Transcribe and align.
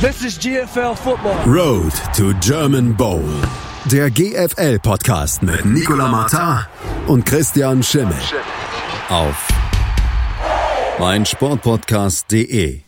This 0.00 0.22
is 0.22 0.38
GFL 0.38 0.96
Football. 0.96 1.44
Road 1.44 1.92
to 2.14 2.32
German 2.34 2.92
Bowl. 2.92 3.28
Der 3.90 4.08
GFL-Podcast 4.10 5.42
mit 5.42 5.64
Nicola 5.64 6.06
Martin 6.06 6.66
und 7.08 7.26
Christian 7.26 7.82
Schimmel. 7.82 8.14
Auf 9.08 9.48
meinsportpodcast.de. 11.00 12.87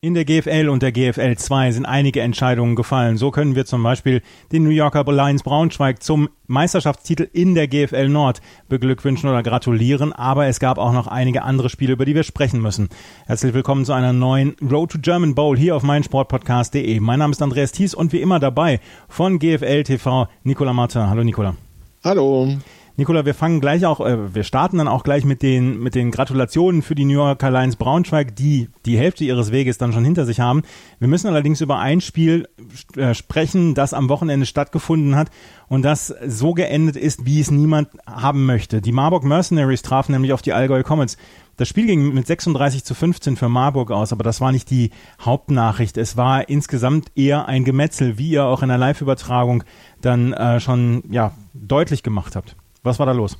In 0.00 0.14
der 0.14 0.24
GFL 0.24 0.68
und 0.68 0.80
der 0.80 0.92
GFL 0.92 1.34
2 1.34 1.72
sind 1.72 1.84
einige 1.84 2.20
Entscheidungen 2.20 2.76
gefallen. 2.76 3.16
So 3.16 3.32
können 3.32 3.56
wir 3.56 3.66
zum 3.66 3.82
Beispiel 3.82 4.22
den 4.52 4.62
New 4.62 4.70
Yorker 4.70 5.02
Lions 5.12 5.42
Braunschweig 5.42 6.04
zum 6.04 6.28
Meisterschaftstitel 6.46 7.28
in 7.32 7.56
der 7.56 7.66
GFL 7.66 8.08
Nord 8.08 8.40
beglückwünschen 8.68 9.28
oder 9.28 9.42
gratulieren. 9.42 10.12
Aber 10.12 10.46
es 10.46 10.60
gab 10.60 10.78
auch 10.78 10.92
noch 10.92 11.08
einige 11.08 11.42
andere 11.42 11.68
Spiele, 11.68 11.94
über 11.94 12.04
die 12.04 12.14
wir 12.14 12.22
sprechen 12.22 12.62
müssen. 12.62 12.90
Herzlich 13.26 13.54
willkommen 13.54 13.84
zu 13.84 13.92
einer 13.92 14.12
neuen 14.12 14.54
Road 14.62 14.92
to 14.92 14.98
German 15.00 15.34
Bowl 15.34 15.58
hier 15.58 15.74
auf 15.74 15.82
meinsportpodcast.de. 15.82 17.00
Mein 17.00 17.18
Name 17.18 17.32
ist 17.32 17.42
Andreas 17.42 17.72
Thies 17.72 17.92
und 17.92 18.12
wie 18.12 18.20
immer 18.20 18.38
dabei 18.38 18.78
von 19.08 19.40
GFL 19.40 19.82
TV 19.82 20.28
Nicola 20.44 20.72
Martin. 20.72 21.10
Hallo 21.10 21.24
Nicola. 21.24 21.56
Hallo. 22.04 22.56
Nikola, 22.98 23.24
wir 23.24 23.34
fangen 23.34 23.60
gleich 23.60 23.86
auch, 23.86 24.00
äh, 24.00 24.34
wir 24.34 24.42
starten 24.42 24.78
dann 24.78 24.88
auch 24.88 25.04
gleich 25.04 25.24
mit 25.24 25.40
den, 25.40 25.78
mit 25.78 25.94
den 25.94 26.10
Gratulationen 26.10 26.82
für 26.82 26.96
die 26.96 27.04
New 27.04 27.12
Yorker 27.12 27.48
Lions 27.48 27.76
Braunschweig, 27.76 28.34
die 28.34 28.70
die 28.86 28.98
Hälfte 28.98 29.24
ihres 29.24 29.52
Weges 29.52 29.78
dann 29.78 29.92
schon 29.92 30.04
hinter 30.04 30.26
sich 30.26 30.40
haben. 30.40 30.62
Wir 30.98 31.06
müssen 31.06 31.28
allerdings 31.28 31.60
über 31.60 31.78
ein 31.78 32.00
Spiel 32.00 32.48
äh, 32.96 33.14
sprechen, 33.14 33.76
das 33.76 33.94
am 33.94 34.08
Wochenende 34.08 34.46
stattgefunden 34.46 35.14
hat 35.14 35.30
und 35.68 35.82
das 35.82 36.12
so 36.26 36.54
geendet 36.54 36.96
ist, 36.96 37.24
wie 37.24 37.38
es 37.38 37.52
niemand 37.52 37.88
haben 38.04 38.46
möchte. 38.46 38.80
Die 38.80 38.90
Marburg 38.90 39.22
Mercenaries 39.22 39.82
trafen 39.82 40.10
nämlich 40.10 40.32
auf 40.32 40.42
die 40.42 40.52
Allgäu 40.52 40.82
Comets. 40.82 41.18
Das 41.56 41.68
Spiel 41.68 41.86
ging 41.86 42.12
mit 42.12 42.26
36 42.26 42.82
zu 42.82 42.94
15 42.96 43.36
für 43.36 43.48
Marburg 43.48 43.92
aus, 43.92 44.12
aber 44.12 44.24
das 44.24 44.40
war 44.40 44.50
nicht 44.50 44.70
die 44.70 44.90
Hauptnachricht. 45.20 45.96
Es 45.98 46.16
war 46.16 46.48
insgesamt 46.48 47.12
eher 47.14 47.46
ein 47.46 47.62
Gemetzel, 47.62 48.18
wie 48.18 48.30
ihr 48.30 48.44
auch 48.44 48.64
in 48.64 48.70
der 48.70 48.78
Live-Übertragung 48.78 49.62
dann 50.00 50.32
äh, 50.32 50.58
schon 50.58 51.04
ja, 51.10 51.30
deutlich 51.54 52.02
gemacht 52.02 52.34
habt. 52.34 52.56
Was 52.82 52.98
war 52.98 53.06
da 53.06 53.12
los? 53.12 53.36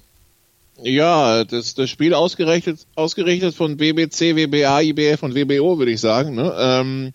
Ja, 0.83 1.45
das, 1.45 1.75
das 1.75 1.91
Spiel 1.91 2.15
ausgerechnet, 2.15 2.87
ausgerichtet 2.95 3.55
von 3.55 3.77
BBC, 3.77 4.37
WBA, 4.37 4.81
IBF 4.83 5.23
und 5.23 5.35
WBO, 5.35 5.79
würde 5.79 5.91
ich 5.91 6.01
sagen. 6.01 6.35
Ne? 6.37 6.55
Ähm, 6.57 7.13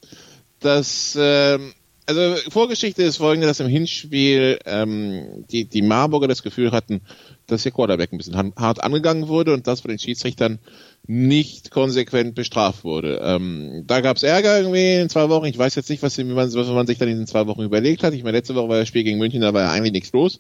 das, 0.60 1.18
ähm, 1.20 1.74
also 2.06 2.36
Vorgeschichte 2.50 3.04
ist 3.04 3.18
folgende, 3.18 3.48
dass 3.48 3.62
im 3.62 3.68
Hinspiel 3.68 4.60
ähm, 4.66 5.46
die, 5.50 5.66
die 5.66 5.82
Marburger 5.82 6.28
das 6.28 6.44
Gefühl 6.44 6.72
hatten, 6.72 7.02
dass 7.48 7.66
ihr 7.66 7.72
Quarterback 7.72 8.12
ein 8.12 8.18
bisschen 8.18 8.54
hart 8.58 8.84
angegangen 8.84 9.30
wurde 9.30 9.54
und 9.54 9.66
das 9.68 9.80
von 9.82 9.90
den 9.90 10.00
Schiedsrichtern 10.00 10.60
nicht 11.08 11.72
konsequent 11.72 12.36
bestraft 12.36 12.84
wurde. 12.84 13.22
Ähm, 13.24 13.84
da 13.88 14.02
gab 14.02 14.18
es 14.18 14.24
Ärger 14.24 14.58
irgendwie 14.58 14.96
in 14.96 15.10
zwei 15.10 15.30
Wochen. 15.30 15.46
Ich 15.46 15.58
weiß 15.58 15.76
jetzt 15.76 15.90
nicht, 15.90 16.04
was, 16.04 16.18
man, 16.18 16.36
was 16.36 16.68
man 16.68 16.88
sich 16.88 16.98
dann 16.98 17.10
in 17.10 17.18
den 17.18 17.28
zwei 17.28 17.48
Wochen 17.48 17.62
überlegt 17.62 18.04
hat. 18.04 18.14
Ich 18.14 18.24
meine, 18.24 18.38
letzte 18.38 18.56
Woche 18.56 18.70
war 18.70 18.80
das 18.80 18.88
Spiel 18.90 19.04
gegen 19.04 19.20
München, 19.20 19.42
da 19.42 19.54
war 19.54 19.64
ja 19.64 19.72
eigentlich 19.72 19.94
nichts 19.94 20.12
los. 20.12 20.40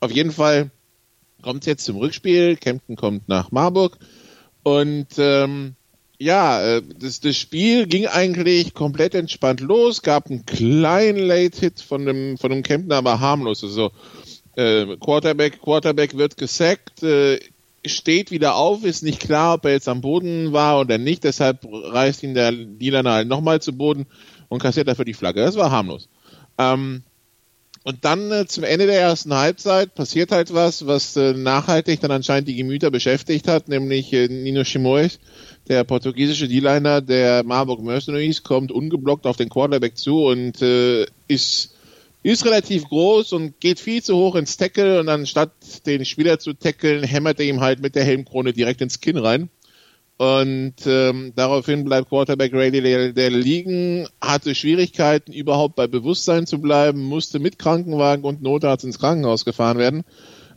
Auf 0.00 0.10
jeden 0.10 0.32
Fall 0.32 0.70
kommt 1.42 1.66
jetzt 1.66 1.84
zum 1.84 1.96
Rückspiel. 1.96 2.56
Kempten 2.56 2.96
kommt 2.96 3.28
nach 3.28 3.50
Marburg. 3.50 3.98
Und 4.62 5.08
ähm, 5.18 5.74
ja, 6.18 6.62
äh, 6.76 6.82
das, 6.98 7.20
das 7.20 7.36
Spiel 7.36 7.86
ging 7.86 8.06
eigentlich 8.06 8.74
komplett 8.74 9.14
entspannt 9.14 9.60
los. 9.60 10.02
Gab 10.02 10.30
einen 10.30 10.46
kleinen 10.46 11.18
Late-Hit 11.18 11.80
von 11.80 12.06
dem, 12.06 12.38
von 12.38 12.50
dem 12.50 12.62
Kempten, 12.62 12.92
aber 12.92 13.20
harmlos. 13.20 13.64
Also 13.64 13.90
äh, 14.56 14.96
Quarterback, 14.98 15.60
Quarterback 15.60 16.16
wird 16.16 16.36
gesackt, 16.36 17.02
äh, 17.02 17.40
steht 17.84 18.30
wieder 18.30 18.54
auf, 18.54 18.84
ist 18.84 19.02
nicht 19.02 19.20
klar, 19.20 19.54
ob 19.54 19.64
er 19.64 19.72
jetzt 19.72 19.88
am 19.88 20.00
Boden 20.00 20.52
war 20.52 20.80
oder 20.80 20.98
nicht. 20.98 21.24
Deshalb 21.24 21.66
reißt 21.68 22.22
ihn 22.22 22.34
der 22.34 22.52
Dealer 22.52 23.02
halt 23.10 23.28
nochmal 23.28 23.60
zu 23.60 23.72
Boden 23.72 24.06
und 24.48 24.62
kassiert 24.62 24.86
dafür 24.86 25.04
die 25.04 25.14
Flagge. 25.14 25.40
Das 25.40 25.56
war 25.56 25.70
harmlos. 25.72 26.08
Ähm, 26.58 27.02
und 27.84 28.04
dann 28.04 28.30
äh, 28.30 28.46
zum 28.46 28.64
Ende 28.64 28.86
der 28.86 29.00
ersten 29.00 29.34
Halbzeit 29.34 29.94
passiert 29.94 30.30
halt 30.30 30.54
was, 30.54 30.86
was 30.86 31.16
äh, 31.16 31.32
nachhaltig 31.32 32.00
dann 32.00 32.10
anscheinend 32.10 32.48
die 32.48 32.56
Gemüter 32.56 32.90
beschäftigt 32.90 33.48
hat, 33.48 33.68
nämlich 33.68 34.12
äh, 34.12 34.28
Nino 34.28 34.62
Chimois, 34.62 35.18
der 35.68 35.84
portugiesische 35.84 36.48
D-Liner 36.48 37.00
der 37.00 37.42
Marburg 37.44 37.82
Mercenaries, 37.82 38.42
kommt 38.42 38.70
ungeblockt 38.70 39.26
auf 39.26 39.36
den 39.36 39.48
Quarterback 39.48 39.96
zu 39.96 40.24
und 40.24 40.62
äh, 40.62 41.06
ist 41.28 41.70
ist 42.24 42.44
relativ 42.44 42.84
groß 42.84 43.32
und 43.32 43.58
geht 43.58 43.80
viel 43.80 44.00
zu 44.02 44.14
hoch 44.16 44.36
ins 44.36 44.56
Tackle 44.56 45.00
und 45.00 45.08
anstatt 45.08 45.50
den 45.86 46.04
Spieler 46.04 46.38
zu 46.38 46.52
tackeln, 46.52 47.02
hämmert 47.02 47.40
er 47.40 47.46
ihm 47.46 47.60
halt 47.60 47.80
mit 47.80 47.96
der 47.96 48.04
Helmkrone 48.04 48.52
direkt 48.52 48.80
ins 48.80 49.00
Kinn 49.00 49.16
rein. 49.16 49.50
Und 50.22 50.74
ähm, 50.86 51.32
daraufhin 51.34 51.82
bleibt 51.82 52.08
Quarterback 52.08 52.52
Rayleigh 52.54 53.12
der, 53.12 53.30
liegen, 53.30 54.06
hatte 54.20 54.54
Schwierigkeiten, 54.54 55.32
überhaupt 55.32 55.74
bei 55.74 55.88
Bewusstsein 55.88 56.46
zu 56.46 56.60
bleiben, 56.60 57.00
musste 57.00 57.40
mit 57.40 57.58
Krankenwagen 57.58 58.24
und 58.24 58.40
Notarzt 58.40 58.84
ins 58.84 59.00
Krankenhaus 59.00 59.44
gefahren 59.44 59.78
werden. 59.78 60.04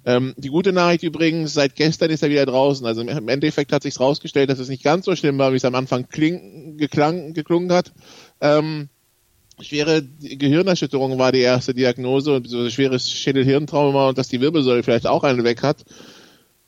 Ähm, 0.06 0.36
die 0.38 0.50
gute 0.50 0.72
Nachricht 0.72 1.02
übrigens, 1.02 1.56
seit 1.56 1.76
gestern 1.76 2.12
ist 2.12 2.22
er 2.22 2.30
wieder 2.30 2.46
draußen. 2.46 2.86
Also 2.86 3.02
im 3.02 3.28
Endeffekt 3.28 3.72
hat 3.72 3.82
sich 3.82 3.98
herausgestellt, 3.98 4.52
dass 4.52 4.60
es 4.60 4.70
nicht 4.70 4.84
ganz 4.84 5.06
so 5.06 5.16
schlimm 5.16 5.40
war, 5.40 5.52
wie 5.52 5.58
es 5.58 5.66
am 5.66 5.74
Anfang 5.74 6.10
kling, 6.10 6.78
geklang, 6.78 7.34
geklungen 7.34 7.72
hat. 7.72 7.92
Ähm, 8.42 8.90
schwere 9.60 10.04
Gehirnerschütterung 10.04 11.18
war 11.18 11.32
die 11.32 11.40
erste 11.40 11.74
Diagnose 11.74 12.36
und 12.36 12.48
so 12.48 12.70
schweres 12.70 13.10
Schädelhirntrauma 13.10 14.10
und 14.10 14.20
dass 14.20 14.28
die 14.28 14.42
Wirbelsäule 14.42 14.84
vielleicht 14.84 15.08
auch 15.08 15.24
einen 15.24 15.44
weg 15.44 15.64
hat. 15.64 15.86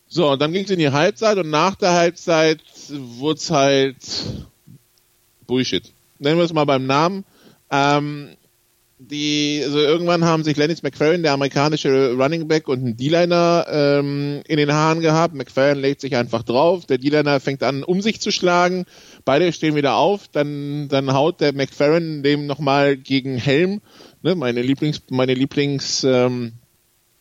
So, 0.10 0.32
und 0.32 0.42
dann 0.42 0.54
ging 0.54 0.64
es 0.64 0.72
in 0.72 0.80
die 0.80 0.90
Halbzeit 0.90 1.38
und 1.38 1.50
nach 1.50 1.76
der 1.76 1.92
Halbzeit 1.92 2.64
wurde 2.92 3.38
es 3.38 3.52
halt 3.52 3.98
Bullshit. 5.46 5.92
Nennen 6.20 6.38
wir 6.38 6.46
es 6.46 6.54
mal 6.54 6.66
beim 6.66 6.86
Namen. 6.86 7.24
Ähm, 7.72 8.30
die, 9.00 9.62
also 9.64 9.78
irgendwann 9.78 10.26
haben 10.26 10.44
sich 10.44 10.58
Lennox 10.58 10.82
McFerrin, 10.82 11.22
der 11.22 11.34
amerikanische 11.34 12.14
Running 12.14 12.48
Back 12.48 12.68
und 12.68 12.84
ein 12.84 12.98
D-Liner 12.98 13.68
ähm, 13.70 14.42
in 14.48 14.58
den 14.58 14.74
Haaren 14.74 15.02
gehabt. 15.02 15.36
McFerrin 15.36 15.78
legt 15.78 16.02
sich 16.02 16.16
einfach 16.16 16.42
drauf. 16.42 16.88
Der 16.88 16.98
D-Liner 16.98 17.40
fängt 17.40 17.62
an, 17.62 17.84
um 17.84 18.02
sich 18.02 18.20
zu 18.20 18.32
schlagen. 18.32 18.86
Beide 19.24 19.54
stehen 19.54 19.76
wieder 19.76 19.96
auf. 19.96 20.28
Dann, 20.30 20.88
dann 20.88 21.14
haut 21.14 21.42
der 21.42 21.54
McFerrin 21.54 22.24
dem 22.24 22.48
nochmal 22.48 22.98
gegen 22.98 23.38
Helm. 23.38 23.82
Ne, 24.24 24.34
meine 24.34 24.64
Lieblings, 24.64 25.04
meine 25.12 25.36
Lieblings 25.36 26.04
ähm, 26.04 26.54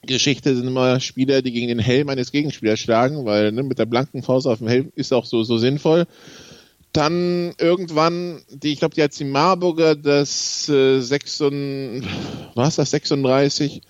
Geschichte 0.07 0.55
sind 0.57 0.67
immer 0.67 1.01
Spieler, 1.01 1.43
die 1.43 1.53
gegen 1.53 1.69
den 1.69 1.79
Helm 1.79 2.09
eines 2.09 2.33
Gegenspielers 2.33 2.81
schlagen, 2.81 3.25
weil 3.25 3.53
ne, 3.53 3.63
mit 3.63 3.79
der 3.79 3.87
blanken 3.87 4.23
Faust 4.23 4.47
auf 4.47 4.59
dem 4.59 4.69
Helm 4.69 4.93
ist 4.95 5.13
auch 5.13 5.25
so, 5.25 5.43
so 5.43 5.59
sinnvoll. 5.59 6.07
Dann 6.93 7.53
irgendwann, 7.59 8.41
die, 8.49 8.73
ich 8.73 8.79
glaube, 8.79 8.95
die 8.95 9.03
hat 9.03 9.19
die 9.19 9.25
Marburger 9.25 9.95
das 9.95 10.69
äh, 10.69 11.01
36, 11.01 12.09
was 12.55 12.77
das 12.77 12.91
36? 12.91 13.83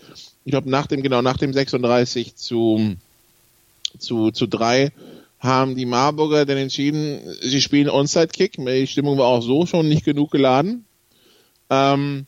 Ich 0.44 0.50
glaube, 0.50 0.71
nach 0.71 0.87
dem, 0.87 1.03
genau, 1.03 1.22
nach 1.22 1.37
dem 1.37 1.53
36 1.53 2.34
zu, 2.34 2.97
zu, 3.99 4.31
zu 4.32 4.47
drei 4.47 4.93
haben 5.38 5.76
die 5.76 5.87
Marburger 5.87 6.47
dann 6.47 6.56
entschieden, 6.56 7.21
sie 7.41 7.60
spielen 7.60 7.88
Onside-Kick. 7.88 8.55
Die 8.56 8.87
Stimmung 8.87 9.19
war 9.19 9.26
auch 9.26 9.43
so 9.43 9.66
schon 9.66 9.88
nicht 9.88 10.05
genug 10.05 10.31
geladen. 10.31 10.84
Ähm, 11.71 12.26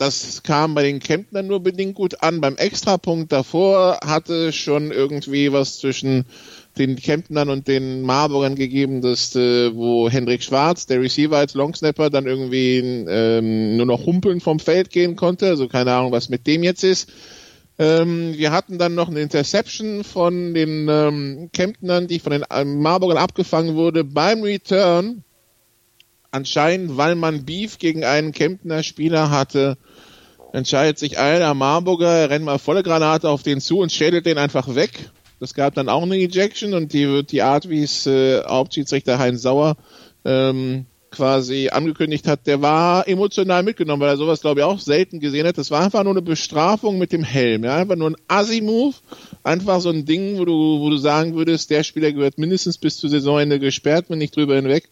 das 0.00 0.42
kam 0.42 0.74
bei 0.74 0.82
den 0.82 0.98
Kempnern 0.98 1.46
nur 1.46 1.60
bedingt 1.60 1.94
gut 1.94 2.22
an. 2.22 2.40
Beim 2.40 2.56
Extrapunkt 2.56 3.30
davor 3.32 4.00
hatte 4.02 4.50
schon 4.50 4.92
irgendwie 4.92 5.52
was 5.52 5.78
zwischen 5.78 6.24
den 6.78 6.96
Kempnern 6.96 7.50
und 7.50 7.68
den 7.68 8.00
Marburgern 8.00 8.54
gegeben, 8.54 9.02
dass, 9.02 9.36
äh, 9.36 9.74
wo 9.74 10.08
Hendrik 10.08 10.42
Schwarz, 10.42 10.86
der 10.86 11.02
Receiver 11.02 11.36
als 11.36 11.52
Longsnapper, 11.52 12.08
dann 12.08 12.26
irgendwie 12.26 12.78
ähm, 12.78 13.76
nur 13.76 13.84
noch 13.84 14.06
humpeln 14.06 14.40
vom 14.40 14.58
Feld 14.58 14.88
gehen 14.88 15.16
konnte. 15.16 15.48
Also 15.48 15.68
keine 15.68 15.92
Ahnung, 15.92 16.12
was 16.12 16.30
mit 16.30 16.46
dem 16.46 16.62
jetzt 16.62 16.82
ist. 16.82 17.10
Ähm, 17.78 18.32
wir 18.38 18.52
hatten 18.52 18.78
dann 18.78 18.94
noch 18.94 19.10
eine 19.10 19.20
Interception 19.20 20.02
von 20.02 20.54
den 20.54 20.88
ähm, 20.88 21.50
Kempnern, 21.52 22.06
die 22.06 22.20
von 22.20 22.32
den 22.32 22.44
ähm, 22.50 22.80
Marburgern 22.80 23.18
abgefangen 23.18 23.74
wurde 23.76 24.04
beim 24.04 24.42
Return. 24.42 25.24
Anscheinend, 26.30 26.96
weil 26.96 27.16
man 27.16 27.44
Beef 27.44 27.78
gegen 27.78 28.04
einen 28.04 28.32
Kempner 28.32 28.82
Spieler 28.82 29.30
hatte, 29.30 29.76
entscheidet 30.52 30.98
sich 30.98 31.18
einer 31.18 31.54
Marburger, 31.54 32.30
rennt 32.30 32.44
mal 32.44 32.58
volle 32.58 32.82
Granate 32.82 33.28
auf 33.28 33.42
den 33.42 33.60
zu 33.60 33.78
und 33.78 33.92
schädelt 33.92 34.26
den 34.26 34.38
einfach 34.38 34.74
weg. 34.74 35.10
Das 35.40 35.54
gab 35.54 35.74
dann 35.74 35.88
auch 35.88 36.02
eine 36.02 36.16
Ejection 36.16 36.74
und 36.74 36.92
die, 36.92 37.24
die 37.24 37.42
Art, 37.42 37.68
wie 37.68 37.82
es 37.82 38.06
äh, 38.06 38.42
Hauptschiedsrichter 38.44 39.18
Heinz 39.18 39.42
Sauer 39.42 39.76
ähm, 40.24 40.86
quasi 41.10 41.70
angekündigt 41.70 42.26
hat, 42.28 42.46
der 42.46 42.62
war 42.62 43.08
emotional 43.08 43.62
mitgenommen, 43.62 44.00
weil 44.00 44.10
er 44.10 44.16
sowas, 44.16 44.40
glaube 44.40 44.60
ich, 44.60 44.64
auch 44.64 44.78
selten 44.78 45.18
gesehen 45.18 45.46
hat. 45.46 45.58
Das 45.58 45.70
war 45.70 45.82
einfach 45.82 46.04
nur 46.04 46.12
eine 46.12 46.22
Bestrafung 46.22 46.98
mit 46.98 47.12
dem 47.12 47.24
Helm. 47.24 47.64
Ja? 47.64 47.76
Einfach 47.76 47.96
nur 47.96 48.10
ein 48.10 48.16
Assi-Move. 48.28 48.94
Einfach 49.42 49.80
so 49.80 49.90
ein 49.90 50.04
Ding, 50.04 50.38
wo 50.38 50.44
du, 50.44 50.80
wo 50.80 50.90
du 50.90 50.96
sagen 50.96 51.34
würdest, 51.34 51.70
der 51.70 51.82
Spieler 51.82 52.12
gehört 52.12 52.38
mindestens 52.38 52.78
bis 52.78 52.96
zur 52.98 53.10
Saisonende 53.10 53.58
gesperrt, 53.58 54.06
wenn 54.08 54.18
nicht 54.18 54.36
drüber 54.36 54.56
hinweg. 54.56 54.88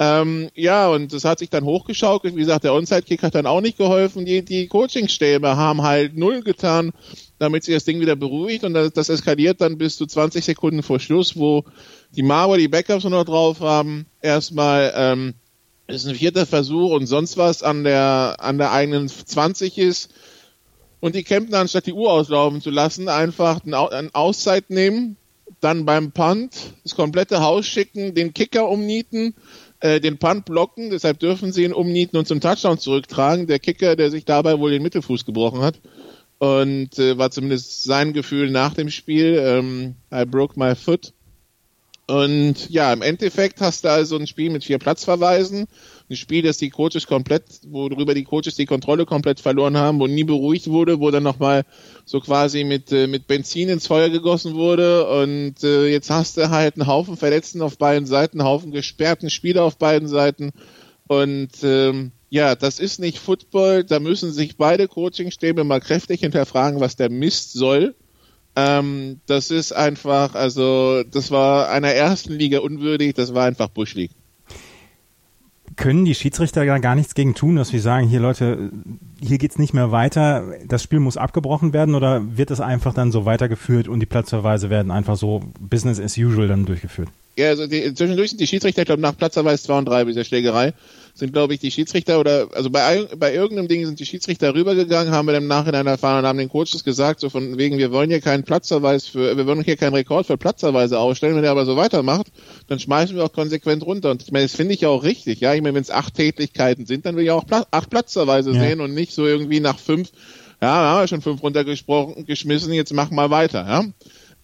Ähm, 0.00 0.48
ja, 0.54 0.88
und 0.88 1.12
das 1.12 1.24
hat 1.24 1.40
sich 1.40 1.50
dann 1.50 1.64
hochgeschaukelt. 1.64 2.36
Wie 2.36 2.40
gesagt, 2.40 2.62
der 2.62 2.72
Onside-Kick 2.72 3.22
hat 3.22 3.34
dann 3.34 3.46
auch 3.46 3.60
nicht 3.60 3.78
geholfen. 3.78 4.24
Die, 4.24 4.44
die 4.44 4.68
Coachingstäbe 4.68 5.56
haben 5.56 5.82
halt 5.82 6.16
null 6.16 6.42
getan, 6.42 6.92
damit 7.38 7.64
sich 7.64 7.74
das 7.74 7.84
Ding 7.84 8.00
wieder 8.00 8.14
beruhigt. 8.14 8.62
Und 8.62 8.74
das, 8.74 8.92
das 8.92 9.08
eskaliert 9.08 9.60
dann 9.60 9.76
bis 9.76 9.96
zu 9.96 10.06
20 10.06 10.44
Sekunden 10.44 10.84
vor 10.84 11.00
Schluss, 11.00 11.36
wo 11.36 11.64
die 12.12 12.22
Marwer 12.22 12.58
die 12.58 12.68
Backups 12.68 13.04
noch 13.04 13.24
drauf 13.24 13.60
haben. 13.60 14.06
Erstmal 14.22 14.92
ähm, 14.94 15.34
ist 15.88 16.06
ein 16.06 16.14
vierter 16.14 16.46
Versuch 16.46 16.92
und 16.92 17.06
sonst 17.06 17.36
was 17.36 17.64
an 17.64 17.82
der, 17.82 18.36
an 18.38 18.58
der 18.58 18.70
eigenen 18.70 19.08
20 19.08 19.78
ist. 19.78 20.10
Und 21.00 21.16
die 21.16 21.24
Kempner, 21.24 21.58
anstatt 21.58 21.86
die 21.86 21.92
Uhr 21.92 22.12
auslaufen 22.12 22.60
zu 22.60 22.70
lassen, 22.70 23.08
einfach 23.08 23.64
eine 23.64 24.10
Auszeit 24.14 24.70
nehmen, 24.70 25.16
dann 25.60 25.84
beim 25.84 26.12
Punt 26.12 26.54
das 26.82 26.94
komplette 26.94 27.40
Haus 27.40 27.66
schicken, 27.66 28.14
den 28.14 28.34
Kicker 28.34 28.68
umnieten, 28.68 29.34
äh, 29.80 30.00
den 30.00 30.18
Punt 30.18 30.44
blocken, 30.44 30.90
deshalb 30.90 31.20
dürfen 31.20 31.52
sie 31.52 31.64
ihn 31.64 31.72
umnieten 31.72 32.16
und 32.16 32.26
zum 32.26 32.40
Touchdown 32.40 32.78
zurücktragen. 32.78 33.46
Der 33.46 33.58
Kicker, 33.58 33.96
der 33.96 34.10
sich 34.10 34.24
dabei 34.24 34.58
wohl 34.58 34.70
den 34.70 34.82
Mittelfuß 34.82 35.24
gebrochen 35.24 35.60
hat. 35.60 35.80
Und 36.38 36.98
äh, 36.98 37.18
war 37.18 37.30
zumindest 37.30 37.82
sein 37.82 38.12
Gefühl 38.12 38.50
nach 38.50 38.74
dem 38.74 38.90
Spiel, 38.90 39.42
ähm, 39.44 39.96
I 40.12 40.24
broke 40.24 40.58
my 40.58 40.74
foot. 40.76 41.12
Und 42.06 42.70
ja, 42.70 42.92
im 42.92 43.02
Endeffekt 43.02 43.60
hast 43.60 43.84
du 43.84 43.90
also 43.90 44.16
ein 44.16 44.26
Spiel 44.26 44.50
mit 44.50 44.64
vier 44.64 44.78
Platzverweisen, 44.78 45.66
ein 46.10 46.16
Spiel, 46.16 46.42
das 46.42 46.56
die 46.56 46.70
Coaches 46.70 47.06
komplett, 47.06 47.44
worüber 47.66 48.14
die 48.14 48.24
Coaches 48.24 48.56
die 48.56 48.66
Kontrolle 48.66 49.06
komplett 49.06 49.40
verloren 49.40 49.76
haben, 49.76 50.00
wo 50.00 50.06
nie 50.06 50.24
beruhigt 50.24 50.68
wurde, 50.68 51.00
wo 51.00 51.10
dann 51.10 51.22
nochmal 51.22 51.64
so 52.04 52.20
quasi 52.20 52.64
mit, 52.64 52.90
äh, 52.92 53.06
mit 53.06 53.26
Benzin 53.26 53.68
ins 53.68 53.86
Feuer 53.86 54.08
gegossen 54.08 54.54
wurde. 54.54 55.08
Und 55.08 55.62
äh, 55.62 55.88
jetzt 55.88 56.10
hast 56.10 56.36
du 56.36 56.50
halt 56.50 56.76
einen 56.76 56.86
Haufen 56.86 57.16
Verletzten 57.16 57.62
auf 57.62 57.78
beiden 57.78 58.06
Seiten, 58.06 58.40
einen 58.40 58.48
Haufen 58.48 58.70
gesperrten 58.70 59.30
Spieler 59.30 59.64
auf 59.64 59.76
beiden 59.76 60.08
Seiten. 60.08 60.52
Und 61.06 61.50
ähm, 61.62 62.12
ja, 62.30 62.54
das 62.54 62.78
ist 62.78 63.00
nicht 63.00 63.18
Football. 63.18 63.84
Da 63.84 64.00
müssen 64.00 64.32
sich 64.32 64.56
beide 64.56 64.88
Coachingstäbe 64.88 65.64
mal 65.64 65.80
kräftig 65.80 66.20
hinterfragen, 66.20 66.80
was 66.80 66.96
der 66.96 67.10
Mist 67.10 67.52
soll. 67.52 67.94
Ähm, 68.56 69.20
das 69.26 69.50
ist 69.50 69.72
einfach, 69.72 70.34
also 70.34 71.04
das 71.04 71.30
war 71.30 71.70
einer 71.70 71.92
ersten 71.92 72.32
Liga 72.32 72.58
unwürdig, 72.58 73.14
das 73.14 73.32
war 73.32 73.46
einfach 73.46 73.68
Buschlig. 73.68 74.10
Können 75.78 76.04
die 76.04 76.16
Schiedsrichter 76.16 76.66
da 76.66 76.78
gar 76.78 76.96
nichts 76.96 77.14
gegen 77.14 77.34
tun, 77.34 77.54
dass 77.54 77.72
wir 77.72 77.80
sagen, 77.80 78.08
hier 78.08 78.18
Leute, 78.18 78.70
hier 79.20 79.38
geht's 79.38 79.58
nicht 79.58 79.74
mehr 79.74 79.92
weiter, 79.92 80.42
das 80.66 80.82
Spiel 80.82 80.98
muss 80.98 81.16
abgebrochen 81.16 81.72
werden 81.72 81.94
oder 81.94 82.36
wird 82.36 82.50
es 82.50 82.60
einfach 82.60 82.92
dann 82.92 83.12
so 83.12 83.24
weitergeführt 83.24 83.86
und 83.86 84.00
die 84.00 84.06
Platzverweise 84.06 84.70
werden 84.70 84.90
einfach 84.90 85.16
so 85.16 85.40
Business 85.60 86.00
as 86.00 86.18
usual 86.18 86.48
dann 86.48 86.66
durchgeführt? 86.66 87.08
Ja, 87.36 87.50
also 87.50 87.68
die, 87.68 87.94
zwischendurch 87.94 88.30
sind 88.30 88.40
die 88.40 88.48
Schiedsrichter, 88.48 88.82
ich 88.82 88.86
glaube, 88.86 89.02
nach 89.02 89.16
Platzverweis 89.16 89.62
2 89.62 89.78
und 89.78 89.84
3 89.84 90.06
bei 90.06 90.12
der 90.12 90.24
Schlägerei, 90.24 90.74
sind, 91.18 91.32
glaube 91.32 91.54
ich, 91.54 91.60
die 91.60 91.70
Schiedsrichter 91.70 92.20
oder, 92.20 92.48
also 92.54 92.70
bei, 92.70 93.06
bei 93.16 93.34
irgendeinem 93.34 93.68
Ding 93.68 93.84
sind 93.84 93.98
die 93.98 94.06
Schiedsrichter 94.06 94.54
rübergegangen, 94.54 95.12
haben 95.12 95.26
wir 95.26 95.36
im 95.36 95.46
Nachhinein 95.46 95.86
erfahren 95.86 96.20
und 96.20 96.26
haben 96.28 96.38
den 96.38 96.48
Coaches 96.48 96.84
gesagt, 96.84 97.20
so 97.20 97.28
von 97.28 97.58
wegen, 97.58 97.78
wir 97.78 97.90
wollen 97.92 98.10
hier 98.10 98.20
keinen 98.20 98.44
Platzverweis 98.44 99.06
für, 99.06 99.36
wir 99.36 99.46
wollen 99.46 99.62
hier 99.62 99.76
keinen 99.76 99.94
Rekord 99.94 100.26
für 100.26 100.36
Platzverweise 100.36 100.98
ausstellen, 100.98 101.36
wenn 101.36 101.44
er 101.44 101.50
aber 101.50 101.66
so 101.66 101.76
weitermacht, 101.76 102.28
dann 102.68 102.78
schmeißen 102.78 103.16
wir 103.16 103.24
auch 103.24 103.32
konsequent 103.32 103.84
runter. 103.84 104.10
Und 104.10 104.22
ich 104.22 104.32
meine, 104.32 104.44
das 104.44 104.54
finde 104.54 104.74
ich 104.74 104.82
ja 104.82 104.88
auch 104.88 105.02
richtig, 105.02 105.40
ja. 105.40 105.54
Ich 105.54 105.62
meine, 105.62 105.74
wenn 105.74 105.82
es 105.82 105.90
acht 105.90 106.14
Tätigkeiten 106.14 106.86
sind, 106.86 107.04
dann 107.04 107.16
will 107.16 107.24
ich 107.24 107.30
auch 107.30 107.46
Pla 107.46 107.66
acht 107.70 107.90
Platzverweise 107.90 108.52
ja. 108.52 108.60
sehen 108.60 108.80
und 108.80 108.94
nicht 108.94 109.12
so 109.12 109.26
irgendwie 109.26 109.60
nach 109.60 109.78
fünf, 109.78 110.10
ja, 110.60 110.82
wir 110.82 110.88
haben 110.88 111.00
ja 111.00 111.08
schon 111.08 111.22
fünf 111.22 111.42
runtergesprochen, 111.42 112.26
geschmissen, 112.26 112.72
jetzt 112.72 112.92
mach 112.92 113.10
mal 113.10 113.30
weiter, 113.30 113.66
ja. 113.66 113.84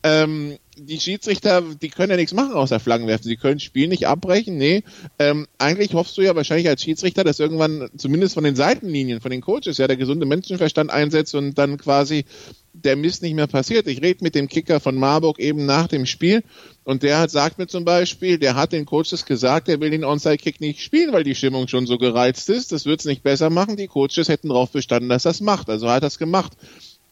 Ähm, 0.05 0.59
die 0.77 1.01
Schiedsrichter, 1.01 1.63
die 1.81 1.89
können 1.89 2.11
ja 2.11 2.17
nichts 2.17 2.35
machen 2.35 2.53
außer 2.53 2.79
Flaggen 2.79 3.07
werfen. 3.07 3.25
Sie 3.25 3.37
können 3.37 3.59
Spiel 3.59 3.89
nicht 3.89 4.07
abbrechen. 4.07 4.59
Nee, 4.59 4.83
ähm, 5.19 5.47
eigentlich 5.57 5.95
hoffst 5.95 6.19
du 6.19 6.21
ja 6.21 6.37
wahrscheinlich 6.37 6.69
als 6.69 6.83
Schiedsrichter, 6.83 7.25
dass 7.25 7.41
irgendwann 7.41 7.89
zumindest 7.97 8.35
von 8.35 8.45
den 8.45 8.55
Seitenlinien, 8.55 9.23
von 9.23 9.31
den 9.31 9.41
Coaches, 9.41 9.79
ja 9.79 9.87
der 9.87 9.97
gesunde 9.97 10.27
Menschenverstand 10.27 10.91
einsetzt 10.91 11.35
und 11.35 11.55
dann 11.55 11.79
quasi 11.79 12.27
der 12.75 12.97
Mist 12.97 13.23
nicht 13.23 13.33
mehr 13.33 13.47
passiert. 13.47 13.87
Ich 13.87 14.03
rede 14.03 14.23
mit 14.23 14.35
dem 14.35 14.49
Kicker 14.49 14.79
von 14.79 14.95
Marburg 14.97 15.39
eben 15.39 15.65
nach 15.65 15.87
dem 15.87 16.05
Spiel 16.05 16.43
und 16.83 17.03
der 17.03 17.21
hat, 17.21 17.31
sagt 17.31 17.57
mir 17.57 17.67
zum 17.67 17.87
Beispiel, 17.87 18.39
der 18.39 18.57
hat 18.57 18.73
den 18.73 18.85
Coaches 18.85 19.25
gesagt, 19.25 19.71
er 19.71 19.81
will 19.81 19.91
den 19.91 20.05
Onside-Kick 20.05 20.61
nicht 20.61 20.83
spielen, 20.83 21.15
weil 21.15 21.25
die 21.25 21.35
Stimmung 21.35 21.67
schon 21.67 21.87
so 21.87 21.97
gereizt 21.97 22.51
ist. 22.51 22.73
Das 22.73 22.85
wird's 22.85 23.07
nicht 23.07 23.23
besser 23.23 23.49
machen. 23.49 23.79
Die 23.79 23.87
Coaches 23.87 24.29
hätten 24.29 24.49
darauf 24.49 24.71
bestanden, 24.71 25.09
dass 25.09 25.23
das 25.23 25.41
macht. 25.41 25.71
Also 25.71 25.89
hat 25.89 26.03
das 26.03 26.19
gemacht 26.19 26.53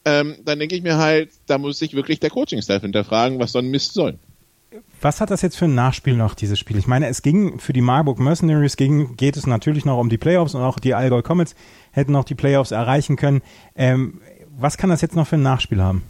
ähm, 0.05 0.37
dann 0.45 0.59
denke 0.59 0.75
ich 0.75 0.83
mir 0.83 0.97
halt, 0.97 1.31
da 1.47 1.59
muss 1.59 1.79
sich 1.79 1.95
wirklich 1.95 2.21
der 2.21 2.31
Coaching-Staff 2.31 2.83
hinterfragen, 2.83 3.39
was 3.39 3.53
so 3.53 3.59
ein 3.59 3.69
Mist 3.69 3.95
soll. 3.95 4.19
Was 5.01 5.21
hat 5.21 5.31
das 5.31 5.43
jetzt 5.43 5.57
für 5.57 5.67
ein 5.67 5.75
Nachspiel 5.75 6.17
noch, 6.17 6.35
dieses 6.35 6.59
Spiel? 6.59 6.79
Ich 6.79 6.87
meine, 6.87 7.09
es 7.09 7.23
ging 7.23 7.59
für 7.59 7.73
die 7.73 7.81
Marburg 7.81 8.19
Mercenaries, 8.19 8.77
ging, 8.77 9.17
geht 9.17 9.37
es 9.37 9.47
natürlich 9.47 9.85
noch 9.85 9.99
um 9.99 10.09
die 10.09 10.19
Playoffs 10.19 10.55
und 10.55 10.63
auch 10.63 10.79
die 10.79 10.95
Allgäu 10.95 11.23
Comets 11.23 11.55
hätten 11.91 12.13
noch 12.13 12.25
die 12.25 12.35
Playoffs 12.35 12.71
erreichen 12.71 13.17
können. 13.17 13.43
Ähm, 13.75 14.21
was 14.57 14.77
kann 14.77 14.91
das 14.91 15.01
jetzt 15.01 15.17
noch 15.17 15.27
für 15.27 15.37
ein 15.37 15.43
Nachspiel 15.43 15.83
haben? 15.83 16.03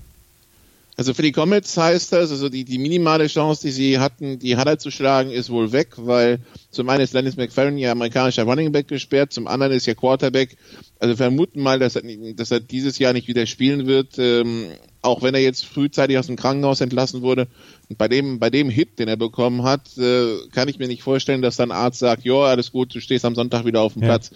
Also 1.03 1.15
für 1.15 1.23
die 1.23 1.33
Comets 1.33 1.77
heißt 1.77 2.13
das, 2.13 2.31
also 2.31 2.49
die, 2.49 2.65
die 2.65 2.79
minimale 2.79 3.27
Chance, 3.27 3.63
die 3.63 3.73
sie 3.73 3.99
hatten, 3.99 4.39
die 4.39 4.57
Haller 4.57 4.79
zu 4.79 4.93
schlagen, 4.93 5.33
ist 5.33 5.51
wohl 5.51 5.73
weg, 5.73 5.95
weil 5.97 6.39
zum 6.71 6.89
einen 6.89 7.03
ist 7.03 7.13
Dennis 7.13 7.37
McFerrin 7.37 7.77
ja 7.77 7.91
amerikanischer 7.91 8.45
Running 8.45 8.71
Back 8.71 8.87
gesperrt, 8.87 9.33
zum 9.33 9.49
anderen 9.49 9.73
ist 9.73 9.87
ja 9.87 9.95
Quarterback. 9.95 10.57
Also 11.01 11.17
vermuten 11.17 11.61
mal, 11.61 11.81
dass 11.81 11.97
er, 11.97 12.03
dass 12.37 12.53
er 12.53 12.61
dieses 12.61 13.01
Jahr 13.01 13.15
nicht 13.15 13.27
wieder 13.27 13.47
spielen 13.47 13.89
wird, 13.89 14.17
ähm, 14.19 14.69
auch 15.01 15.23
wenn 15.23 15.35
er 15.35 15.41
jetzt 15.41 15.67
frühzeitig 15.67 16.19
aus 16.19 16.29
dem 16.29 16.37
Krankenhaus 16.37 16.81
entlassen 16.81 17.21
wurde. 17.21 17.49
Und 17.89 17.99
bei 17.99 18.07
dem, 18.07 18.39
bei 18.39 18.51
dem 18.51 18.71
Hit, 18.71 19.01
den 19.01 19.09
er 19.09 19.17
bekommen 19.17 19.65
hat, 19.65 19.99
äh, 19.99 20.37
kann 20.53 20.69
ich 20.69 20.79
mir 20.79 20.87
nicht 20.87 21.03
vorstellen, 21.03 21.43
dass 21.43 21.57
dann 21.57 21.73
Arzt 21.73 21.99
sagt, 21.99 22.25
ja, 22.25 22.43
alles 22.43 22.71
gut, 22.71 22.95
du 22.95 23.01
stehst 23.01 23.25
am 23.25 23.35
Sonntag 23.35 23.65
wieder 23.65 23.81
auf 23.81 23.95
dem 23.95 24.03
ja. 24.03 24.09
Platz. 24.09 24.31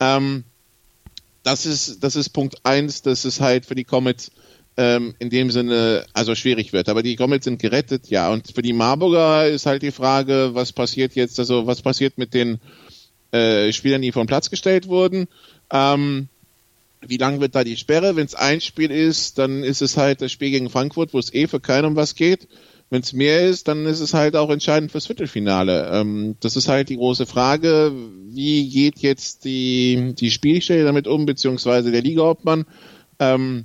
Ähm, 0.00 0.44
das 1.42 1.66
ist, 1.66 2.02
das 2.02 2.16
ist 2.16 2.30
Punkt 2.30 2.64
eins, 2.64 3.02
das 3.02 3.26
ist 3.26 3.42
halt 3.42 3.66
für 3.66 3.74
die 3.74 3.84
Comets 3.84 4.30
ähm, 4.76 5.14
in 5.18 5.30
dem 5.30 5.50
Sinne 5.50 6.04
also 6.12 6.34
schwierig 6.34 6.72
wird. 6.72 6.88
Aber 6.88 7.02
die 7.02 7.16
Comets 7.16 7.44
sind 7.44 7.60
gerettet, 7.60 8.08
ja. 8.08 8.30
Und 8.30 8.52
für 8.54 8.62
die 8.62 8.72
Marburger 8.72 9.48
ist 9.48 9.66
halt 9.66 9.82
die 9.82 9.92
Frage, 9.92 10.50
was 10.52 10.72
passiert 10.72 11.14
jetzt, 11.14 11.38
also 11.38 11.66
was 11.66 11.82
passiert 11.82 12.18
mit 12.18 12.34
den 12.34 12.58
äh, 13.32 13.72
Spielern, 13.72 14.02
die 14.02 14.12
vom 14.12 14.26
Platz 14.26 14.50
gestellt 14.50 14.88
wurden. 14.88 15.28
Ähm, 15.70 16.28
wie 17.00 17.16
lang 17.16 17.40
wird 17.40 17.54
da 17.54 17.64
die 17.64 17.76
Sperre? 17.76 18.16
Wenn 18.16 18.26
es 18.26 18.34
ein 18.34 18.60
Spiel 18.60 18.90
ist, 18.90 19.38
dann 19.38 19.62
ist 19.62 19.82
es 19.82 19.96
halt 19.96 20.20
das 20.20 20.32
Spiel 20.32 20.50
gegen 20.50 20.70
Frankfurt, 20.70 21.14
wo 21.14 21.18
es 21.18 21.32
eh 21.32 21.46
für 21.46 21.60
keinen 21.60 21.86
um 21.86 21.96
was 21.96 22.14
geht. 22.14 22.48
Wenn 22.88 23.02
es 23.02 23.12
mehr 23.12 23.48
ist, 23.48 23.66
dann 23.66 23.84
ist 23.84 24.00
es 24.00 24.14
halt 24.14 24.36
auch 24.36 24.48
entscheidend 24.48 24.92
fürs 24.92 25.06
Viertelfinale. 25.06 25.90
Ähm, 25.92 26.36
das 26.40 26.56
ist 26.56 26.68
halt 26.68 26.88
die 26.88 26.96
große 26.96 27.26
Frage, 27.26 27.92
wie 28.28 28.68
geht 28.68 29.00
jetzt 29.00 29.44
die, 29.44 30.14
die 30.16 30.30
Spielstelle 30.30 30.84
damit 30.84 31.08
um, 31.08 31.26
beziehungsweise 31.26 31.90
der 31.90 32.02
Ligahauptmann. 32.02 32.64
Ähm, 33.18 33.64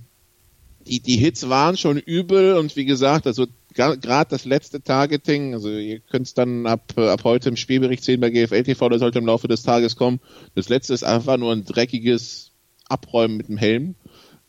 die, 0.92 1.00
die 1.00 1.16
Hits 1.16 1.48
waren 1.48 1.78
schon 1.78 1.98
übel 1.98 2.58
und 2.58 2.76
wie 2.76 2.84
gesagt, 2.84 3.26
also 3.26 3.48
gerade 3.74 4.30
das 4.30 4.44
letzte 4.44 4.84
Targeting, 4.84 5.54
also 5.54 5.70
ihr 5.70 6.02
könnt 6.02 6.28
es 6.28 6.34
dann 6.34 6.68
ab, 6.68 6.92
ab 6.98 7.24
heute 7.24 7.48
im 7.48 7.56
Spielbericht 7.56 8.04
sehen 8.04 8.20
bei 8.20 8.30
GFL 8.30 8.64
TV, 8.64 8.90
da 8.90 9.00
sollte 9.00 9.20
im 9.20 9.26
Laufe 9.26 9.48
des 9.48 9.64
Tages 9.64 9.96
kommen. 9.96 10.20
Das 10.54 10.68
letzte 10.68 10.94
ist 10.94 11.04
einfach 11.04 11.38
nur 11.38 11.54
ein 11.54 11.64
dreckiges 11.64 12.52
Abräumen 12.90 13.38
mit 13.38 13.48
dem 13.48 13.56
Helm. 13.56 13.96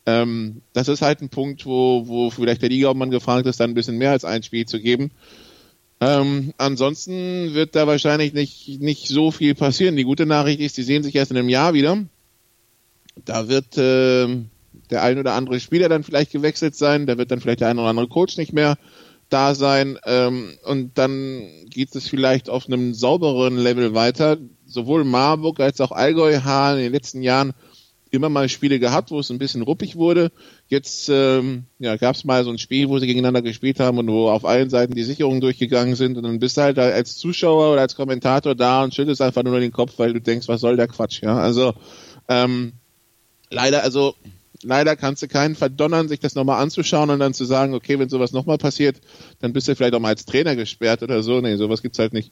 Ähm, 0.05 0.61
das 0.73 0.89
ist 0.89 1.01
halt 1.01 1.21
ein 1.21 1.29
Punkt, 1.29 1.65
wo, 1.65 2.09
wo 2.09 2.29
vielleicht 2.29 2.61
der 2.61 2.69
Ligamann 2.69 3.09
gefragt 3.09 3.47
ist, 3.47 3.61
dann 3.61 3.71
ein 3.71 3.75
bisschen 3.75 3.97
mehr 3.97 4.11
als 4.11 4.25
ein 4.25 4.43
Spiel 4.43 4.65
zu 4.65 4.81
geben. 4.81 5.11
Ähm, 6.01 6.53
ansonsten 6.57 7.53
wird 7.53 7.77
da 7.77 7.87
wahrscheinlich 7.87 8.33
nicht, 8.33 8.81
nicht 8.81 9.07
so 9.07 9.31
viel 9.31 9.55
passieren. 9.55 9.95
Die 9.95 10.03
gute 10.03 10.25
Nachricht 10.25 10.59
ist, 10.59 10.75
die 10.75 10.83
sehen 10.83 11.03
sich 11.03 11.15
erst 11.15 11.31
in 11.31 11.37
einem 11.37 11.47
Jahr 11.47 11.73
wieder. 11.73 12.03
Da 13.23 13.47
wird 13.47 13.77
äh, 13.77 14.43
der 14.93 15.03
ein 15.03 15.19
oder 15.19 15.33
andere 15.33 15.59
Spieler 15.59 15.89
dann 15.89 16.03
vielleicht 16.03 16.31
gewechselt 16.31 16.75
sein, 16.75 17.05
da 17.05 17.17
wird 17.17 17.31
dann 17.31 17.41
vielleicht 17.41 17.61
der 17.61 17.67
ein 17.67 17.79
oder 17.79 17.89
andere 17.89 18.07
Coach 18.07 18.37
nicht 18.37 18.53
mehr 18.53 18.77
da 19.29 19.55
sein 19.55 19.97
ähm, 20.05 20.53
und 20.63 20.97
dann 20.97 21.43
geht 21.69 21.95
es 21.95 22.07
vielleicht 22.07 22.49
auf 22.49 22.67
einem 22.67 22.93
sauberen 22.93 23.57
Level 23.57 23.93
weiter. 23.93 24.37
Sowohl 24.65 25.03
Marburg 25.03 25.59
als 25.59 25.81
auch 25.81 25.91
Allgäu 25.91 26.41
haben 26.41 26.77
in 26.77 26.83
den 26.83 26.93
letzten 26.93 27.21
Jahren 27.21 27.53
immer 28.11 28.29
mal 28.29 28.47
Spiele 28.47 28.79
gehabt, 28.79 29.09
wo 29.09 29.19
es 29.19 29.31
ein 29.31 29.39
bisschen 29.39 29.63
ruppig 29.63 29.95
wurde. 29.95 30.31
Jetzt 30.67 31.09
ähm, 31.09 31.63
ja, 31.79 31.97
gab 31.97 32.15
es 32.15 32.25
mal 32.25 32.43
so 32.43 32.51
ein 32.51 32.59
Spiel, 32.59 32.89
wo 32.89 32.99
sie 32.99 33.07
gegeneinander 33.07 33.41
gespielt 33.41 33.79
haben 33.79 33.97
und 33.97 34.07
wo 34.07 34.29
auf 34.29 34.45
allen 34.45 34.69
Seiten 34.69 34.93
die 34.93 35.03
Sicherungen 35.03 35.41
durchgegangen 35.41 35.95
sind 35.95 36.15
und 36.17 36.23
dann 36.23 36.39
bist 36.39 36.57
du 36.57 36.61
halt 36.61 36.77
als 36.77 37.17
Zuschauer 37.17 37.73
oder 37.73 37.81
als 37.81 37.95
Kommentator 37.95 38.53
da 38.53 38.83
und 38.83 38.93
schüttelst 38.93 39.21
einfach 39.21 39.41
nur 39.41 39.59
den 39.59 39.71
Kopf, 39.71 39.93
weil 39.97 40.13
du 40.13 40.21
denkst, 40.21 40.47
was 40.47 40.61
soll 40.61 40.77
der 40.77 40.87
Quatsch, 40.87 41.23
ja? 41.23 41.37
Also 41.37 41.73
ähm, 42.27 42.73
leider, 43.49 43.83
also 43.83 44.13
leider 44.63 44.95
kannst 44.95 45.21
du 45.21 45.27
keinen 45.27 45.55
verdonnern, 45.55 46.07
sich 46.07 46.19
das 46.19 46.35
nochmal 46.35 46.61
anzuschauen 46.61 47.09
und 47.09 47.19
dann 47.19 47.33
zu 47.33 47.45
sagen, 47.45 47.73
okay, 47.73 47.99
wenn 47.99 48.09
sowas 48.09 48.31
nochmal 48.31 48.57
passiert, 48.57 49.01
dann 49.39 49.53
bist 49.53 49.67
du 49.67 49.75
vielleicht 49.75 49.93
auch 49.93 49.99
mal 49.99 50.09
als 50.09 50.25
Trainer 50.25 50.55
gesperrt 50.55 51.03
oder 51.03 51.23
so. 51.23 51.41
Nee, 51.41 51.55
sowas 51.57 51.81
gibt's 51.81 51.99
halt 51.99 52.13
nicht. 52.13 52.31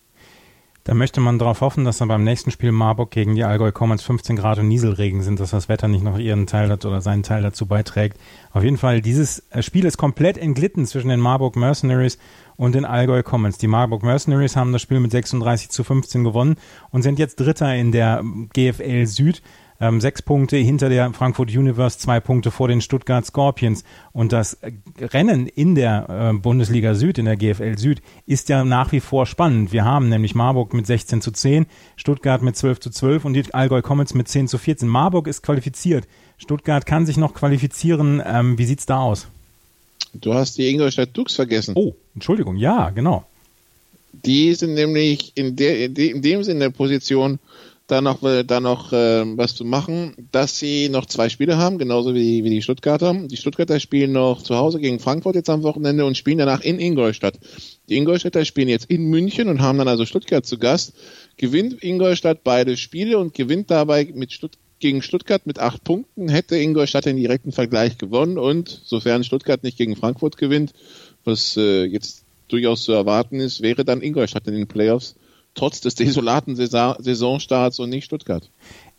Da 0.84 0.96
möchte 0.96 1.22
man 1.22 1.38
darauf 1.38 1.62
hoffen, 1.62 1.86
dass 1.86 2.00
dann 2.00 2.08
beim 2.08 2.24
nächsten 2.24 2.50
Spiel 2.50 2.72
Marburg 2.72 3.12
gegen 3.12 3.36
die 3.36 3.44
Allgäu 3.44 3.72
Commons 3.72 4.02
15 4.02 4.36
Grad 4.36 4.58
und 4.58 4.68
Nieselregen 4.68 5.22
sind, 5.22 5.40
dass 5.40 5.52
das 5.52 5.70
Wetter 5.70 5.88
nicht 5.88 6.04
noch 6.04 6.18
ihren 6.18 6.48
Teil 6.48 6.72
hat 6.72 6.86
oder 6.86 7.02
seinen 7.02 7.22
Teil 7.22 7.44
dazu 7.44 7.68
beiträgt. 7.68 8.18
Auf 8.52 8.64
jeden 8.64 8.78
Fall, 8.78 9.02
dieses 9.02 9.44
äh, 9.52 9.62
Spiel 9.62 9.86
ist 9.86 9.98
komplett 9.98 10.40
entglitten 10.40 10.88
zwischen 10.88 11.10
den 11.10 11.20
Marburg 11.20 11.56
Mercenaries 11.56 12.18
und 12.56 12.74
den 12.74 12.86
Allgäu 12.86 13.22
Commons. 13.22 13.60
Die 13.60 13.68
Marburg 13.68 14.02
Mercenaries 14.02 14.56
haben 14.56 14.72
das 14.72 14.82
Spiel 14.82 15.00
mit 15.00 15.12
36 15.12 15.70
zu 15.70 15.84
15 15.84 16.24
gewonnen 16.24 16.56
und 16.90 17.04
sind 17.04 17.20
jetzt 17.20 17.40
Dritter 17.40 17.76
in 17.76 17.92
der 17.92 18.24
GFL 18.54 19.06
Süd. 19.06 19.44
Ähm, 19.82 20.00
sechs 20.00 20.22
Punkte 20.22 20.58
hinter 20.58 20.88
der 20.88 21.12
Frankfurt 21.12 21.50
Universe, 21.50 21.98
zwei 21.98 22.20
Punkte 22.20 22.52
vor 22.52 22.68
den 22.68 22.80
Stuttgart 22.82 23.26
Scorpions. 23.26 23.84
Und 24.14 24.32
das 24.32 24.60
Rennen 25.00 25.48
in 25.48 25.76
der 25.76 26.32
äh, 26.32 26.38
Bundesliga 26.38 26.94
Süd, 26.94 27.18
in 27.18 27.26
der 27.26 27.36
GFL 27.36 27.78
Süd, 27.78 28.02
ist 28.28 28.48
ja 28.50 28.64
nach 28.64 28.92
wie 28.92 29.00
vor 29.00 29.26
spannend. 29.26 29.74
Wir 29.74 29.84
haben 29.84 30.08
nämlich 30.08 30.36
Marburg 30.36 30.74
mit 30.74 30.86
16 30.86 31.22
zu 31.22 31.32
10, 31.32 31.66
Stuttgart 31.96 32.44
mit 32.44 32.56
12 32.56 32.80
zu 32.80 32.90
12 32.92 33.26
und 33.26 33.34
die 33.34 33.54
Allgäu 33.54 33.82
Comets 33.82 34.14
mit 34.14 34.28
10 34.28 34.48
zu 34.48 34.60
14. 34.60 34.88
Marburg 34.88 35.28
ist 35.28 35.42
qualifiziert. 35.42 36.08
Stuttgart 36.38 36.86
kann 36.86 37.08
sich 37.08 37.18
noch 37.18 37.34
qualifizieren. 37.34 38.22
Ähm, 38.24 38.58
wie 38.60 38.66
sieht's 38.66 38.86
da 38.86 39.00
aus? 39.00 39.28
Du 40.14 40.34
hast 40.34 40.58
die 40.58 40.70
Ingolstadt 40.70 41.10
Dukes 41.14 41.36
vergessen. 41.36 41.74
Oh, 41.76 41.96
Entschuldigung, 42.14 42.56
ja, 42.56 42.90
genau. 42.90 43.26
Die 44.14 44.54
sind 44.54 44.74
nämlich 44.74 45.32
in, 45.36 45.56
der, 45.56 45.86
in 45.86 46.22
dem 46.22 46.44
Sinne 46.44 46.52
in 46.56 46.60
der 46.60 46.70
Position, 46.70 47.40
da 47.92 48.02
noch, 48.02 48.20
da 48.22 48.60
noch 48.60 48.94
äh, 48.94 49.24
was 49.38 49.56
zu 49.56 49.66
machen, 49.66 50.14
dass 50.32 50.58
sie 50.58 50.88
noch 50.90 51.06
zwei 51.06 51.30
Spiele 51.30 51.58
haben, 51.58 51.78
genauso 51.78 52.16
wie, 52.16 52.44
wie 52.44 52.50
die 52.50 52.62
Stuttgarter. 52.62 53.14
Die 53.14 53.38
Stuttgarter 53.38 53.80
spielen 53.80 54.14
noch 54.14 54.42
zu 54.42 54.56
Hause 54.56 54.80
gegen 54.80 55.00
Frankfurt 55.00 55.36
jetzt 55.36 55.50
am 55.50 55.64
Wochenende 55.64 56.06
und 56.06 56.16
spielen 56.16 56.38
danach 56.38 56.62
in 56.62 56.80
Ingolstadt. 56.80 57.40
Die 57.90 57.98
Ingolstädter 57.98 58.46
spielen 58.46 58.70
jetzt 58.70 58.90
in 58.90 59.06
München 59.06 59.50
und 59.50 59.62
haben 59.62 59.78
dann 59.78 59.90
also 59.90 60.06
Stuttgart 60.06 60.46
zu 60.46 60.58
Gast. 60.58 60.94
Gewinnt 61.36 61.84
Ingolstadt 61.84 62.44
beide 62.44 62.78
Spiele 62.78 63.18
und 63.18 63.34
gewinnt 63.34 63.70
dabei 63.70 64.10
mit 64.14 64.32
Stutt 64.32 64.54
gegen 64.80 65.02
Stuttgart 65.02 65.46
mit 65.46 65.60
acht 65.60 65.84
Punkten, 65.84 66.28
hätte 66.28 66.58
Ingolstadt 66.58 67.06
den 67.06 67.18
direkten 67.18 67.52
Vergleich 67.52 67.98
gewonnen 67.98 68.38
und 68.38 68.82
sofern 68.84 69.24
Stuttgart 69.24 69.64
nicht 69.64 69.78
gegen 69.78 69.96
Frankfurt 69.96 70.38
gewinnt, 70.38 70.74
was 71.24 71.56
äh, 71.56 71.84
jetzt 71.84 72.24
durchaus 72.48 72.84
zu 72.84 72.92
erwarten 72.92 73.40
ist, 73.40 73.62
wäre 73.62 73.86
dann 73.86 74.02
Ingolstadt 74.02 74.48
in 74.48 74.56
den 74.56 74.68
Playoffs 74.68 75.16
trotz 75.54 75.82
des 75.82 75.96
desolaten 75.96 76.56
Saisonstarts 76.56 77.80
und 77.80 77.90
nicht 77.90 78.06
Stuttgart. 78.06 78.50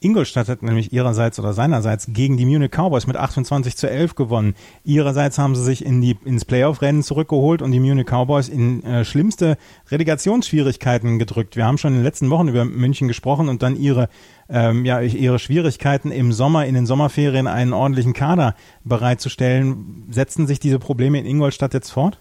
Ingolstadt 0.02 0.48
hat 0.48 0.62
nämlich 0.62 0.92
ihrerseits 0.92 1.38
oder 1.38 1.52
seinerseits 1.52 2.08
gegen 2.08 2.36
die 2.36 2.44
Munich 2.44 2.70
Cowboys 2.72 3.06
mit 3.06 3.16
28 3.16 3.76
zu 3.76 3.88
11 3.88 4.16
gewonnen. 4.16 4.54
Ihrerseits 4.84 5.38
haben 5.38 5.54
sie 5.54 5.62
sich 5.62 5.84
in 5.84 6.00
die, 6.00 6.16
ins 6.24 6.44
Playoff-Rennen 6.44 7.02
zurückgeholt 7.02 7.62
und 7.62 7.70
die 7.70 7.80
Munich 7.80 8.06
Cowboys 8.06 8.48
in 8.48 8.82
äh, 8.82 9.04
schlimmste 9.04 9.56
Relegationsschwierigkeiten 9.90 11.18
gedrückt. 11.18 11.56
Wir 11.56 11.66
haben 11.66 11.78
schon 11.78 11.92
in 11.92 11.98
den 11.98 12.04
letzten 12.04 12.30
Wochen 12.30 12.48
über 12.48 12.64
München 12.64 13.06
gesprochen 13.06 13.48
und 13.48 13.62
dann 13.62 13.76
ihre, 13.76 14.08
ähm, 14.48 14.84
ja, 14.84 15.00
ihre 15.00 15.38
Schwierigkeiten 15.38 16.10
im 16.10 16.32
Sommer, 16.32 16.66
in 16.66 16.74
den 16.74 16.86
Sommerferien 16.86 17.46
einen 17.46 17.72
ordentlichen 17.72 18.12
Kader 18.12 18.56
bereitzustellen. 18.84 20.08
Setzen 20.10 20.46
sich 20.48 20.58
diese 20.58 20.80
Probleme 20.80 21.20
in 21.20 21.26
Ingolstadt 21.26 21.74
jetzt 21.74 21.90
fort? 21.90 22.18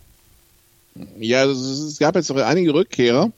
Ja, 1.20 1.46
es 1.46 1.98
gab 2.00 2.16
jetzt 2.16 2.30
noch 2.30 2.38
einige 2.38 2.74
Rückkehrer. 2.74 3.32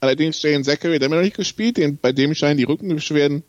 Allerdings 0.00 0.40
Jane 0.42 0.64
Zachary, 0.64 0.98
der 0.98 1.08
hat 1.08 1.16
noch 1.16 1.22
nicht 1.22 1.36
gespielt, 1.36 1.76
den, 1.76 1.98
bei 1.98 2.12
dem 2.12 2.34
scheinen 2.34 2.58
die 2.58 2.64
Rückenbeschwerden, 2.64 3.42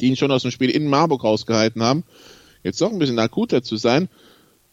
die 0.00 0.06
ihn 0.06 0.16
schon 0.16 0.30
aus 0.30 0.42
dem 0.42 0.50
Spiel 0.50 0.70
in 0.70 0.86
Marburg 0.86 1.24
rausgehalten 1.24 1.82
haben, 1.82 2.04
jetzt 2.62 2.80
doch 2.80 2.92
ein 2.92 2.98
bisschen 2.98 3.18
akuter 3.18 3.62
zu 3.62 3.76
sein. 3.76 4.08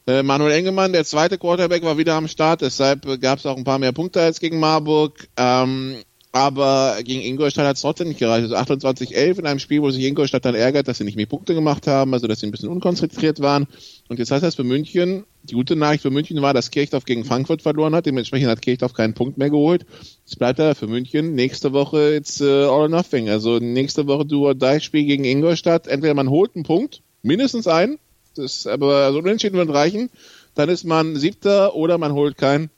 Äh, 0.05 0.23
Manuel 0.23 0.53
Engemann, 0.53 0.93
der 0.93 1.03
zweite 1.03 1.37
Quarterback, 1.37 1.83
war 1.83 1.97
wieder 1.97 2.13
am 2.13 2.27
Start, 2.27 2.61
deshalb 2.61 3.21
gab 3.21 3.39
es 3.39 3.45
auch 3.45 3.57
ein 3.57 3.63
paar 3.63 3.79
mehr 3.79 3.91
Punkte 3.91 4.21
als 4.21 4.39
gegen 4.39 4.59
Marburg. 4.59 5.27
Ähm, 5.35 5.97
aber 6.37 6.97
gegen 7.03 7.21
Ingolstadt 7.21 7.65
hat 7.65 7.77
es 7.77 7.81
trotzdem 7.81 8.09
nicht 8.09 8.19
gereicht. 8.19 8.51
Also 8.51 8.55
28-11 8.55 9.39
in 9.39 9.45
einem 9.47 9.59
Spiel, 9.59 9.81
wo 9.81 9.89
sich 9.89 10.03
Ingolstadt 10.03 10.45
dann 10.45 10.53
ärgert, 10.53 10.87
dass 10.87 10.99
sie 10.99 11.03
nicht 11.03 11.15
mehr 11.15 11.25
Punkte 11.25 11.55
gemacht 11.55 11.87
haben, 11.87 12.13
also 12.13 12.27
dass 12.27 12.39
sie 12.39 12.47
ein 12.47 12.51
bisschen 12.51 12.69
unkonzentriert 12.69 13.39
waren. 13.39 13.65
Und 14.07 14.19
jetzt 14.19 14.29
heißt 14.31 14.43
das 14.43 14.55
für 14.55 14.63
München, 14.63 15.25
die 15.43 15.55
gute 15.55 15.75
Nachricht 15.75 16.03
für 16.03 16.11
München 16.11 16.41
war, 16.41 16.53
dass 16.53 16.69
Kirchdorf 16.69 17.05
gegen 17.05 17.25
Frankfurt 17.25 17.63
verloren 17.63 17.95
hat. 17.95 18.05
Dementsprechend 18.05 18.49
hat 18.49 18.61
Kirchdorf 18.61 18.93
keinen 18.93 19.15
Punkt 19.15 19.37
mehr 19.37 19.49
geholt. 19.49 19.85
Jetzt 20.25 20.37
bleibt 20.37 20.59
da 20.59 20.75
für 20.75 20.87
München 20.87 21.33
nächste 21.33 21.73
Woche 21.73 22.13
jetzt 22.13 22.39
uh, 22.41 22.45
all 22.45 22.81
or 22.81 22.87
nothing. 22.87 23.29
Also 23.29 23.57
nächste 23.57 24.05
Woche 24.05 24.25
du 24.25 24.53
die 24.53 24.79
Spiel 24.79 25.05
gegen 25.05 25.25
Ingolstadt. 25.25 25.87
Entweder 25.87 26.13
man 26.13 26.29
holt 26.29 26.55
einen 26.55 26.65
Punkt, 26.65 27.01
mindestens 27.23 27.67
einen, 27.67 27.97
das 28.35 28.67
aber 28.67 29.11
so 29.11 29.19
unentschieden 29.19 29.57
wird 29.57 29.69
reichen. 29.69 30.11
Dann 30.53 30.69
ist 30.69 30.83
man 30.83 31.15
Siebter 31.15 31.75
oder 31.75 31.97
man 31.97 32.13
holt 32.13 32.37
keinen. 32.37 32.69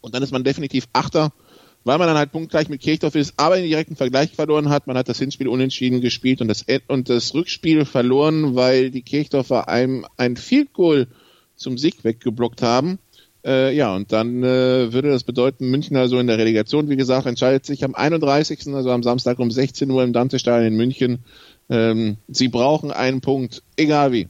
Und 0.00 0.14
dann 0.14 0.22
ist 0.22 0.32
man 0.32 0.44
definitiv 0.44 0.86
Achter 0.92 1.32
weil 1.84 1.98
man 1.98 2.06
dann 2.06 2.16
halt 2.16 2.32
punktgleich 2.32 2.68
mit 2.68 2.80
Kirchdorf 2.80 3.14
ist, 3.14 3.34
aber 3.36 3.58
in 3.58 3.64
direkten 3.64 3.96
Vergleich 3.96 4.32
verloren 4.32 4.68
hat. 4.68 4.86
Man 4.86 4.96
hat 4.96 5.08
das 5.08 5.18
Hinspiel 5.18 5.48
unentschieden 5.48 6.00
gespielt 6.00 6.40
und 6.40 6.48
das, 6.48 6.64
und 6.88 7.08
das 7.08 7.34
Rückspiel 7.34 7.84
verloren, 7.84 8.54
weil 8.54 8.90
die 8.90 9.02
Kirchdorfer 9.02 9.68
einem 9.68 10.06
ein 10.16 10.36
Field 10.36 10.72
Goal 10.72 11.06
zum 11.56 11.78
Sieg 11.78 12.04
weggeblockt 12.04 12.62
haben. 12.62 12.98
Äh, 13.44 13.74
ja, 13.74 13.94
und 13.94 14.12
dann 14.12 14.42
äh, 14.42 14.92
würde 14.92 15.08
das 15.08 15.24
bedeuten, 15.24 15.70
München 15.70 15.96
also 15.96 16.18
in 16.18 16.26
der 16.26 16.36
Relegation, 16.36 16.90
wie 16.90 16.96
gesagt, 16.96 17.26
entscheidet 17.26 17.64
sich 17.64 17.84
am 17.84 17.94
31., 17.94 18.74
also 18.74 18.90
am 18.90 19.02
Samstag 19.02 19.38
um 19.38 19.50
16 19.50 19.90
Uhr 19.90 20.04
im 20.04 20.12
Dante-Stadion 20.12 20.72
in 20.72 20.76
München. 20.76 21.24
Ähm, 21.70 22.18
sie 22.28 22.48
brauchen 22.48 22.90
einen 22.90 23.22
Punkt, 23.22 23.62
egal 23.76 24.12
wie. 24.12 24.28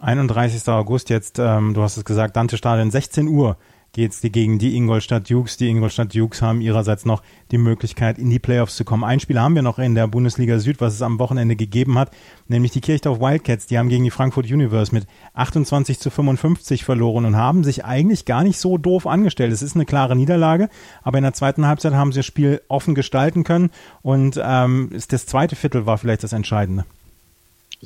31. 0.00 0.68
August 0.68 1.08
jetzt, 1.08 1.38
ähm, 1.38 1.72
du 1.72 1.80
hast 1.80 1.96
es 1.96 2.04
gesagt, 2.04 2.36
Dante-Stadion, 2.36 2.90
16 2.90 3.28
Uhr 3.28 3.56
geht 3.92 4.12
es 4.12 4.20
gegen 4.20 4.58
die 4.58 4.76
Ingolstadt 4.76 5.30
Dukes. 5.30 5.56
Die 5.56 5.68
Ingolstadt 5.68 6.14
Dukes 6.14 6.42
haben 6.42 6.60
ihrerseits 6.60 7.06
noch 7.06 7.22
die 7.50 7.58
Möglichkeit, 7.58 8.18
in 8.18 8.28
die 8.28 8.38
Playoffs 8.38 8.76
zu 8.76 8.84
kommen. 8.84 9.04
Ein 9.04 9.20
Spiel 9.20 9.40
haben 9.40 9.54
wir 9.54 9.62
noch 9.62 9.78
in 9.78 9.94
der 9.94 10.06
Bundesliga 10.06 10.58
Süd, 10.58 10.80
was 10.80 10.94
es 10.94 11.02
am 11.02 11.18
Wochenende 11.18 11.56
gegeben 11.56 11.98
hat, 11.98 12.10
nämlich 12.48 12.72
die 12.72 12.80
Kirchdorf 12.80 13.20
Wildcats. 13.20 13.66
Die 13.66 13.78
haben 13.78 13.88
gegen 13.88 14.04
die 14.04 14.10
Frankfurt 14.10 14.46
Universe 14.46 14.94
mit 14.94 15.06
28 15.34 15.98
zu 15.98 16.10
55 16.10 16.84
verloren 16.84 17.24
und 17.24 17.36
haben 17.36 17.64
sich 17.64 17.84
eigentlich 17.84 18.24
gar 18.24 18.42
nicht 18.42 18.58
so 18.58 18.76
doof 18.76 19.06
angestellt. 19.06 19.52
Es 19.52 19.62
ist 19.62 19.76
eine 19.76 19.86
klare 19.86 20.14
Niederlage, 20.14 20.68
aber 21.02 21.18
in 21.18 21.24
der 21.24 21.32
zweiten 21.32 21.66
Halbzeit 21.66 21.94
haben 21.94 22.12
sie 22.12 22.18
das 22.18 22.26
Spiel 22.26 22.60
offen 22.68 22.94
gestalten 22.94 23.44
können 23.44 23.70
und 24.02 24.40
ähm, 24.42 24.90
das 25.08 25.26
zweite 25.26 25.56
Viertel 25.56 25.86
war 25.86 25.98
vielleicht 25.98 26.22
das 26.22 26.32
Entscheidende. 26.32 26.84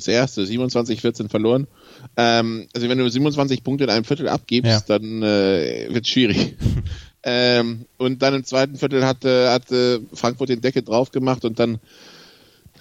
Das 0.01 0.07
erste, 0.07 0.43
27-14 0.43 1.29
verloren. 1.29 1.67
Ähm, 2.17 2.67
also 2.73 2.89
wenn 2.89 2.97
du 2.97 3.09
27 3.09 3.63
Punkte 3.63 3.83
in 3.83 3.89
einem 3.89 4.03
Viertel 4.03 4.29
abgibst, 4.29 4.71
ja. 4.71 4.81
dann 4.87 5.21
äh, 5.21 5.87
wird 5.91 6.07
schwierig. 6.07 6.55
ähm, 7.23 7.85
und 7.97 8.21
dann 8.21 8.33
im 8.33 8.43
zweiten 8.43 8.77
Viertel 8.77 9.05
hat, 9.05 9.25
äh, 9.25 9.49
hat 9.49 9.71
äh, 9.71 9.99
Frankfurt 10.13 10.49
den 10.49 10.61
Deckel 10.61 10.81
drauf 10.81 11.11
gemacht 11.11 11.45
und 11.45 11.59
dann 11.59 11.79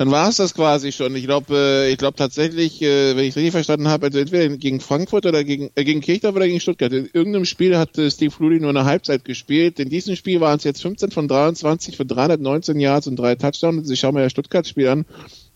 dann 0.01 0.11
war 0.11 0.31
es 0.31 0.37
das 0.37 0.55
quasi 0.55 0.93
schon. 0.93 1.15
Ich 1.15 1.25
glaube, 1.25 1.55
äh, 1.55 1.93
ich 1.93 1.99
glaube 1.99 2.17
tatsächlich, 2.17 2.81
äh, 2.81 3.15
wenn 3.15 3.25
ich 3.25 3.31
es 3.31 3.37
richtig 3.37 3.53
verstanden 3.53 3.89
habe, 3.89 4.07
also 4.07 4.19
entweder 4.19 4.49
gegen 4.57 4.81
Frankfurt 4.81 5.27
oder 5.27 5.45
gegen, 5.45 5.69
äh, 5.75 5.85
gegen 5.85 6.01
Kirchdorf 6.01 6.35
oder 6.35 6.47
gegen 6.47 6.59
Stuttgart. 6.59 6.91
In 6.91 7.11
irgendeinem 7.13 7.45
Spiel 7.45 7.77
hat 7.77 7.99
äh, 7.99 8.11
Steve 8.11 8.31
Flutie 8.31 8.61
nur 8.61 8.71
eine 8.71 8.87
Halbzeit 8.87 9.27
gespielt. 9.27 9.79
In 9.79 9.91
diesem 9.91 10.17
Spiel 10.17 10.41
waren 10.41 10.57
es 10.57 10.65
jetzt 10.65 10.81
15 10.81 11.11
von 11.11 11.29
23 11.29 11.99
für 11.99 12.07
319 12.07 12.81
Yards 12.81 13.09
und 13.09 13.17
drei 13.17 13.35
Touchdowns. 13.35 13.91
Ich 13.91 14.01
schaue 14.01 14.15
mir 14.15 14.23
das 14.23 14.33
Stuttgart-Spiel 14.33 14.89
an. 14.89 15.05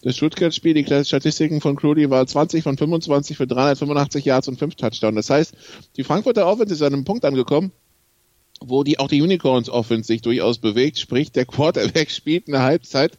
Das 0.04 0.18
Stuttgart-Spiel, 0.18 0.74
die 0.74 0.84
Statistiken 0.84 1.62
von 1.62 1.76
Crudy 1.76 2.10
war 2.10 2.26
20 2.26 2.62
von 2.62 2.76
25 2.76 3.38
für 3.38 3.46
385 3.46 4.26
Yards 4.26 4.48
und 4.48 4.58
5 4.58 4.74
Touchdowns. 4.74 5.16
Das 5.16 5.30
heißt, 5.30 5.54
die 5.96 6.04
Frankfurter 6.04 6.46
Offense 6.46 6.74
ist 6.74 6.82
an 6.82 6.92
einem 6.92 7.04
Punkt 7.04 7.24
angekommen, 7.24 7.72
wo 8.60 8.84
die 8.84 8.98
auch 8.98 9.08
die 9.08 9.22
Unicorns 9.22 9.70
Offense 9.70 10.08
sich 10.08 10.20
durchaus 10.20 10.58
bewegt. 10.58 10.98
Sprich, 10.98 11.32
der 11.32 11.46
Quarterback 11.46 12.10
spielt 12.10 12.48
eine 12.48 12.60
Halbzeit, 12.60 13.18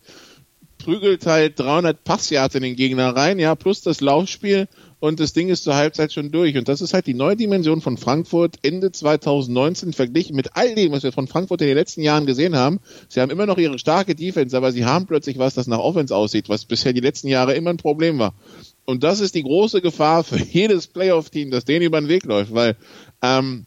prügelt 0.77 1.25
halt 1.25 1.60
300 1.60 2.04
Passyards 2.04 2.54
in 2.54 2.62
den 2.62 2.75
Gegner 2.75 3.15
rein, 3.15 3.39
ja, 3.39 3.56
plus 3.56 3.82
das 3.82 4.00
Laufspiel 4.00 4.68
und 5.00 5.20
das 5.20 5.34
Ding 5.34 5.50
ist 5.50 5.64
zur 5.64 5.75
Halbzeit 5.75 6.14
schon 6.14 6.32
durch. 6.32 6.58
Und 6.58 6.68
das 6.68 6.82
ist 6.82 6.94
halt 6.94 7.08
die 7.08 7.14
neue 7.14 7.36
Dimension 7.36 7.82
von 7.82 7.98
Frankfurt 7.98 8.58
Ende 8.64 8.92
2019 8.92 9.94
verglichen 9.94 10.36
mit 10.36 10.56
all 10.56 10.74
dem, 10.74 10.92
was 10.92 11.04
wir 11.04 11.12
von 11.12 11.28
Frankfurt 11.28 11.62
in 11.62 11.68
den 11.68 11.78
letzten 11.78 12.02
Jahren 12.02 12.25
gesehen 12.25 12.56
haben. 12.56 12.80
Sie 13.10 13.20
haben 13.22 13.32
immer 13.32 13.46
noch 13.46 13.58
ihre 13.58 13.78
starke 13.78 14.16
Defense, 14.16 14.56
aber 14.56 14.72
sie 14.72 14.86
haben 14.86 15.06
plötzlich 15.06 15.38
was, 15.38 15.54
das 15.54 15.68
nach 15.68 15.80
Offense 15.80 16.16
aussieht, 16.16 16.50
was 16.50 16.66
bisher 16.66 16.94
die 16.94 17.02
letzten 17.02 17.28
Jahre 17.28 17.54
immer 17.54 17.72
ein 17.72 17.78
Problem 17.78 18.20
war. 18.20 18.34
Und 18.86 19.04
das 19.04 19.20
ist 19.20 19.36
die 19.36 19.44
große 19.44 19.82
Gefahr 19.82 20.24
für 20.24 20.38
jedes 20.52 20.88
Playoff-Team, 20.88 21.52
das 21.52 21.66
denen 21.66 21.86
über 21.86 22.00
den 22.00 22.10
Weg 22.10 22.25
läuft, 22.25 22.54
weil 22.54 22.78
ähm, 23.22 23.66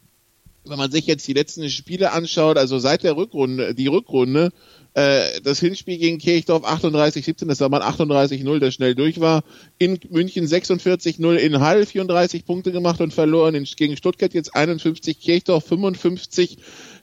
wenn 0.65 0.77
man 0.77 0.91
sich 0.91 1.07
jetzt 1.07 1.27
die 1.27 1.33
letzten 1.33 1.69
Spiele 1.69 2.11
anschaut, 2.11 2.57
also 2.57 2.79
seit 2.79 3.03
der 3.03 3.15
Rückrunde, 3.15 3.73
die 3.73 3.87
Rückrunde, 3.87 4.51
äh, 4.93 5.41
das 5.41 5.59
Hinspiel 5.59 5.97
gegen 5.97 6.17
Kirchdorf 6.17 6.65
38-17, 6.65 7.47
das 7.47 7.59
war 7.59 7.69
mal 7.69 7.81
38-0, 7.81 8.59
das 8.59 8.73
schnell 8.73 8.95
durch 8.95 9.19
war. 9.19 9.43
In 9.77 9.99
München 10.09 10.45
46-0, 10.45 11.35
in 11.35 11.59
Hall 11.59 11.85
34 11.85 12.45
Punkte 12.45 12.71
gemacht 12.71 12.99
und 12.99 13.13
verloren. 13.13 13.55
In, 13.55 13.63
gegen 13.63 13.97
Stuttgart 13.97 14.33
jetzt 14.33 14.55
51, 14.55 15.19
Kirchdorf 15.19 15.65
55. 15.65 16.57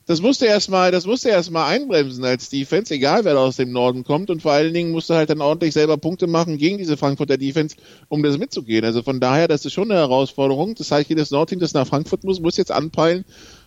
Das 0.08 0.22
musste 0.22 0.46
erstmal, 0.46 0.92
das 0.92 1.04
musste 1.04 1.30
erstmal 1.30 1.68
einbremsen 1.68 2.25
als 2.25 2.48
Defense, 2.48 2.94
egal 2.94 3.25
wer 3.25 3.34
da 3.34 3.40
aus 3.40 3.56
dem 3.56 3.72
Norden 3.72 4.04
kommt. 4.04 4.30
Und 4.30 4.40
vor 4.40 4.52
allen 4.52 4.72
Dingen 4.72 4.92
musste 4.92 5.16
halt 5.16 5.30
dann 5.30 5.40
ordentlich 5.40 5.75
selber 5.75 5.96
Punkte 5.96 6.28
machen 6.28 6.58
gegen 6.58 6.78
diese 6.78 6.96
Frankfurter 6.96 7.36
Defense, 7.36 7.75
um 8.08 8.22
das 8.22 8.38
mitzugehen. 8.38 8.84
Also 8.84 9.02
von 9.02 9.18
daher, 9.18 9.48
das 9.48 9.64
ist 9.64 9.72
schon 9.72 9.90
eine 9.90 9.98
Herausforderung. 9.98 10.76
Das 10.76 10.92
heißt, 10.92 11.08
jedes 11.08 11.32
Nordteam, 11.32 11.58
das 11.58 11.75
nach 11.75 11.88
Frankfurt 11.88 12.22
muss, 12.22 12.38
muss 12.38 12.56
jetzt 12.56 12.70
anpeilen, 12.70 13.25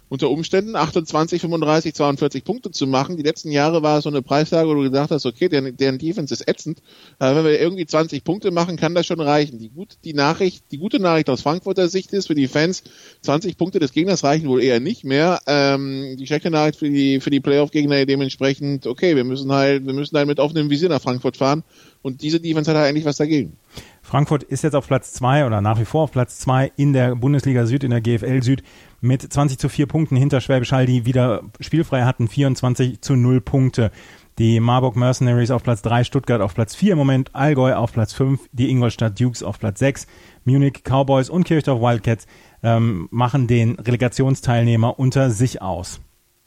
unter 0.09 0.29
Umständen 0.29 0.75
28, 0.75 1.39
35, 1.39 1.93
42 1.93 2.43
Punkte 2.43 2.71
zu 2.71 2.87
machen. 2.87 3.15
Die 3.15 3.23
letzten 3.23 3.51
Jahre 3.51 3.83
war 3.83 3.99
es 3.99 4.03
so 4.03 4.09
eine 4.09 4.23
Preislage, 4.23 4.67
wo 4.67 4.73
du 4.73 4.81
gesagt 4.81 5.11
hast, 5.11 5.25
okay, 5.25 5.49
deren, 5.49 5.77
deren 5.77 5.99
Defense 5.99 6.33
ist 6.33 6.47
ätzend. 6.47 6.81
Aber 7.19 7.37
wenn 7.37 7.45
wir 7.45 7.61
irgendwie 7.61 7.85
20 7.85 8.23
Punkte 8.23 8.51
machen, 8.51 8.75
kann 8.75 8.95
das 8.95 9.05
schon 9.05 9.21
reichen. 9.21 9.59
Die, 9.59 9.69
gut, 9.69 9.97
die 10.03 10.13
Nachricht, 10.13 10.63
die 10.71 10.79
gute 10.79 10.99
Nachricht 10.99 11.29
aus 11.29 11.43
Frankfurter 11.43 11.87
Sicht 11.87 12.11
ist 12.11 12.27
für 12.27 12.35
die 12.35 12.47
Fans, 12.47 12.83
20 13.21 13.57
Punkte 13.57 13.79
des 13.79 13.93
Gegners 13.93 14.23
reichen 14.23 14.49
wohl 14.49 14.63
eher 14.63 14.79
nicht 14.79 15.03
mehr. 15.03 15.39
Ähm, 15.45 16.15
die 16.17 16.25
schlechte 16.25 16.49
Nachricht 16.49 16.79
für 16.79 16.89
die, 16.89 17.19
für 17.19 17.29
die 17.29 17.39
Playoff-Gegner 17.39 18.05
dementsprechend, 18.05 18.87
okay, 18.87 19.15
wir 19.15 19.23
müssen 19.23 19.51
halt, 19.51 19.85
wir 19.85 19.93
müssen 19.93 20.17
halt 20.17 20.27
mit 20.27 20.39
offenem 20.39 20.71
Visier 20.71 20.89
nach 20.89 21.01
Frankfurt 21.01 21.37
fahren. 21.37 21.63
Und 22.01 22.21
diese 22.21 22.39
Defense 22.39 22.71
hat 22.71 22.77
halt 22.77 22.89
eigentlich 22.89 23.05
was 23.05 23.17
dagegen. 23.17 23.57
Frankfurt 24.01 24.43
ist 24.43 24.63
jetzt 24.63 24.73
auf 24.73 24.87
Platz 24.87 25.13
zwei 25.13 25.45
oder 25.45 25.61
nach 25.61 25.79
wie 25.79 25.85
vor 25.85 26.03
auf 26.03 26.11
Platz 26.11 26.39
zwei 26.39 26.71
in 26.77 26.93
der 26.93 27.15
Bundesliga 27.15 27.65
Süd, 27.65 27.83
in 27.83 27.91
der 27.91 28.01
GFL 28.01 28.41
Süd 28.41 28.63
mit 29.01 29.21
20 29.21 29.57
zu 29.57 29.69
4 29.69 29.87
Punkten 29.87 30.15
hinter 30.15 30.41
Schwäbisch 30.41 30.71
Hall, 30.71 30.85
die 30.85 31.05
wieder 31.05 31.43
spielfrei 31.59 32.03
hatten, 32.03 32.27
24 32.27 33.01
zu 33.01 33.15
0 33.15 33.41
Punkte. 33.41 33.91
Die 34.37 34.61
Marburg 34.61 34.95
Mercenaries 34.95 35.51
auf 35.51 35.63
Platz 35.63 35.81
3, 35.81 36.05
Stuttgart 36.05 36.41
auf 36.41 36.55
Platz 36.55 36.73
4 36.73 36.93
im 36.93 36.97
Moment, 36.97 37.35
Allgäu 37.35 37.75
auf 37.75 37.91
Platz 37.91 38.13
5, 38.13 38.39
die 38.53 38.69
Ingolstadt 38.69 39.19
Dukes 39.19 39.43
auf 39.43 39.59
Platz 39.59 39.79
6, 39.79 40.07
Munich 40.45 40.83
Cowboys 40.85 41.29
und 41.29 41.43
Kirchdorf 41.43 41.81
Wildcats 41.81 42.25
ähm, 42.63 43.09
machen 43.11 43.47
den 43.47 43.75
Relegationsteilnehmer 43.75 44.97
unter 44.97 45.29
sich 45.29 45.61
aus. 45.61 45.99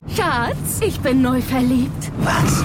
Schatz, 0.09 0.81
ich 0.81 1.01
bin 1.01 1.21
neu 1.21 1.41
verliebt. 1.43 2.11
Was? 2.23 2.65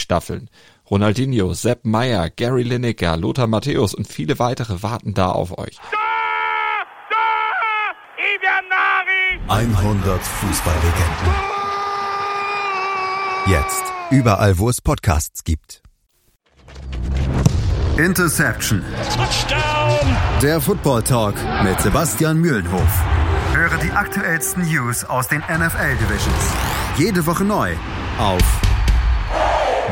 Staffeln. 0.01 0.49
Ronaldinho, 0.89 1.53
Sepp 1.53 1.85
Meyer, 1.85 2.29
Gary 2.29 2.63
Lineker, 2.63 3.15
Lothar 3.15 3.47
Matthäus 3.47 3.93
und 3.93 4.07
viele 4.07 4.39
weitere 4.39 4.83
warten 4.83 5.13
da 5.13 5.29
auf 5.31 5.57
euch. 5.57 5.77
100 9.47 10.21
Fußballlegenden. 10.21 11.51
Jetzt 13.47 13.83
überall, 14.09 14.57
wo 14.57 14.69
es 14.69 14.81
Podcasts 14.81 15.43
gibt. 15.43 15.81
Interception. 17.97 18.83
Touchdown. 19.15 20.17
Der 20.41 20.61
Football 20.61 21.03
Talk 21.03 21.35
mit 21.63 21.79
Sebastian 21.81 22.39
Mühlenhof. 22.39 23.03
Höre 23.53 23.77
die 23.77 23.91
aktuellsten 23.91 24.63
News 24.63 25.03
aus 25.03 25.27
den 25.27 25.39
NFL 25.39 25.97
Divisions. 25.97 26.53
Jede 26.97 27.25
Woche 27.25 27.43
neu 27.43 27.75
auf 28.17 28.60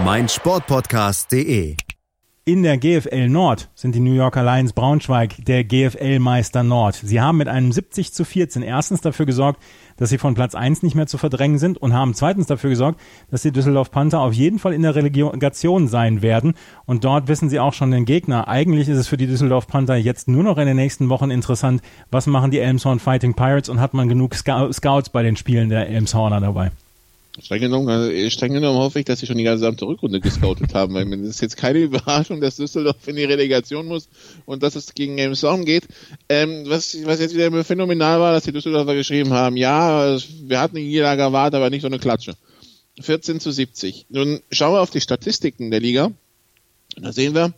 meinsportpodcast.de. 0.04 1.76
In 2.46 2.64
der 2.64 2.78
GFL 2.78 3.30
Nord 3.30 3.70
sind 3.76 3.94
die 3.94 4.00
New 4.00 4.14
Yorker 4.14 4.44
Lions 4.44 4.74
Braunschweig 4.74 5.46
der 5.46 5.64
GFL-Meister 5.64 6.64
Nord. 6.64 6.96
Sie 6.96 7.22
haben 7.22 7.38
mit 7.38 7.48
einem 7.48 7.72
70 7.72 8.12
zu 8.12 8.26
14 8.26 8.64
erstens 8.64 9.02
dafür 9.02 9.28
gesorgt, 9.28 9.62
dass 9.98 10.10
sie 10.10 10.18
von 10.18 10.34
Platz 10.34 10.56
1 10.56 10.82
nicht 10.82 10.96
mehr 10.96 11.06
zu 11.06 11.20
verdrängen 11.20 11.60
sind 11.60 11.78
und 11.78 11.94
haben 11.94 12.16
zweitens 12.16 12.48
dafür 12.48 12.72
gesorgt, 12.72 13.00
dass 13.30 13.44
die 13.44 13.52
Düsseldorf 13.52 13.92
Panther 13.92 14.22
auf 14.22 14.34
jeden 14.34 14.58
Fall 14.58 14.74
in 14.74 14.82
der 14.82 14.96
Relegation 14.96 15.88
sein 15.88 16.24
werden. 16.24 16.56
Und 16.86 17.04
dort 17.04 17.28
wissen 17.28 17.50
sie 17.50 17.60
auch 17.60 17.74
schon 17.74 17.92
den 17.92 18.06
Gegner. 18.06 18.48
Eigentlich 18.48 18.90
ist 18.90 18.98
es 18.98 19.08
für 19.08 19.18
die 19.18 19.28
Düsseldorf 19.28 19.68
Panther 19.68 19.98
jetzt 19.98 20.28
nur 20.28 20.44
noch 20.44 20.58
in 20.58 20.66
den 20.66 20.78
nächsten 20.78 21.10
Wochen 21.10 21.30
interessant, 21.30 21.84
was 22.10 22.26
machen 22.26 22.50
die 22.50 22.60
Elmshorn 22.60 23.00
Fighting 23.00 23.36
Pirates 23.36 23.70
und 23.70 23.80
hat 23.80 23.94
man 23.94 24.10
genug 24.10 24.34
Scouts 24.34 25.10
bei 25.10 25.22
den 25.22 25.36
Spielen 25.36 25.70
der 25.70 25.88
Elmshorner 25.88 26.40
dabei. 26.42 26.72
Streng 27.42 27.62
genommen, 27.62 27.90
also 27.90 28.30
streng 28.30 28.54
genommen 28.54 28.80
hoffe 28.80 29.00
ich, 29.00 29.06
dass 29.06 29.20
sie 29.20 29.28
schon 29.28 29.38
die 29.38 29.44
gesamte 29.44 29.86
Rückrunde 29.86 30.20
gescoutet 30.20 30.74
haben, 30.74 30.94
weil 30.94 31.12
es 31.14 31.30
ist 31.30 31.42
jetzt 31.42 31.58
keine 31.58 31.80
Überraschung, 31.90 32.42
dass 32.42 32.58
Düsseldorf 32.58 33.08
in 33.08 33.16
die 33.16 33.24
Relegation 33.24 33.88
muss 33.88 34.10
und 34.46 34.64
dass 34.64 34.76
es 34.76 34.94
gegen 34.94 35.18
Elmshorn 35.18 35.66
geht. 35.66 35.88
Ähm, 36.30 36.64
was, 36.66 36.98
was 37.06 37.20
jetzt 37.20 37.36
wieder 37.36 37.64
phänomenal 37.64 38.20
war, 38.20 38.34
dass 38.34 38.44
die 38.44 38.52
Düsseldorfer 38.52 38.96
geschrieben 38.96 39.34
haben, 39.34 39.58
ja, 39.58 40.18
wir 40.44 40.60
hatten 40.60 40.78
eine 40.78 40.86
Niederlage 40.86 41.22
erwartet, 41.22 41.56
aber 41.56 41.70
nicht 41.70 41.82
so 41.82 41.88
eine 41.88 42.00
Klatsche. 42.00 42.36
14 43.00 43.40
zu 43.40 43.52
70. 43.52 44.08
Nun 44.10 44.42
schauen 44.52 44.74
wir 44.74 44.82
auf 44.82 44.90
die 44.90 45.02
Statistiken 45.02 45.72
der 45.72 45.80
Liga. 45.80 46.12
Da 46.98 47.14
sehen 47.14 47.34
wir, 47.34 47.54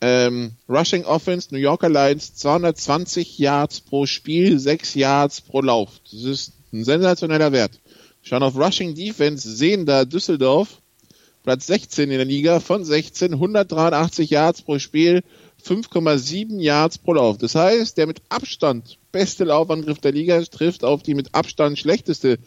ähm, 0.00 0.52
Rushing 0.68 1.04
Offense, 1.04 1.48
New 1.52 1.58
Yorker 1.60 1.90
Lions, 1.90 2.34
220 2.36 3.38
Yards 3.38 3.80
pro 3.80 4.06
Spiel, 4.06 4.58
6 4.58 4.94
Yards 4.94 5.40
pro 5.42 5.60
Lauf. 5.60 6.00
Das 6.10 6.22
ist 6.22 6.52
ein 6.72 6.84
sensationeller 6.84 7.52
Wert. 7.52 7.80
Schauen 8.22 8.42
auf 8.42 8.56
Rushing 8.56 8.94
Defense, 8.94 9.50
sehen 9.50 9.86
da 9.86 10.04
Düsseldorf, 10.04 10.80
Platz 11.42 11.66
16 11.66 12.10
in 12.10 12.18
der 12.18 12.26
Liga, 12.26 12.60
von 12.60 12.84
16, 12.84 13.32
183 13.32 14.28
Yards 14.30 14.62
pro 14.62 14.78
Spiel, 14.78 15.22
5,7 15.64 16.60
Yards 16.60 16.98
pro 16.98 17.14
Lauf. 17.14 17.38
Das 17.38 17.54
heißt, 17.54 17.96
der 17.96 18.06
mit 18.06 18.22
Abstand 18.28 18.98
beste 19.12 19.44
Laufangriff 19.44 19.98
der 19.98 20.12
Liga 20.12 20.40
trifft 20.42 20.84
auf 20.84 21.02
die 21.02 21.14
mit 21.14 21.34
Abstand 21.34 21.78
schlechteste 21.78 22.38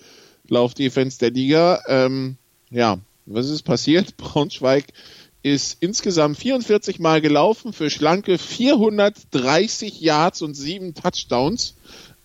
Laufdefense 0.47 1.19
der 1.19 1.31
Liga. 1.31 1.81
Ähm, 1.87 2.37
ja, 2.69 2.99
was 3.25 3.49
ist 3.49 3.63
passiert? 3.63 4.17
Braunschweig 4.17 4.85
ist 5.41 5.77
insgesamt 5.81 6.37
44 6.37 6.99
Mal 6.99 7.19
gelaufen 7.19 7.73
für 7.73 7.89
schlanke 7.89 8.37
430 8.37 9.99
Yards 9.99 10.41
und 10.41 10.53
7 10.53 10.93
Touchdowns. 10.93 11.75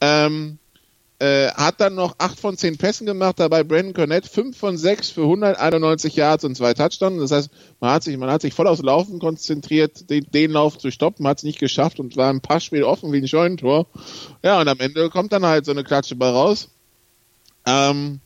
Ähm, 0.01 0.58
äh, 1.21 1.49
hat 1.49 1.81
dann 1.81 1.97
noch 1.97 2.15
8 2.19 2.39
von 2.39 2.57
10 2.57 2.79
Pässen 2.79 3.07
gemacht, 3.07 3.41
dabei 3.41 3.65
Brandon 3.65 3.93
Cornett 3.93 4.27
5 4.27 4.57
von 4.57 4.77
6 4.77 5.11
für 5.11 5.23
191 5.23 6.15
Yards 6.15 6.45
und 6.45 6.57
2 6.57 6.75
Touchdowns. 6.75 7.21
Das 7.21 7.33
heißt, 7.33 7.51
man 7.81 7.91
hat 7.91 8.05
sich, 8.05 8.17
man 8.17 8.31
hat 8.31 8.43
sich 8.43 8.55
voll 8.55 8.69
aufs 8.69 8.83
Laufen 8.83 9.19
konzentriert, 9.19 10.11
den, 10.11 10.27
den 10.31 10.53
Lauf 10.53 10.79
zu 10.79 10.91
stoppen, 10.91 11.27
hat 11.27 11.39
es 11.39 11.45
nicht 11.45 11.59
geschafft 11.59 11.99
und 11.99 12.17
war 12.17 12.31
ein 12.31 12.41
Passspiel 12.41 12.85
offen 12.85 13.13
wie 13.13 13.19
ein 13.19 13.27
Scheunentor. 13.27 13.87
Ja, 14.45 14.61
und 14.61 14.69
am 14.69 14.79
Ende 14.79 15.11
kommt 15.11 15.33
dann 15.33 15.45
halt 15.45 15.65
so 15.65 15.73
eine 15.73 15.83
Klatsche 15.83 16.15
bei 16.15 16.29
raus. 16.29 16.69
Ähm, 17.67 18.21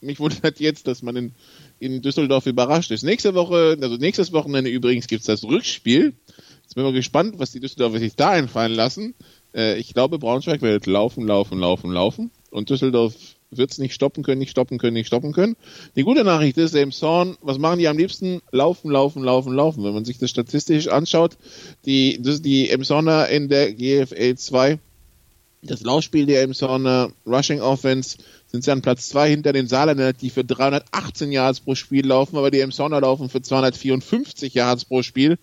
mich 0.00 0.18
wundert 0.18 0.60
jetzt, 0.60 0.86
dass 0.86 1.02
man 1.02 1.16
in, 1.16 1.32
in 1.78 2.00
Düsseldorf 2.00 2.46
überrascht 2.46 2.90
ist. 2.90 3.02
Nächste 3.02 3.34
Woche, 3.34 3.76
also 3.80 3.96
nächstes 3.96 4.32
Wochenende 4.32 4.70
übrigens 4.70 5.08
gibt's 5.08 5.26
das 5.26 5.44
Rückspiel. 5.44 6.14
Jetzt 6.62 6.74
bin 6.74 6.84
ich 6.84 6.90
mal 6.90 6.96
gespannt, 6.96 7.34
was 7.38 7.52
die 7.52 7.60
Düsseldorfer 7.60 7.98
sich 7.98 8.14
da 8.14 8.30
einfallen 8.30 8.72
lassen. 8.72 9.14
Äh, 9.54 9.78
ich 9.78 9.94
glaube, 9.94 10.18
Braunschweig 10.18 10.62
wird 10.62 10.86
laufen, 10.86 11.26
laufen, 11.26 11.58
laufen, 11.58 11.90
laufen. 11.92 12.30
Und 12.50 12.70
Düsseldorf 12.70 13.14
wird 13.50 13.72
es 13.72 13.78
nicht 13.78 13.94
stoppen 13.94 14.22
können, 14.22 14.38
nicht 14.38 14.50
stoppen 14.50 14.78
können, 14.78 14.94
nicht 14.94 15.08
stoppen 15.08 15.32
können. 15.32 15.56
Die 15.96 16.02
gute 16.02 16.24
Nachricht 16.24 16.56
ist, 16.56 16.74
im 16.74 16.92
Zorn, 16.92 17.36
was 17.42 17.58
machen 17.58 17.78
die 17.78 17.88
am 17.88 17.98
liebsten? 17.98 18.40
Laufen, 18.52 18.90
laufen, 18.90 19.22
laufen, 19.22 19.52
laufen. 19.52 19.84
Wenn 19.84 19.94
man 19.94 20.04
sich 20.04 20.18
das 20.18 20.30
statistisch 20.30 20.88
anschaut, 20.88 21.36
die, 21.84 22.20
das, 22.22 22.42
die 22.42 22.70
Emsonner 22.70 23.28
in 23.28 23.48
der 23.48 23.72
GFL 23.72 24.36
2, 24.36 24.78
das 25.62 25.82
Laufspiel 25.82 26.26
der 26.26 26.42
Emsonner 26.42 27.12
Rushing 27.26 27.60
Offense, 27.60 28.18
sind 28.46 28.64
sie 28.64 28.72
an 28.72 28.82
Platz 28.82 29.08
2 29.10 29.30
hinter 29.30 29.52
den 29.52 29.68
Saarländern, 29.68 30.14
die 30.20 30.30
für 30.30 30.44
318 30.44 31.32
Yards 31.32 31.60
pro 31.60 31.74
Spiel 31.74 32.06
laufen, 32.06 32.36
aber 32.36 32.50
die 32.50 32.60
Emsonner 32.60 33.00
laufen 33.00 33.28
für 33.28 33.42
254 33.42 34.54
Yards 34.54 34.84
pro 34.84 35.02
Spiel. 35.02 35.38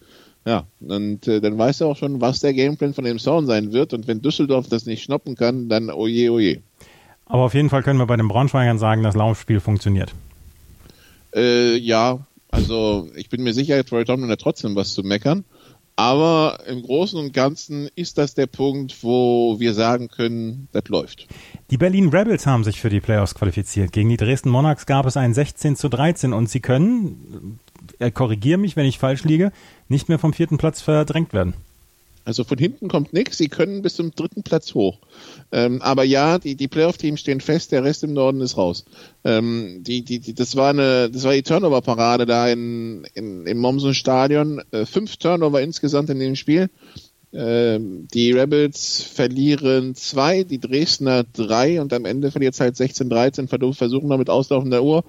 Ja, 0.48 0.64
und 0.80 1.28
äh, 1.28 1.42
dann 1.42 1.58
weißt 1.58 1.82
du 1.82 1.86
auch 1.88 1.98
schon, 1.98 2.22
was 2.22 2.40
der 2.40 2.54
Gameplan 2.54 2.94
von 2.94 3.04
dem 3.04 3.20
Sound 3.20 3.48
sein 3.48 3.74
wird. 3.74 3.94
Und 3.94 4.08
wenn 4.08 4.22
Düsseldorf 4.22 4.70
das 4.70 4.86
nicht 4.86 5.04
schnoppen 5.04 5.36
kann, 5.36 5.68
dann 5.68 5.90
oje, 5.90 6.32
oje. 6.32 6.62
Aber 7.26 7.42
auf 7.42 7.54
jeden 7.54 7.70
Fall 7.70 7.84
können 7.84 8.00
wir 8.00 8.06
bei 8.06 8.16
den 8.16 8.30
Braunschweigern 8.30 8.80
sagen, 8.80 9.04
das 9.04 9.14
Laufspiel 9.14 9.60
funktioniert. 9.60 10.14
Äh, 11.36 11.76
ja, 11.76 12.26
also 12.50 13.10
ich 13.18 13.28
bin 13.28 13.44
mir 13.44 13.54
sicher, 13.54 13.84
Troy 13.84 14.06
Tomlin 14.06 14.32
hat 14.32 14.40
trotzdem 14.40 14.74
was 14.78 14.94
zu 14.94 15.04
meckern. 15.04 15.44
Aber 15.98 16.60
im 16.66 16.82
Großen 16.82 17.20
und 17.20 17.34
Ganzen 17.34 17.90
ist 17.96 18.18
das 18.18 18.34
der 18.34 18.46
Punkt, 18.46 19.04
wo 19.04 19.60
wir 19.60 19.74
sagen 19.74 20.08
können, 20.08 20.70
das 20.72 20.88
läuft. 20.88 21.28
Die 21.72 21.78
Berlin 21.78 22.08
Rebels 22.08 22.46
haben 22.46 22.64
sich 22.64 22.80
für 22.80 22.90
die 22.90 23.02
Playoffs 23.02 23.36
qualifiziert. 23.36 23.92
Gegen 23.92 24.08
die 24.08 24.16
Dresden 24.16 24.50
Monarchs 24.50 24.86
gab 24.86 25.08
es 25.08 25.18
ein 25.18 25.34
16 25.34 25.76
zu 25.76 25.90
13 25.90 26.32
und 26.32 26.50
sie 26.50 26.62
können, 26.62 27.60
äh, 28.00 28.12
korrigiere 28.12 28.60
mich, 28.60 28.78
wenn 28.78 28.86
ich 28.86 29.00
falsch 29.00 29.24
liege, 29.26 29.52
nicht 29.90 30.10
mehr 30.10 30.20
vom 30.20 30.34
vierten 30.34 30.58
Platz 30.58 30.82
verdrängt 30.82 31.34
werden. 31.34 31.54
Also 32.28 32.44
von 32.44 32.58
hinten 32.58 32.90
kommt 32.90 33.14
nichts, 33.14 33.38
sie 33.38 33.48
können 33.48 33.82
bis 33.82 33.96
zum 33.96 34.12
dritten 34.12 34.44
Platz 34.44 34.74
hoch. 34.74 35.00
Ähm, 35.54 35.82
aber 35.82 36.04
ja, 36.04 36.40
die, 36.40 36.56
die 36.56 36.68
Playoff-Teams 36.68 37.22
stehen 37.22 37.40
fest, 37.40 37.72
der 37.72 37.86
Rest 37.86 38.04
im 38.04 38.12
Norden 38.12 38.42
ist 38.42 38.58
raus. 38.58 38.84
Ähm, 39.24 39.82
die, 39.84 40.02
die, 40.02 40.20
die, 40.20 40.34
das 40.34 40.58
war 40.58 40.72
eine, 40.72 41.10
das 41.10 41.24
war 41.24 41.32
die 41.32 41.44
Turnover-Parade 41.44 42.26
da 42.26 42.50
in, 42.50 43.08
in, 43.14 43.48
im 43.48 43.58
Mommsen 43.60 43.94
Stadion. 43.94 44.62
Äh, 44.72 44.86
fünf 44.86 45.16
Turnover 45.16 45.62
insgesamt 45.62 46.10
in 46.10 46.20
dem 46.20 46.36
Spiel. 46.36 46.70
Ähm, 47.32 48.10
die 48.14 48.34
Rebels 48.34 49.04
verlieren 49.04 49.96
zwei, 49.96 50.44
die 50.44 50.60
Dresdner 50.60 51.24
drei 51.24 51.80
und 51.80 51.94
am 51.94 52.04
Ende 52.04 52.32
verliert 52.32 52.56
es 52.56 52.60
halt 52.60 52.76
16-13, 52.76 53.74
versuchen 53.74 54.10
damit 54.10 54.30
auslaufender 54.30 54.84
Uhr 54.84 55.06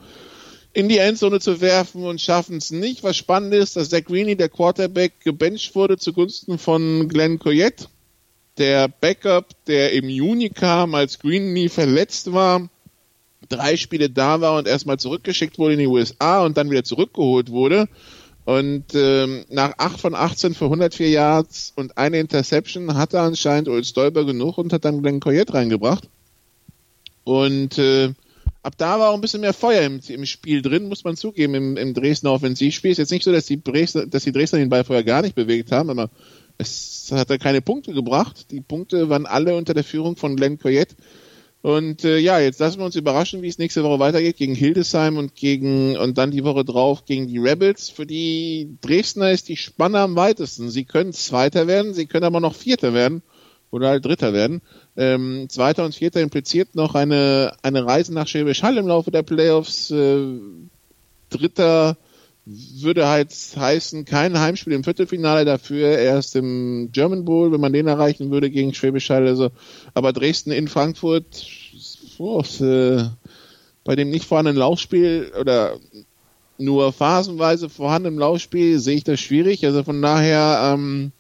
in 0.72 0.88
die 0.88 0.98
Endzone 0.98 1.40
zu 1.40 1.61
werfen 1.61 2.04
und 2.04 2.20
schaffen 2.20 2.59
es 2.59 2.70
nicht. 2.70 3.02
Was 3.02 3.16
spannend 3.16 3.54
ist, 3.54 3.76
dass 3.76 3.90
Zach 3.90 4.04
Greeny, 4.04 4.37
der 4.37 4.48
Quarterback, 4.48 5.20
gebencht 5.20 5.74
wurde 5.74 5.98
zugunsten 5.98 6.59
von 6.59 7.09
Glenn 7.09 7.38
Coyette, 7.38 7.87
der 8.59 8.88
Backup, 8.88 9.46
der 9.66 9.92
im 9.92 10.09
Juni 10.09 10.50
kam, 10.50 10.94
als 10.94 11.18
Greeny 11.18 11.68
verletzt 11.68 12.33
war, 12.33 12.68
drei 13.48 13.76
Spiele 13.76 14.11
da 14.11 14.40
war 14.40 14.59
und 14.59 14.68
erstmal 14.68 14.98
zurückgeschickt 14.98 15.59
wurde 15.59 15.74
in 15.74 15.81
die 15.81 15.87
USA 15.87 16.44
und 16.44 16.57
dann 16.57 16.70
wieder 16.70 16.85
zurückgeholt 16.85 17.50
wurde. 17.50 17.88
Und 18.44 18.94
ähm, 18.94 19.44
nach 19.50 19.74
8 19.76 20.00
von 20.00 20.14
18 20.14 20.54
für 20.54 20.64
104 20.64 21.11
Yards 21.11 21.72
und 21.76 21.98
eine 21.98 22.18
Interception 22.18 22.94
hatte 22.94 23.20
anscheinend 23.20 23.68
Old 23.68 23.87
Stolper 23.87 24.24
genug 24.24 24.57
und 24.57 24.72
hat 24.72 24.87
dann 24.87 25.02
Glenn 25.02 25.20
Coyette 25.20 25.52
reingebracht. 25.52 26.09
Und 27.24 27.76
äh, 27.76 28.14
ab 28.68 28.74
da 28.76 29.00
war 29.00 29.09
auch 29.09 29.14
ein 29.14 29.22
bisschen 29.22 29.40
mehr 29.40 29.54
Feuer 29.54 29.83
im, 29.83 30.00
im 30.07 30.26
Spiel 30.26 30.61
drin, 30.61 30.88
muss 30.88 31.02
man 31.02 31.16
zugeben, 31.16 31.54
im, 31.54 31.76
im 31.78 31.94
Dresdner 31.94 32.33
Offensivspiel. 32.33 32.90
Ist 32.90 32.98
jetzt 32.98 33.11
nicht 33.11 33.24
so, 33.24 33.33
dass 33.33 33.46
die, 33.46 33.62
Dresdner, 33.62 34.07
dass 34.07 34.24
die 34.24 34.33
Dresdner 34.33 34.59
den 34.59 34.68
Ball 34.68 34.85
vorher 34.85 35.04
gar 35.04 35.22
nicht 35.22 35.35
bewegt 35.35 35.72
haben, 35.72 35.88
aber 35.88 36.11
es 36.59 37.09
hat 37.11 37.31
da 37.31 37.38
keine 37.38 37.62
Punkte 37.62 37.94
gebracht. 37.94 38.50
Die 38.50 38.61
Punkte 38.61 39.09
waren 39.09 39.24
alle 39.24 39.57
unter 39.57 39.72
der 39.72 39.85
Führung 39.85 40.16
von 40.16 40.37
Glenn 40.37 40.59
Coyette. 40.59 40.96
Und 41.62 42.04
äh, 42.04 42.18
ja, 42.18 42.38
jetzt 42.38 42.61
lassen 42.61 42.78
wir 42.78 42.85
uns 42.85 42.94
überraschen, 42.94 43.40
wie 43.40 43.48
es 43.48 43.59
nächste 43.59 43.83
Woche 43.83 43.98
weitergeht 43.98 44.37
gegen 44.37 44.54
Hildesheim 44.54 45.16
und 45.16 45.35
gegen 45.35 45.96
und 45.96 46.18
dann 46.18 46.31
die 46.31 46.44
Woche 46.44 46.64
drauf 46.64 47.07
gegen 47.07 47.26
die 47.26 47.38
Rebels. 47.38 47.88
Für 47.88 48.07
die 48.07 48.76
Dresdner 48.83 49.33
ist 49.33 49.48
die 49.48 49.57
Spanne 49.57 50.00
am 50.00 50.14
weitesten. 50.14 50.68
Sie 50.68 50.85
können 50.85 51.14
Zweiter 51.14 51.66
werden, 51.66 51.94
sie 51.94 52.07
können 52.07 52.24
aber 52.24 52.40
noch 52.40 52.54
Vierter 52.54 52.92
werden 52.92 53.22
oder 53.70 53.88
halt 53.88 54.04
Dritter 54.04 54.33
werden. 54.33 54.62
Ähm, 54.96 55.46
Zweiter 55.48 55.85
und 55.85 55.94
Vierter 55.94 56.20
impliziert 56.20 56.74
noch 56.74 56.94
eine, 56.94 57.52
eine 57.62 57.85
Reise 57.85 58.14
nach 58.14 58.26
Schwäbisch 58.26 58.62
Hall 58.62 58.76
im 58.76 58.88
Laufe 58.88 59.11
der 59.11 59.22
Playoffs. 59.22 59.90
Äh, 59.90 60.38
Dritter 61.31 61.96
würde 62.46 63.09
halt 63.09 63.31
heißen, 63.57 64.07
kein 64.07 64.38
Heimspiel 64.38 64.72
im 64.72 64.85
Viertelfinale 64.85 65.44
dafür, 65.44 65.98
erst 65.98 66.35
im 66.35 66.88
German 66.92 67.26
Bowl, 67.26 67.52
wenn 67.52 67.61
man 67.61 67.74
den 67.74 67.87
erreichen 67.87 68.31
würde 68.31 68.50
gegen 68.50 68.72
Schwäbisch 68.72 69.11
Hall. 69.11 69.26
Also, 69.26 69.50
aber 69.92 70.14
Dresden 70.14 70.50
in 70.50 70.68
Frankfurt, 70.68 71.46
oh, 72.16 72.42
äh, 72.61 73.04
bei 73.85 73.96
dem 73.96 74.09
nicht 74.09 74.24
vorhandenen 74.24 74.59
Laufspiel 74.59 75.33
oder 75.38 75.78
nur 76.57 76.92
phasenweise 76.92 77.68
vorhandenem 77.68 78.18
Laufspiel 78.18 78.78
sehe 78.78 78.96
ich 78.96 79.04
das 79.04 79.20
schwierig. 79.20 79.64
Also 79.64 79.85
von 79.85 80.02
daher, 80.02 80.74
ähm, 80.74 81.12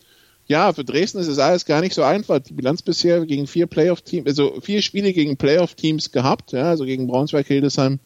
ja, 0.48 0.72
für 0.72 0.82
Dresden 0.82 1.18
ist 1.18 1.28
es 1.28 1.38
alles 1.38 1.66
gar 1.66 1.82
nicht 1.82 1.94
so 1.94 2.02
einfach. 2.02 2.38
Die 2.40 2.54
Bilanz 2.54 2.80
bisher 2.80 3.24
gegen 3.26 3.46
vier 3.46 3.66
Playoff-Teams, 3.66 4.26
also 4.26 4.60
vier 4.62 4.80
Spiele 4.80 5.12
gegen 5.12 5.36
Playoff-Teams 5.36 6.10
gehabt, 6.10 6.52
ja, 6.52 6.70
also 6.70 6.86
gegen 6.86 7.06
Braunschweig, 7.06 7.46
Hildesheim 7.46 8.00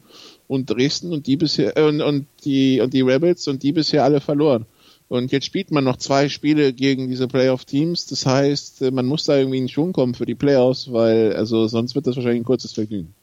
und 0.48 0.68
Dresden 0.68 1.12
und 1.12 1.28
die 1.28 1.36
bisher 1.36 1.76
äh, 1.76 1.82
und, 1.82 2.00
und 2.00 2.26
die 2.44 2.80
und 2.80 2.92
die 2.92 3.00
Rebels 3.00 3.46
und 3.46 3.62
die 3.62 3.72
bisher 3.72 4.02
alle 4.02 4.20
verloren. 4.20 4.66
Und 5.08 5.30
jetzt 5.30 5.46
spielt 5.46 5.70
man 5.70 5.84
noch 5.84 5.98
zwei 5.98 6.28
Spiele 6.28 6.72
gegen 6.72 7.08
diese 7.08 7.28
Playoff-Teams. 7.28 8.06
Das 8.06 8.26
heißt, 8.26 8.80
man 8.92 9.06
muss 9.06 9.24
da 9.24 9.36
irgendwie 9.36 9.58
in 9.58 9.68
Schwung 9.68 9.92
kommen 9.92 10.14
für 10.14 10.26
die 10.26 10.34
Playoffs, 10.34 10.90
weil 10.90 11.34
also 11.34 11.68
sonst 11.68 11.94
wird 11.94 12.06
das 12.06 12.16
wahrscheinlich 12.16 12.40
ein 12.40 12.46
kurzes 12.46 12.72
Vergnügen. 12.72 13.14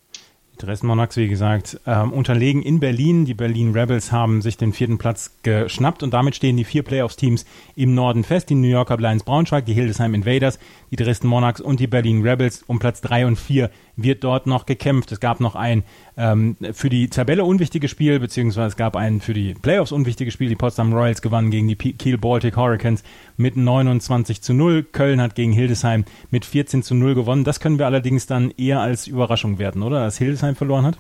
Dresden 0.59 0.87
Monarchs, 0.87 1.15
wie 1.15 1.29
gesagt, 1.29 1.79
ähm, 1.87 2.11
unterlegen 2.11 2.61
in 2.61 2.81
Berlin. 2.81 3.23
Die 3.23 3.33
Berlin 3.33 3.71
Rebels 3.71 4.11
haben 4.11 4.41
sich 4.41 4.57
den 4.57 4.73
vierten 4.73 4.97
Platz 4.97 5.31
geschnappt 5.41 6.03
und 6.03 6.13
damit 6.13 6.35
stehen 6.35 6.57
die 6.57 6.65
vier 6.65 6.83
Playoffs-Teams 6.83 7.45
im 7.75 7.95
Norden 7.95 8.25
fest. 8.25 8.49
Die 8.49 8.55
New 8.55 8.67
Yorker 8.67 8.97
Lions 8.97 9.23
Braunschweig, 9.23 9.65
die 9.65 9.73
Hildesheim 9.73 10.13
Invaders, 10.13 10.59
die 10.91 10.97
Dresden 10.97 11.27
Monarchs 11.27 11.61
und 11.61 11.79
die 11.79 11.87
Berlin 11.87 12.21
Rebels. 12.21 12.63
Um 12.67 12.77
Platz 12.77 12.99
drei 12.99 13.25
und 13.25 13.37
vier 13.37 13.71
wird 13.95 14.23
dort 14.23 14.47
noch 14.47 14.65
gekämpft. 14.65 15.11
Es 15.11 15.19
gab 15.19 15.39
noch 15.39 15.55
ein 15.55 15.83
ähm, 16.17 16.57
für 16.73 16.89
die 16.89 17.09
Tabelle 17.09 17.45
unwichtiges 17.45 17.91
Spiel, 17.91 18.19
beziehungsweise 18.19 18.67
es 18.67 18.75
gab 18.75 18.95
ein 18.95 19.21
für 19.21 19.33
die 19.33 19.53
Playoffs 19.53 19.91
unwichtiges 19.91 20.33
Spiel. 20.33 20.49
Die 20.49 20.55
Potsdam 20.55 20.93
Royals 20.93 21.21
gewannen 21.21 21.51
gegen 21.51 21.67
die 21.67 21.75
Kiel 21.75 22.17
Baltic 22.17 22.57
Hurricanes 22.57 23.03
mit 23.37 23.55
29 23.55 24.41
zu 24.41 24.53
0. 24.53 24.83
Köln 24.83 25.21
hat 25.21 25.35
gegen 25.35 25.53
Hildesheim 25.53 26.05
mit 26.31 26.45
14 26.45 26.83
zu 26.83 26.95
0 26.95 27.15
gewonnen. 27.15 27.43
Das 27.43 27.59
können 27.59 27.79
wir 27.79 27.85
allerdings 27.85 28.27
dann 28.27 28.51
eher 28.51 28.81
als 28.81 29.07
Überraschung 29.07 29.59
werten, 29.59 29.81
oder? 29.81 30.01
Dass 30.01 30.17
Hildesheim 30.17 30.48
verloren 30.55 30.85
hat? 30.85 30.97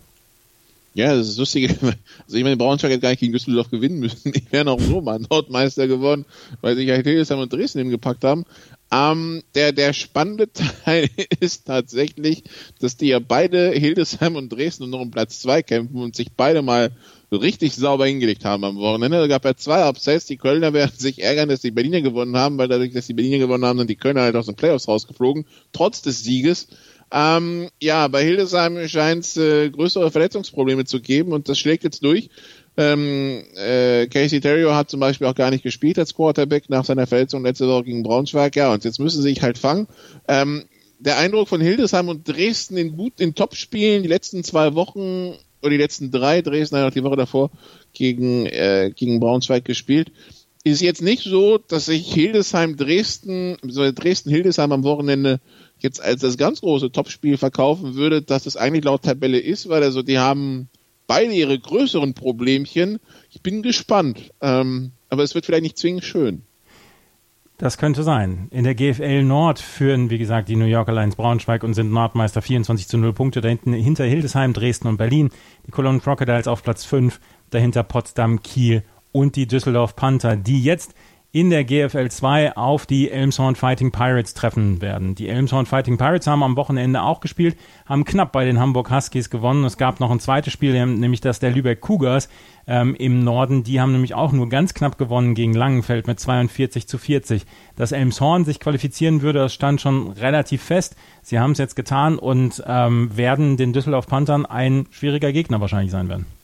Ja, 0.93 1.15
das 1.15 1.29
ist 1.29 1.37
lustig. 1.37 1.75
Also 2.25 2.37
ich 2.37 2.43
meine, 2.43 2.57
Braunschweig 2.57 2.91
hätte 2.91 3.01
gar 3.01 3.09
nicht 3.09 3.21
gegen 3.21 3.33
Düsseldorf 3.33 3.71
gewinnen 3.71 3.99
müssen. 3.99 4.31
Die 4.33 4.43
wären 4.51 4.67
auch 4.67 4.79
so 4.79 5.01
mal 5.01 5.19
Nordmeister 5.19 5.87
geworden, 5.87 6.25
weil 6.61 6.75
sich 6.75 6.89
halt 6.89 7.05
Hildesheim 7.05 7.39
und 7.39 7.51
Dresden 7.51 7.79
hingepackt 7.79 8.23
haben. 8.23 8.45
Ähm, 8.91 9.43
der, 9.55 9.71
der 9.71 9.93
spannende 9.93 10.51
Teil 10.85 11.09
ist 11.39 11.65
tatsächlich, 11.65 12.43
dass 12.79 12.97
die 12.97 13.07
ja 13.07 13.19
beide 13.19 13.71
Hildesheim 13.71 14.35
und 14.35 14.49
Dresden 14.49 14.89
noch 14.89 14.99
um 14.99 15.11
Platz 15.11 15.39
zwei 15.39 15.63
kämpfen 15.63 16.01
und 16.01 16.15
sich 16.15 16.31
beide 16.35 16.61
mal 16.61 16.91
richtig 17.31 17.75
sauber 17.75 18.07
hingelegt 18.07 18.45
haben 18.45 18.63
am 18.63 18.77
Wochenende. 18.77 19.19
Da 19.19 19.27
gab 19.27 19.45
ja 19.45 19.55
zwei 19.55 19.87
Upsets. 19.87 20.25
Die 20.25 20.37
Kölner 20.37 20.73
werden 20.73 20.97
sich 20.97 21.21
ärgern, 21.21 21.49
dass 21.49 21.61
die 21.61 21.71
Berliner 21.71 22.01
gewonnen 22.01 22.35
haben, 22.37 22.57
weil 22.57 22.67
dadurch, 22.67 22.93
dass 22.93 23.07
die 23.07 23.13
Berliner 23.13 23.37
gewonnen 23.37 23.65
haben, 23.65 23.79
sind 23.79 23.89
die 23.89 23.95
Kölner 23.95 24.21
halt 24.21 24.35
aus 24.35 24.47
den 24.47 24.55
Playoffs 24.55 24.87
rausgeflogen, 24.87 25.45
trotz 25.71 26.01
des 26.01 26.23
Sieges. 26.23 26.67
Ähm, 27.11 27.69
ja, 27.81 28.07
bei 28.07 28.23
Hildesheim 28.23 28.87
scheint 28.87 29.23
es 29.23 29.37
äh, 29.37 29.69
größere 29.69 30.11
Verletzungsprobleme 30.11 30.85
zu 30.85 31.01
geben 31.01 31.33
und 31.33 31.49
das 31.49 31.57
schlägt 31.57 31.83
jetzt 31.83 32.03
durch. 32.03 32.29
Ähm, 32.77 33.43
äh, 33.55 34.07
Casey 34.07 34.39
Terrio 34.39 34.73
hat 34.75 34.89
zum 34.89 34.99
Beispiel 34.99 35.27
auch 35.27 35.35
gar 35.35 35.49
nicht 35.49 35.63
gespielt 35.63 35.97
als 35.97 36.13
Quarterback 36.13 36.69
nach 36.69 36.85
seiner 36.85 37.07
Verletzung 37.07 37.43
letzte 37.43 37.67
Woche 37.67 37.85
gegen 37.85 38.03
Braunschweig. 38.03 38.55
Ja, 38.55 38.71
und 38.71 38.85
jetzt 38.85 38.99
müssen 38.99 39.21
sie 39.21 39.29
sich 39.29 39.41
halt 39.41 39.57
fangen. 39.57 39.87
Ähm, 40.27 40.65
der 40.99 41.17
Eindruck 41.17 41.47
von 41.47 41.61
Hildesheim 41.61 42.09
und 42.09 42.27
Dresden 42.27 42.77
in 42.77 42.95
gut 42.95 43.19
in 43.19 43.33
Top-Spielen 43.33 44.03
die 44.03 44.09
letzten 44.09 44.43
zwei 44.43 44.75
Wochen 44.75 45.33
oder 45.61 45.71
die 45.71 45.77
letzten 45.77 46.11
drei, 46.11 46.41
Dresden 46.41 46.77
hat 46.77 46.95
die 46.95 47.03
Woche 47.03 47.15
davor 47.15 47.51
gegen, 47.93 48.45
äh, 48.45 48.91
gegen 48.95 49.19
Braunschweig 49.19 49.65
gespielt, 49.65 50.11
ist 50.63 50.81
jetzt 50.81 51.01
nicht 51.01 51.23
so, 51.23 51.57
dass 51.57 51.85
sich 51.85 52.13
Hildesheim 52.13 52.75
Dresden, 52.77 53.57
also 53.63 53.91
Dresden 53.91 54.29
Hildesheim 54.29 54.71
am 54.71 54.83
Wochenende 54.83 55.39
jetzt 55.83 56.01
als 56.01 56.21
das 56.21 56.37
ganz 56.37 56.61
große 56.61 56.91
Topspiel 56.91 57.37
verkaufen 57.37 57.95
würde, 57.95 58.21
dass 58.21 58.45
es 58.45 58.57
eigentlich 58.57 58.83
laut 58.83 59.03
Tabelle 59.03 59.39
ist, 59.39 59.69
weil 59.69 59.83
also 59.83 60.01
die 60.01 60.19
haben 60.19 60.69
beide 61.07 61.33
ihre 61.33 61.57
größeren 61.57 62.13
Problemchen. 62.13 62.99
Ich 63.31 63.41
bin 63.41 63.61
gespannt. 63.61 64.31
Ähm, 64.41 64.91
aber 65.09 65.23
es 65.23 65.35
wird 65.35 65.45
vielleicht 65.45 65.63
nicht 65.63 65.77
zwingend 65.77 66.03
schön. 66.03 66.43
Das 67.57 67.77
könnte 67.77 68.03
sein. 68.03 68.47
In 68.51 68.63
der 68.63 68.73
GFL 68.73 69.23
Nord 69.23 69.59
führen, 69.59 70.09
wie 70.09 70.17
gesagt, 70.17 70.47
die 70.47 70.55
New 70.55 70.65
Yorker 70.65 70.93
Lions 70.93 71.17
Braunschweig 71.17 71.63
und 71.63 71.73
sind 71.73 71.91
Nordmeister 71.91 72.41
24 72.41 72.87
zu 72.87 72.97
0 72.97 73.11
Punkte. 73.11 73.41
Dahinten, 73.41 73.73
hinter 73.73 74.05
Hildesheim, 74.05 74.53
Dresden 74.53 74.87
und 74.87 74.95
Berlin. 74.95 75.29
Die 75.67 75.71
Cologne 75.71 75.99
Crocodiles 75.99 76.47
auf 76.47 76.63
Platz 76.63 76.85
5. 76.85 77.19
Dahinter 77.49 77.83
Potsdam, 77.83 78.41
Kiel 78.43 78.83
und 79.11 79.35
die 79.35 79.47
Düsseldorf 79.47 79.97
Panther, 79.97 80.37
die 80.37 80.63
jetzt 80.63 80.93
in 81.31 81.51
der 81.51 81.63
GFL 81.63 82.09
2 82.09 82.57
auf 82.57 82.87
die 82.87 83.11
Elmshorn 83.11 83.55
Fighting 83.55 83.91
Pirates 83.91 84.33
treffen 84.33 84.81
werden. 84.81 85.13
Die 85.13 85.29
Elmshorn 85.29 85.67
Fighting 85.67 85.97
Pirates 85.97 86.25
haben 86.25 86.41
am 86.41 86.55
Wochenende 86.55 87.03
auch 87.03 87.19
gespielt, 87.19 87.55
haben 87.85 88.03
knapp 88.03 88.31
bei 88.31 88.45
den 88.45 88.59
Hamburg 88.59 88.89
Huskies 88.89 89.29
gewonnen. 89.29 89.63
Es 89.63 89.77
gab 89.77 89.99
noch 89.99 90.09
ein 90.09 90.19
zweites 90.19 90.53
Spiel, 90.53 90.73
nämlich 90.87 91.21
das 91.21 91.39
der 91.39 91.51
Lübeck 91.51 91.81
Cougars 91.81 92.29
ähm, 92.65 92.95
im 92.95 93.23
Norden. 93.23 93.63
Die 93.63 93.79
haben 93.79 93.91
nämlich 93.91 94.15
auch 94.15 94.31
nur 94.31 94.49
ganz 94.49 94.73
knapp 94.73 94.97
gewonnen 94.97 95.35
gegen 95.35 95.53
Langenfeld 95.53 96.07
mit 96.07 96.19
42 96.19 96.87
zu 96.87 96.97
40. 96.97 97.45
Dass 97.75 97.91
Elmshorn 97.91 98.43
sich 98.43 98.59
qualifizieren 98.59 99.21
würde, 99.21 99.39
das 99.39 99.53
stand 99.53 99.81
schon 99.81 100.09
relativ 100.13 100.63
fest. 100.63 100.95
Sie 101.21 101.37
haben 101.37 101.51
es 101.51 101.59
jetzt 101.59 101.75
getan 101.75 102.17
und 102.17 102.63
ähm, 102.65 103.15
werden 103.15 103.55
den 103.55 103.71
Düsseldorf 103.71 104.07
Panthern 104.07 104.47
ein 104.47 104.87
schwieriger 104.89 105.31
Gegner 105.31 105.61
wahrscheinlich 105.61 105.91
sein 105.91 106.09
werden. 106.09 106.38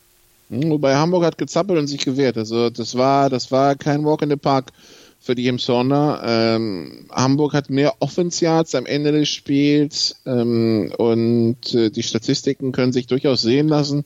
Hm, 0.49 0.69
wobei 0.69 0.95
Hamburg 0.95 1.23
hat 1.23 1.37
gezappelt 1.37 1.79
und 1.79 1.87
sich 1.87 2.03
gewehrt. 2.05 2.37
Also 2.37 2.69
das 2.69 2.95
war, 2.95 3.29
das 3.29 3.51
war 3.51 3.75
kein 3.75 4.05
Walk 4.05 4.21
in 4.21 4.29
the 4.29 4.35
Park 4.35 4.71
für 5.19 5.35
die 5.35 5.47
Emsonner. 5.47 6.21
Ähm, 6.23 7.07
Hamburg 7.11 7.53
hat 7.53 7.69
mehr 7.69 7.95
Offensiats 7.99 8.75
am 8.75 8.85
Ende 8.85 9.11
des 9.11 9.29
Spiels 9.29 10.21
ähm, 10.25 10.93
und 10.97 11.73
äh, 11.73 11.89
die 11.89 12.03
Statistiken 12.03 12.71
können 12.71 12.93
sich 12.93 13.07
durchaus 13.07 13.41
sehen 13.41 13.67
lassen. 13.67 14.05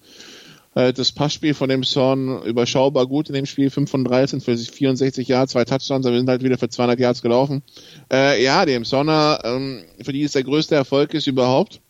Äh, 0.75 0.93
das 0.93 1.12
Passspiel 1.12 1.54
von 1.54 1.67
dem 1.67 1.84
Son 1.84 2.41
überschaubar 2.43 3.06
gut 3.06 3.28
in 3.28 3.36
dem 3.36 3.45
Spiel, 3.45 3.69
5 3.69 3.91
von 3.91 4.06
13 4.06 4.39
für 4.39 4.56
64 4.56 5.28
Yards, 5.28 5.52
zwei 5.52 5.65
Touchdowns, 5.65 6.06
aber 6.06 6.13
wir 6.13 6.19
sind 6.19 6.30
halt 6.30 6.43
wieder 6.43 6.58
für 6.58 6.69
200 6.69 6.99
Yards 6.99 7.21
gelaufen. 7.21 7.63
Äh, 8.12 8.41
ja, 8.41 8.65
die 8.65 8.73
Emsonner, 8.73 9.41
ähm, 9.43 9.84
für 10.02 10.13
die 10.13 10.21
ist 10.21 10.36
der 10.36 10.43
größte 10.43 10.75
Erfolg 10.75 11.13
ist 11.13 11.28
überhaupt 11.28 11.82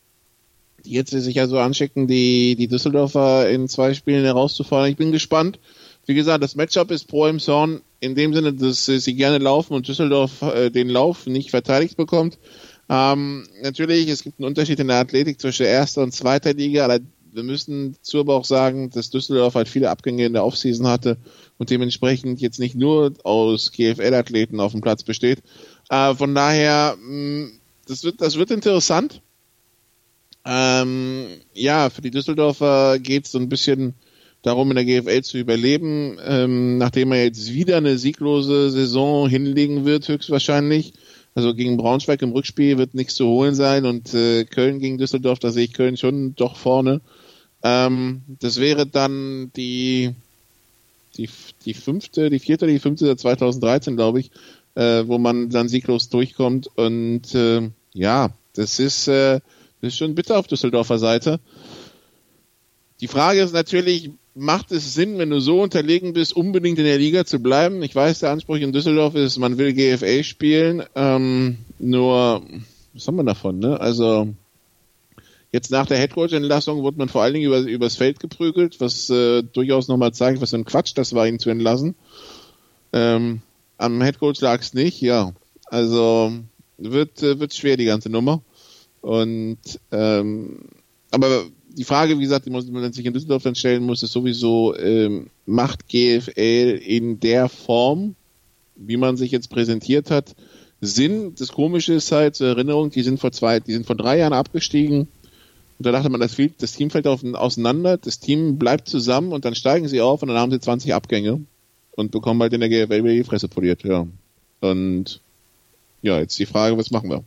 jetzt 0.85 1.11
sich 1.11 1.35
ja 1.35 1.47
so 1.47 1.59
anschicken, 1.59 2.07
die, 2.07 2.55
die 2.55 2.67
Düsseldorfer 2.67 3.49
in 3.49 3.67
zwei 3.67 3.93
Spielen 3.93 4.23
herauszufordern. 4.23 4.91
Ich 4.91 4.97
bin 4.97 5.11
gespannt. 5.11 5.59
Wie 6.05 6.15
gesagt, 6.15 6.43
das 6.43 6.55
Matchup 6.55 6.91
ist 6.91 7.07
pro 7.07 7.27
Emshorn 7.27 7.81
in 7.99 8.15
dem 8.15 8.33
Sinne, 8.33 8.53
dass 8.53 8.85
sie 8.85 9.13
gerne 9.13 9.37
laufen 9.37 9.73
und 9.73 9.87
Düsseldorf 9.87 10.41
äh, 10.41 10.69
den 10.69 10.89
Lauf 10.89 11.27
nicht 11.27 11.51
verteidigt 11.51 11.97
bekommt. 11.97 12.39
Ähm, 12.89 13.47
natürlich, 13.61 14.07
es 14.09 14.23
gibt 14.23 14.39
einen 14.39 14.47
Unterschied 14.47 14.79
in 14.79 14.87
der 14.87 14.97
Athletik 14.97 15.39
zwischen 15.39 15.67
erster 15.67 16.01
und 16.01 16.11
zweiter 16.11 16.53
Liga, 16.53 16.85
aber 16.85 16.99
wir 17.31 17.43
müssen 17.43 17.95
zu 18.01 18.19
aber 18.21 18.35
auch 18.35 18.45
sagen, 18.45 18.89
dass 18.89 19.11
Düsseldorf 19.11 19.55
halt 19.55 19.69
viele 19.69 19.91
Abgänge 19.91 20.25
in 20.25 20.33
der 20.33 20.43
Offseason 20.43 20.87
hatte 20.87 21.17
und 21.57 21.69
dementsprechend 21.69 22.41
jetzt 22.41 22.59
nicht 22.59 22.75
nur 22.75 23.13
aus 23.23 23.71
GFL-Athleten 23.71 24.59
auf 24.59 24.71
dem 24.71 24.81
Platz 24.81 25.03
besteht. 25.03 25.39
Äh, 25.89 26.15
von 26.15 26.33
daher, 26.33 26.97
mh, 26.99 27.45
mm, 27.45 27.51
das 27.87 28.03
wird, 28.03 28.21
das 28.21 28.35
wird 28.35 28.51
interessant. 28.51 29.21
Ähm, 30.45 31.27
ja, 31.53 31.89
für 31.89 32.01
die 32.01 32.11
Düsseldorfer 32.11 32.99
geht 32.99 33.25
es 33.25 33.31
so 33.31 33.39
ein 33.39 33.49
bisschen 33.49 33.93
darum, 34.41 34.71
in 34.71 34.75
der 34.75 34.85
GFL 34.85 35.21
zu 35.21 35.37
überleben, 35.37 36.17
ähm, 36.25 36.77
nachdem 36.77 37.11
er 37.11 37.23
jetzt 37.25 37.51
wieder 37.53 37.77
eine 37.77 37.97
sieglose 37.97 38.71
Saison 38.71 39.27
hinlegen 39.27 39.85
wird, 39.85 40.07
höchstwahrscheinlich. 40.07 40.93
Also 41.35 41.53
gegen 41.53 41.77
Braunschweig 41.77 42.21
im 42.21 42.31
Rückspiel 42.31 42.77
wird 42.77 42.95
nichts 42.95 43.15
zu 43.15 43.27
holen 43.27 43.53
sein 43.55 43.85
und 43.85 44.13
äh, 44.13 44.45
Köln 44.45 44.79
gegen 44.79 44.97
Düsseldorf, 44.97 45.39
da 45.39 45.51
sehe 45.51 45.65
ich 45.65 45.73
Köln 45.73 45.97
schon 45.97 46.35
doch 46.35 46.57
vorne. 46.57 47.01
Ähm, 47.61 48.21
das 48.39 48.59
wäre 48.59 48.87
dann 48.87 49.51
die, 49.55 50.15
die, 51.17 51.29
die 51.65 51.73
fünfte, 51.73 52.29
die 52.29 52.39
vierte, 52.39 52.67
die 52.67 52.79
fünfte 52.79 53.05
seit 53.05 53.19
2013, 53.19 53.95
glaube 53.95 54.21
ich, 54.21 54.31
äh, 54.75 55.03
wo 55.05 55.17
man 55.17 55.49
dann 55.49 55.69
sieglos 55.69 56.09
durchkommt. 56.09 56.67
Und 56.75 57.35
äh, 57.35 57.69
ja, 57.93 58.31
das 58.53 58.79
ist, 58.79 59.07
äh, 59.07 59.39
das 59.81 59.93
ist 59.93 59.97
schon 59.97 60.15
bitter 60.15 60.37
auf 60.37 60.47
Düsseldorfer 60.47 60.97
Seite. 60.97 61.39
Die 63.01 63.07
Frage 63.07 63.41
ist 63.41 63.53
natürlich, 63.53 64.11
macht 64.35 64.71
es 64.71 64.93
Sinn, 64.93 65.17
wenn 65.17 65.29
du 65.29 65.39
so 65.39 65.61
unterlegen 65.61 66.13
bist, 66.13 66.35
unbedingt 66.35 66.79
in 66.79 66.85
der 66.85 66.97
Liga 66.97 67.25
zu 67.25 67.39
bleiben? 67.39 67.81
Ich 67.81 67.95
weiß, 67.95 68.19
der 68.19 68.31
Anspruch 68.31 68.57
in 68.57 68.73
Düsseldorf 68.73 69.15
ist, 69.15 69.37
man 69.37 69.57
will 69.57 69.73
GFA 69.73 70.23
spielen, 70.23 70.83
ähm, 70.95 71.59
nur, 71.77 72.43
was 72.93 73.07
haben 73.07 73.15
wir 73.15 73.23
davon, 73.23 73.59
ne? 73.59 73.79
Also, 73.79 74.29
jetzt 75.51 75.71
nach 75.71 75.85
der 75.85 75.97
Headcoach-Entlassung 75.97 76.81
wurde 76.81 76.97
man 76.97 77.09
vor 77.09 77.21
allen 77.21 77.33
Dingen 77.33 77.45
über, 77.45 77.59
übers 77.59 77.95
Feld 77.95 78.19
geprügelt, 78.19 78.79
was 78.79 79.09
äh, 79.09 79.43
durchaus 79.43 79.87
nochmal 79.87 80.13
zeigt, 80.13 80.41
was 80.41 80.49
für 80.49 80.57
ein 80.57 80.65
Quatsch 80.65 80.93
das 80.95 81.13
war, 81.13 81.27
ihn 81.27 81.39
zu 81.39 81.49
entlassen. 81.49 81.95
Ähm, 82.91 83.41
am 83.77 84.01
Headcoach 84.01 84.41
lag 84.41 84.59
es 84.59 84.73
nicht, 84.73 84.99
ja. 84.99 85.33
Also, 85.65 86.33
wird, 86.77 87.23
äh, 87.23 87.39
wird 87.39 87.53
schwer, 87.53 87.77
die 87.77 87.85
ganze 87.85 88.09
Nummer. 88.09 88.41
Und, 89.01 89.57
ähm, 89.91 90.59
aber 91.11 91.45
die 91.69 91.83
Frage, 91.83 92.17
wie 92.17 92.23
gesagt, 92.23 92.45
die 92.45 92.49
man 92.49 92.93
sich 92.93 93.05
in 93.05 93.13
Düsseldorf 93.13 93.43
dann 93.43 93.55
stellen 93.55 93.83
muss, 93.83 94.03
ist 94.03 94.11
sowieso, 94.11 94.75
ähm, 94.77 95.27
macht 95.45 95.87
GFL 95.87 96.81
in 96.83 97.19
der 97.19 97.47
Form, 97.47 98.15
wie 98.75 98.97
man 98.97 99.17
sich 99.17 99.31
jetzt 99.31 99.49
präsentiert 99.49 100.11
hat, 100.11 100.35
Sinn? 100.81 101.35
Das 101.37 101.51
Komische 101.51 101.93
ist 101.93 102.11
halt 102.11 102.35
zur 102.35 102.47
Erinnerung, 102.47 102.89
die 102.89 103.01
sind 103.01 103.19
vor 103.19 103.31
zwei, 103.31 103.59
die 103.59 103.73
sind 103.73 103.85
vor 103.85 103.95
drei 103.95 104.17
Jahren 104.17 104.33
abgestiegen. 104.33 105.01
Und 105.01 105.85
da 105.85 105.91
dachte 105.91 106.09
man, 106.09 106.19
das, 106.19 106.33
fehlt, 106.33 106.61
das 106.61 106.73
Team 106.73 106.89
fällt 106.89 107.07
auf, 107.07 107.23
auseinander, 107.23 107.97
das 107.97 108.19
Team 108.19 108.57
bleibt 108.57 108.89
zusammen 108.89 109.31
und 109.31 109.45
dann 109.45 109.55
steigen 109.55 109.87
sie 109.87 110.01
auf 110.01 110.21
und 110.21 110.29
dann 110.29 110.37
haben 110.37 110.51
sie 110.51 110.59
20 110.59 110.93
Abgänge 110.93 111.41
und 111.91 112.11
bekommen 112.11 112.41
halt 112.41 112.53
in 112.53 112.59
der 112.59 112.69
GFL 112.69 113.03
die 113.03 113.23
Fresse 113.23 113.47
poliert, 113.47 113.83
ja. 113.83 114.05
Und 114.59 115.21
ja, 116.01 116.19
jetzt 116.19 116.37
die 116.39 116.45
Frage, 116.45 116.77
was 116.77 116.91
machen 116.91 117.09
wir? 117.09 117.23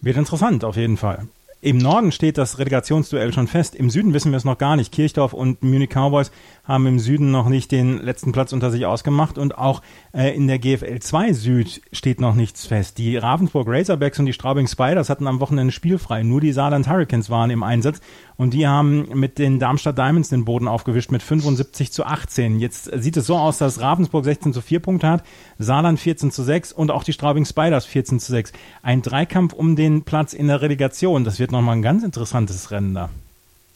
Wird 0.00 0.16
interessant, 0.16 0.64
auf 0.64 0.76
jeden 0.76 0.96
Fall. 0.96 1.26
Im 1.60 1.78
Norden 1.78 2.12
steht 2.12 2.38
das 2.38 2.60
Relegationsduell 2.60 3.32
schon 3.32 3.48
fest. 3.48 3.74
Im 3.74 3.90
Süden 3.90 4.14
wissen 4.14 4.30
wir 4.30 4.36
es 4.36 4.44
noch 4.44 4.58
gar 4.58 4.76
nicht. 4.76 4.92
Kirchdorf 4.92 5.32
und 5.32 5.60
Munich 5.64 5.90
Cowboys 5.90 6.30
haben 6.62 6.86
im 6.86 7.00
Süden 7.00 7.32
noch 7.32 7.48
nicht 7.48 7.72
den 7.72 7.98
letzten 7.98 8.30
Platz 8.30 8.52
unter 8.52 8.70
sich 8.70 8.86
ausgemacht 8.86 9.38
und 9.38 9.58
auch 9.58 9.82
äh, 10.18 10.34
in 10.34 10.48
der 10.48 10.58
GFL 10.58 10.98
2 10.98 11.32
Süd 11.32 11.80
steht 11.92 12.20
noch 12.20 12.34
nichts 12.34 12.66
fest. 12.66 12.98
Die 12.98 13.16
Ravensburg 13.16 13.68
Razorbacks 13.68 14.18
und 14.18 14.26
die 14.26 14.32
Straubing 14.32 14.66
Spiders 14.66 15.08
hatten 15.08 15.28
am 15.28 15.38
Wochenende 15.38 15.72
spielfrei. 15.72 16.24
Nur 16.24 16.40
die 16.40 16.50
Saarland 16.50 16.88
Hurricanes 16.88 17.30
waren 17.30 17.50
im 17.50 17.62
Einsatz 17.62 18.00
und 18.36 18.52
die 18.52 18.66
haben 18.66 19.08
mit 19.14 19.38
den 19.38 19.60
Darmstadt 19.60 19.96
Diamonds 19.96 20.28
den 20.28 20.44
Boden 20.44 20.66
aufgewischt 20.66 21.12
mit 21.12 21.22
75 21.22 21.92
zu 21.92 22.04
18. 22.04 22.58
Jetzt 22.58 22.90
sieht 23.00 23.16
es 23.16 23.26
so 23.26 23.36
aus, 23.36 23.58
dass 23.58 23.80
Ravensburg 23.80 24.24
16 24.24 24.52
zu 24.52 24.60
4 24.60 24.80
Punkte 24.80 25.08
hat, 25.08 25.22
Saarland 25.60 26.00
14 26.00 26.32
zu 26.32 26.42
6 26.42 26.72
und 26.72 26.90
auch 26.90 27.04
die 27.04 27.12
Straubing 27.12 27.44
Spiders 27.44 27.86
14 27.86 28.18
zu 28.18 28.32
6. 28.32 28.52
Ein 28.82 29.02
Dreikampf 29.02 29.52
um 29.52 29.76
den 29.76 30.02
Platz 30.02 30.32
in 30.32 30.48
der 30.48 30.60
Relegation. 30.60 31.22
Das 31.22 31.38
wird 31.38 31.52
nochmal 31.52 31.76
ein 31.76 31.82
ganz 31.82 32.02
interessantes 32.02 32.72
Rennen 32.72 32.92
da. 32.92 33.10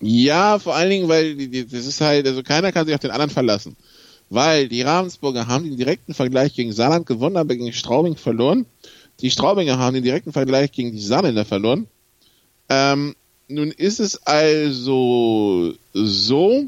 Ja, 0.00 0.58
vor 0.58 0.74
allen 0.74 0.90
Dingen, 0.90 1.08
weil 1.08 1.36
das 1.36 1.86
ist 1.86 2.00
halt, 2.00 2.26
also 2.26 2.42
keiner 2.42 2.72
kann 2.72 2.86
sich 2.86 2.94
auf 2.96 3.00
den 3.00 3.12
anderen 3.12 3.30
verlassen. 3.30 3.76
Weil 4.32 4.68
die 4.68 4.80
Ravensburger 4.80 5.46
haben 5.46 5.64
den 5.64 5.76
direkten 5.76 6.14
Vergleich 6.14 6.54
gegen 6.54 6.72
Saarland 6.72 7.04
gewonnen, 7.04 7.36
aber 7.36 7.54
gegen 7.54 7.70
Straubing 7.74 8.16
verloren. 8.16 8.64
Die 9.20 9.30
Straubinger 9.30 9.78
haben 9.78 9.92
den 9.92 10.04
direkten 10.04 10.32
Vergleich 10.32 10.72
gegen 10.72 10.92
die 10.92 11.02
Saarländer 11.02 11.44
verloren. 11.44 11.86
Ähm, 12.70 13.14
nun 13.48 13.72
ist 13.72 14.00
es 14.00 14.26
also 14.26 15.74
so, 15.92 16.64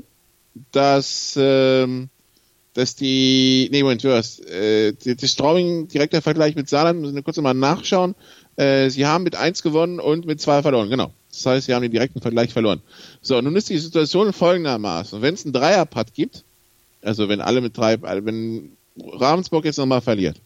dass, 0.73 1.39
ähm, 1.41 2.11
dass 2.75 2.97
die, 2.97 3.71
nee, 3.73 3.83
Moment, 3.83 4.05
du 4.05 4.15
hast, 4.15 4.45
äh, 4.45 4.93
die, 4.93 5.17
die 5.17 5.29
Straubing 5.29 5.89
direkter 5.89 6.21
Vergleich 6.21 6.57
mit 6.57 6.69
Saarland, 6.69 7.01
müssen 7.01 7.15
wir 7.15 7.23
kurz 7.23 7.39
mal 7.39 7.55
nachschauen. 7.55 8.15
Äh, 8.57 8.91
sie 8.91 9.07
haben 9.07 9.25
mit 9.25 9.37
eins 9.37 9.63
gewonnen 9.63 10.01
und 10.01 10.27
mit 10.27 10.39
zwei 10.39 10.61
verloren, 10.61 10.91
genau. 10.91 11.15
Das 11.31 11.47
heißt, 11.47 11.67
sie 11.67 11.73
haben 11.73 11.81
den 11.81 11.93
direkten 11.93 12.21
Vergleich 12.21 12.53
verloren. 12.53 12.83
So, 13.23 13.41
nun 13.41 13.57
ist 13.57 13.71
die 13.71 13.79
Situation 13.79 14.35
folgendermaßen. 14.35 15.23
Wenn 15.23 15.33
es 15.33 15.47
einen 15.47 15.55
Dreierpad 15.55 16.13
gibt, 16.13 16.44
also 17.05 17.29
wenn 17.29 17.41
alle 17.41 17.61
mit 17.61 17.77
drei, 17.77 17.99
also 18.03 18.27
wenn 18.27 18.77
Ravensburg 18.99 19.65
jetzt 19.65 19.79
nochmal 19.79 20.01
verliert, 20.01 20.41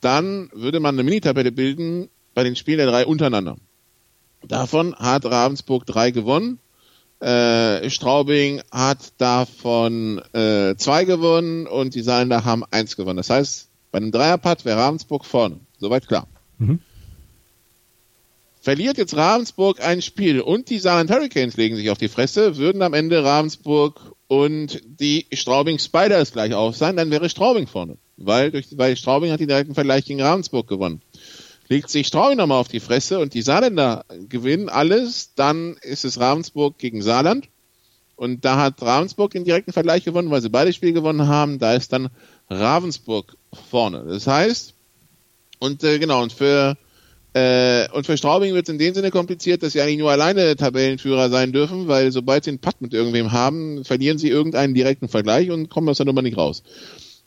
dann 0.00 0.50
würde 0.52 0.80
man 0.80 0.94
eine 0.94 1.04
Minitabelle 1.04 1.52
bilden 1.52 2.08
bei 2.34 2.44
den 2.44 2.56
Spielen 2.56 2.78
der 2.78 2.88
drei 2.88 3.06
untereinander. 3.06 3.56
Davon 4.46 4.94
hat 4.96 5.24
Ravensburg 5.24 5.86
drei 5.86 6.10
gewonnen. 6.10 6.58
Äh, 7.20 7.88
Straubing 7.88 8.60
hat 8.70 9.14
davon 9.18 10.18
äh, 10.34 10.74
zwei 10.76 11.04
gewonnen 11.04 11.66
und 11.66 11.94
die 11.94 12.02
Saarländer 12.02 12.44
haben 12.44 12.64
eins 12.70 12.96
gewonnen. 12.96 13.16
Das 13.16 13.30
heißt, 13.30 13.68
bei 13.92 13.98
einem 13.98 14.12
Dreierpad 14.12 14.64
wäre 14.64 14.78
Ravensburg 14.78 15.24
vorne. 15.24 15.60
Soweit 15.78 16.06
klar. 16.06 16.26
Mhm. 16.58 16.80
Verliert 18.60 18.98
jetzt 18.98 19.16
Ravensburg 19.16 19.80
ein 19.80 20.02
Spiel 20.02 20.40
und 20.40 20.70
die 20.70 20.78
Saarland 20.78 21.10
Hurricanes 21.10 21.56
legen 21.56 21.76
sich 21.76 21.90
auf 21.90 21.98
die 21.98 22.08
Fresse, 22.08 22.56
würden 22.56 22.82
am 22.82 22.94
Ende 22.94 23.22
Ravensburg 23.22 24.13
und 24.28 24.80
die 24.84 25.26
Straubing 25.32 25.78
Spiders 25.78 26.32
gleich 26.32 26.54
auf 26.54 26.76
sein, 26.76 26.96
dann 26.96 27.10
wäre 27.10 27.28
Straubing 27.28 27.66
vorne. 27.66 27.98
Weil, 28.16 28.50
durch, 28.50 28.66
weil 28.78 28.96
Straubing 28.96 29.30
hat 29.30 29.40
den 29.40 29.48
direkten 29.48 29.74
Vergleich 29.74 30.04
gegen 30.04 30.22
Ravensburg 30.22 30.68
gewonnen. 30.68 31.02
Legt 31.68 31.90
sich 31.90 32.06
Straubing 32.06 32.36
nochmal 32.36 32.60
auf 32.60 32.68
die 32.68 32.80
Fresse 32.80 33.18
und 33.18 33.34
die 33.34 33.42
Saarländer 33.42 34.04
gewinnen 34.28 34.68
alles, 34.68 35.34
dann 35.34 35.76
ist 35.82 36.04
es 36.04 36.20
Ravensburg 36.20 36.78
gegen 36.78 37.02
Saarland. 37.02 37.48
Und 38.16 38.44
da 38.44 38.58
hat 38.58 38.80
Ravensburg 38.80 39.32
den 39.32 39.44
direkten 39.44 39.72
Vergleich 39.72 40.04
gewonnen, 40.04 40.30
weil 40.30 40.40
sie 40.40 40.50
beide 40.50 40.72
Spiele 40.72 40.92
gewonnen 40.92 41.26
haben. 41.26 41.58
Da 41.58 41.74
ist 41.74 41.92
dann 41.92 42.10
Ravensburg 42.48 43.36
vorne. 43.70 44.04
Das 44.06 44.26
heißt, 44.26 44.74
und 45.58 45.82
äh, 45.82 45.98
genau, 45.98 46.22
und 46.22 46.32
für 46.32 46.76
äh, 47.34 47.88
und 47.92 48.06
für 48.06 48.16
Straubing 48.16 48.54
wird 48.54 48.68
es 48.68 48.72
in 48.72 48.78
dem 48.78 48.94
Sinne 48.94 49.10
kompliziert, 49.10 49.62
dass 49.64 49.72
sie 49.72 49.80
eigentlich 49.80 49.98
nur 49.98 50.12
alleine 50.12 50.54
Tabellenführer 50.54 51.30
sein 51.30 51.52
dürfen, 51.52 51.88
weil 51.88 52.12
sobald 52.12 52.44
sie 52.44 52.50
einen 52.50 52.60
Putt 52.60 52.80
mit 52.80 52.94
irgendwem 52.94 53.32
haben, 53.32 53.84
verlieren 53.84 54.18
sie 54.18 54.28
irgendeinen 54.28 54.72
direkten 54.72 55.08
Vergleich 55.08 55.50
und 55.50 55.68
kommen 55.68 55.88
aus 55.88 55.96
der 55.96 56.06
Nummer 56.06 56.22
nicht 56.22 56.36
raus. 56.36 56.62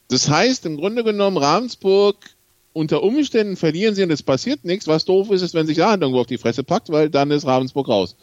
Das 0.07 0.29
heißt, 0.29 0.65
im 0.65 0.77
Grunde 0.77 1.03
genommen, 1.03 1.35
Ravensburg 1.35 2.15
unter 2.71 3.03
Umständen 3.03 3.57
verlieren 3.57 3.95
sie 3.95 4.03
und 4.03 4.11
es 4.11 4.23
passiert 4.23 4.63
nichts. 4.63 4.87
Was 4.87 5.03
doof 5.03 5.29
ist, 5.31 5.41
ist, 5.41 5.53
wenn 5.53 5.67
sich 5.67 5.77
Saarland 5.77 6.03
irgendwo 6.03 6.21
auf 6.21 6.27
die 6.27 6.37
Fresse 6.37 6.63
packt, 6.63 6.89
weil 6.89 7.09
dann 7.09 7.29
ist 7.31 7.45
Ravensburg 7.45 7.89
raus. 7.89 8.15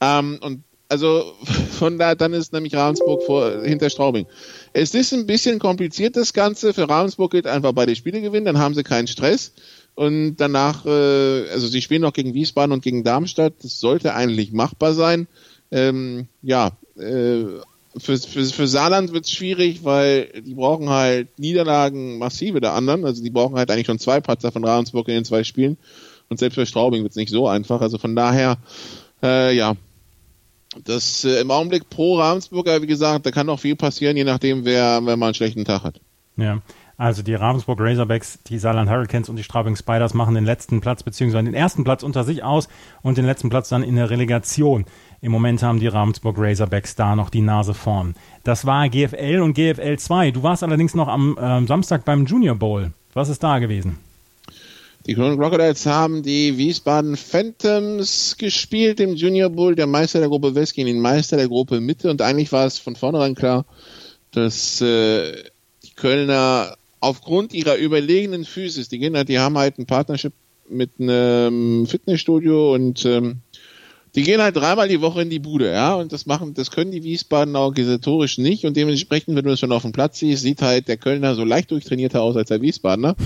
Ähm, 0.00 0.38
und 0.40 0.62
also 0.88 1.34
von 1.72 1.98
da, 1.98 2.14
dann 2.14 2.32
ist 2.32 2.52
nämlich 2.52 2.76
Ravensburg 2.76 3.24
vor, 3.24 3.62
hinter 3.64 3.90
Straubing. 3.90 4.26
Es 4.72 4.94
ist 4.94 5.12
ein 5.12 5.26
bisschen 5.26 5.58
kompliziert, 5.58 6.14
das 6.16 6.32
Ganze. 6.32 6.72
Für 6.74 6.88
Ravensburg 6.88 7.32
gilt 7.32 7.48
einfach 7.48 7.72
beide 7.72 7.96
Spiele 7.96 8.20
gewinnen, 8.20 8.46
dann 8.46 8.58
haben 8.58 8.74
sie 8.74 8.84
keinen 8.84 9.08
Stress. 9.08 9.52
Und 9.94 10.36
danach, 10.36 10.86
äh, 10.86 11.48
also 11.50 11.68
sie 11.68 11.82
spielen 11.82 12.02
noch 12.02 12.12
gegen 12.12 12.34
Wiesbaden 12.34 12.72
und 12.72 12.82
gegen 12.82 13.04
Darmstadt. 13.04 13.54
Das 13.62 13.78
sollte 13.78 14.14
eigentlich 14.14 14.52
machbar 14.52 14.92
sein. 14.94 15.28
Ähm, 15.70 16.26
ja, 16.42 16.72
äh, 16.96 17.44
für, 17.96 18.18
für, 18.18 18.44
für 18.44 18.66
Saarland 18.66 19.12
wird 19.12 19.24
es 19.24 19.30
schwierig, 19.30 19.84
weil 19.84 20.42
die 20.44 20.54
brauchen 20.54 20.90
halt 20.90 21.38
Niederlagen 21.38 22.18
massive 22.18 22.60
der 22.60 22.72
anderen. 22.72 23.04
Also 23.04 23.22
die 23.22 23.30
brauchen 23.30 23.56
halt 23.56 23.70
eigentlich 23.70 23.86
schon 23.86 24.00
zwei 24.00 24.20
Patzer 24.20 24.50
von 24.50 24.64
Ravensburg 24.64 25.06
in 25.08 25.14
den 25.14 25.24
zwei 25.24 25.44
Spielen. 25.44 25.76
Und 26.28 26.38
selbst 26.38 26.56
für 26.56 26.66
Straubing 26.66 27.02
wird 27.02 27.12
es 27.12 27.16
nicht 27.16 27.30
so 27.30 27.46
einfach. 27.46 27.80
Also 27.80 27.98
von 27.98 28.16
daher, 28.16 28.58
äh, 29.22 29.54
ja, 29.54 29.76
das 30.82 31.24
äh, 31.24 31.40
im 31.40 31.50
Augenblick 31.50 31.88
pro 31.88 32.18
Ravensburger, 32.18 32.82
wie 32.82 32.86
gesagt, 32.86 33.26
da 33.26 33.30
kann 33.30 33.46
noch 33.46 33.60
viel 33.60 33.76
passieren, 33.76 34.16
je 34.16 34.24
nachdem, 34.24 34.64
wer, 34.64 35.00
wer 35.04 35.16
mal 35.16 35.26
einen 35.26 35.34
schlechten 35.34 35.64
Tag 35.64 35.84
hat. 35.84 36.00
Ja. 36.36 36.60
Also 36.96 37.22
die 37.22 37.34
Ravensburg 37.34 37.80
Razorbacks, 37.80 38.38
die 38.46 38.58
Saarland 38.58 38.88
Hurricanes 38.88 39.28
und 39.28 39.36
die 39.36 39.42
Straubing 39.42 39.74
Spiders 39.74 40.14
machen 40.14 40.34
den 40.34 40.44
letzten 40.44 40.80
Platz 40.80 41.02
beziehungsweise 41.02 41.44
den 41.44 41.54
ersten 41.54 41.82
Platz 41.82 42.04
unter 42.04 42.22
sich 42.22 42.44
aus 42.44 42.68
und 43.02 43.18
den 43.18 43.26
letzten 43.26 43.50
Platz 43.50 43.68
dann 43.68 43.82
in 43.82 43.96
der 43.96 44.10
Relegation. 44.10 44.84
Im 45.20 45.32
Moment 45.32 45.62
haben 45.62 45.80
die 45.80 45.88
Ravensburg 45.88 46.36
Razorbacks 46.38 46.94
da 46.94 47.16
noch 47.16 47.30
die 47.30 47.40
Nase 47.40 47.74
vorn. 47.74 48.14
Das 48.44 48.64
war 48.64 48.88
GFL 48.88 49.40
und 49.42 49.54
GFL 49.54 49.96
2. 49.96 50.30
Du 50.30 50.42
warst 50.42 50.62
allerdings 50.62 50.94
noch 50.94 51.08
am 51.08 51.36
äh, 51.36 51.66
Samstag 51.66 52.04
beim 52.04 52.26
Junior 52.26 52.54
Bowl. 52.54 52.92
Was 53.12 53.28
ist 53.28 53.42
da 53.42 53.58
gewesen? 53.58 53.98
Die 55.06 55.14
Cologne 55.14 55.36
Crocodiles 55.36 55.84
haben 55.84 56.22
die 56.22 56.56
Wiesbaden 56.56 57.16
Phantoms 57.16 58.36
gespielt 58.38 59.00
im 59.00 59.14
Junior 59.14 59.50
Bowl, 59.50 59.74
der 59.74 59.86
Meister 59.86 60.20
der 60.20 60.28
Gruppe 60.28 60.54
West 60.54 60.74
gegen 60.74 60.86
den 60.86 61.00
Meister 61.00 61.36
der 61.36 61.48
Gruppe 61.48 61.80
Mitte 61.80 62.10
und 62.10 62.22
eigentlich 62.22 62.52
war 62.52 62.64
es 62.64 62.78
von 62.78 62.96
vornherein 62.96 63.34
klar, 63.34 63.66
dass 64.30 64.80
äh, 64.80 65.44
die 65.82 65.94
Kölner 65.94 66.76
aufgrund 67.04 67.54
ihrer 67.54 67.76
überlegenen 67.76 68.44
Physis, 68.44 68.88
die 68.88 69.10
halt, 69.14 69.28
die 69.28 69.38
haben 69.38 69.58
halt 69.58 69.78
ein 69.78 69.86
Partnership 69.86 70.32
mit 70.68 70.90
einem 70.98 71.86
Fitnessstudio 71.86 72.74
und 72.74 73.04
ähm, 73.04 73.36
die 74.14 74.22
gehen 74.22 74.40
halt 74.40 74.56
dreimal 74.56 74.88
die 74.88 75.00
Woche 75.00 75.22
in 75.22 75.30
die 75.30 75.40
Bude, 75.40 75.72
ja, 75.72 75.94
und 75.94 76.12
das 76.12 76.24
machen, 76.26 76.54
das 76.54 76.70
können 76.70 76.92
die 76.92 77.02
Wiesbaden 77.02 77.56
organisatorisch 77.56 78.38
nicht 78.38 78.64
und 78.64 78.76
dementsprechend, 78.76 79.36
wenn 79.36 79.44
du 79.44 79.50
das 79.50 79.60
schon 79.60 79.72
auf 79.72 79.82
dem 79.82 79.92
Platz 79.92 80.20
siehst, 80.20 80.42
sieht 80.42 80.62
halt 80.62 80.88
der 80.88 80.96
Kölner 80.96 81.34
so 81.34 81.44
leicht 81.44 81.70
durchtrainierter 81.70 82.22
aus 82.22 82.36
als 82.36 82.48
der 82.48 82.62
Wiesbadener. 82.62 83.16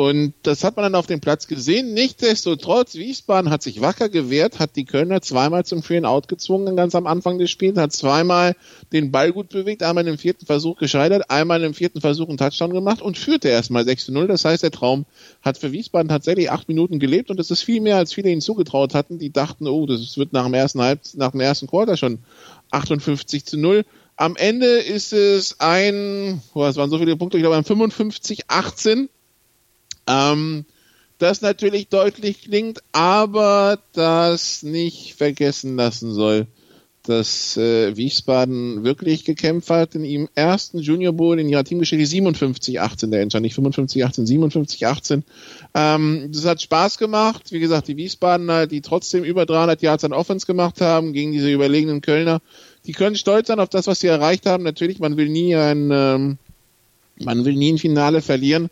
Und 0.00 0.32
das 0.44 0.62
hat 0.62 0.76
man 0.76 0.84
dann 0.84 0.94
auf 0.94 1.08
dem 1.08 1.20
Platz 1.20 1.48
gesehen. 1.48 1.92
Nichtsdestotrotz, 1.92 2.94
Wiesbaden 2.94 3.50
hat 3.50 3.64
sich 3.64 3.80
wacker 3.80 4.08
gewehrt, 4.08 4.60
hat 4.60 4.76
die 4.76 4.84
Kölner 4.84 5.22
zweimal 5.22 5.66
zum 5.66 5.82
Free 5.82 6.04
Out 6.04 6.28
gezwungen, 6.28 6.76
ganz 6.76 6.94
am 6.94 7.08
Anfang 7.08 7.40
des 7.40 7.50
Spiels, 7.50 7.76
hat 7.76 7.92
zweimal 7.92 8.54
den 8.92 9.10
Ball 9.10 9.32
gut 9.32 9.48
bewegt, 9.48 9.82
einmal 9.82 10.06
im 10.06 10.16
vierten 10.16 10.46
Versuch 10.46 10.78
gescheitert, 10.78 11.32
einmal 11.32 11.64
im 11.64 11.74
vierten 11.74 12.00
Versuch 12.00 12.28
einen 12.28 12.38
Touchdown 12.38 12.72
gemacht 12.72 13.02
und 13.02 13.18
führte 13.18 13.48
erstmal 13.48 13.84
6 13.84 14.04
zu 14.04 14.12
0. 14.12 14.28
Das 14.28 14.44
heißt, 14.44 14.62
der 14.62 14.70
Traum 14.70 15.04
hat 15.42 15.58
für 15.58 15.72
Wiesbaden 15.72 16.08
tatsächlich 16.08 16.48
acht 16.52 16.68
Minuten 16.68 17.00
gelebt 17.00 17.28
und 17.30 17.36
das 17.40 17.50
ist 17.50 17.62
viel 17.62 17.80
mehr, 17.80 17.96
als 17.96 18.12
viele 18.12 18.30
ihnen 18.30 18.40
zugetraut 18.40 18.94
hatten. 18.94 19.18
Die 19.18 19.32
dachten, 19.32 19.66
oh, 19.66 19.84
das 19.84 20.16
wird 20.16 20.32
nach 20.32 20.44
dem 20.44 20.54
ersten 20.54 20.80
Halb, 20.80 21.00
nach 21.14 21.32
dem 21.32 21.40
ersten 21.40 21.66
Quarter 21.66 21.96
schon 21.96 22.20
58 22.70 23.44
zu 23.44 23.58
0. 23.58 23.84
Am 24.14 24.36
Ende 24.36 24.66
ist 24.66 25.12
es 25.12 25.58
ein, 25.58 26.40
oh, 26.54 26.64
es 26.66 26.76
waren 26.76 26.88
so 26.88 26.98
viele 26.98 27.16
Punkte, 27.16 27.36
ich 27.36 27.42
glaube 27.42 27.56
ein 27.56 27.64
55, 27.64 28.44
18 28.46 29.08
ähm, 30.08 30.64
das 31.18 31.40
natürlich 31.40 31.88
deutlich 31.88 32.42
klingt, 32.42 32.80
aber 32.92 33.78
das 33.92 34.62
nicht 34.62 35.14
vergessen 35.14 35.76
lassen 35.76 36.12
soll, 36.12 36.46
dass 37.08 37.56
äh, 37.56 37.96
Wiesbaden 37.96 38.84
wirklich 38.84 39.24
gekämpft 39.24 39.70
hat 39.70 39.94
in 39.94 40.04
ihrem 40.04 40.28
ersten 40.34 40.78
Junior 40.78 41.14
Bowl 41.14 41.40
in 41.40 41.48
ihrer 41.48 41.64
Teamgeschichte 41.64 42.04
57-18 42.04 43.10
der 43.10 43.22
Entscheid, 43.22 43.40
nicht 43.40 43.56
55-18, 43.56 44.28
57-18. 44.28 45.22
Ähm, 45.74 46.30
das 46.32 46.44
hat 46.44 46.60
Spaß 46.60 46.98
gemacht. 46.98 47.50
Wie 47.50 47.60
gesagt, 47.60 47.88
die 47.88 47.96
Wiesbadener, 47.96 48.66
die 48.66 48.82
trotzdem 48.82 49.24
über 49.24 49.46
300 49.46 49.80
Yards 49.80 50.04
an 50.04 50.12
Offense 50.12 50.46
gemacht 50.46 50.80
haben 50.82 51.14
gegen 51.14 51.32
diese 51.32 51.50
überlegenen 51.50 52.02
Kölner, 52.02 52.40
die 52.86 52.92
können 52.92 53.16
stolz 53.16 53.48
sein 53.48 53.58
auf 53.58 53.70
das, 53.70 53.86
was 53.86 54.00
sie 54.00 54.08
erreicht 54.08 54.44
haben. 54.44 54.62
Natürlich, 54.62 54.98
man 54.98 55.16
will 55.16 55.30
nie 55.30 55.56
ein, 55.56 55.90
ähm, 55.90 56.38
man 57.18 57.44
will 57.44 57.54
nie 57.54 57.72
ein 57.72 57.78
Finale 57.78 58.20
verlieren. 58.20 58.68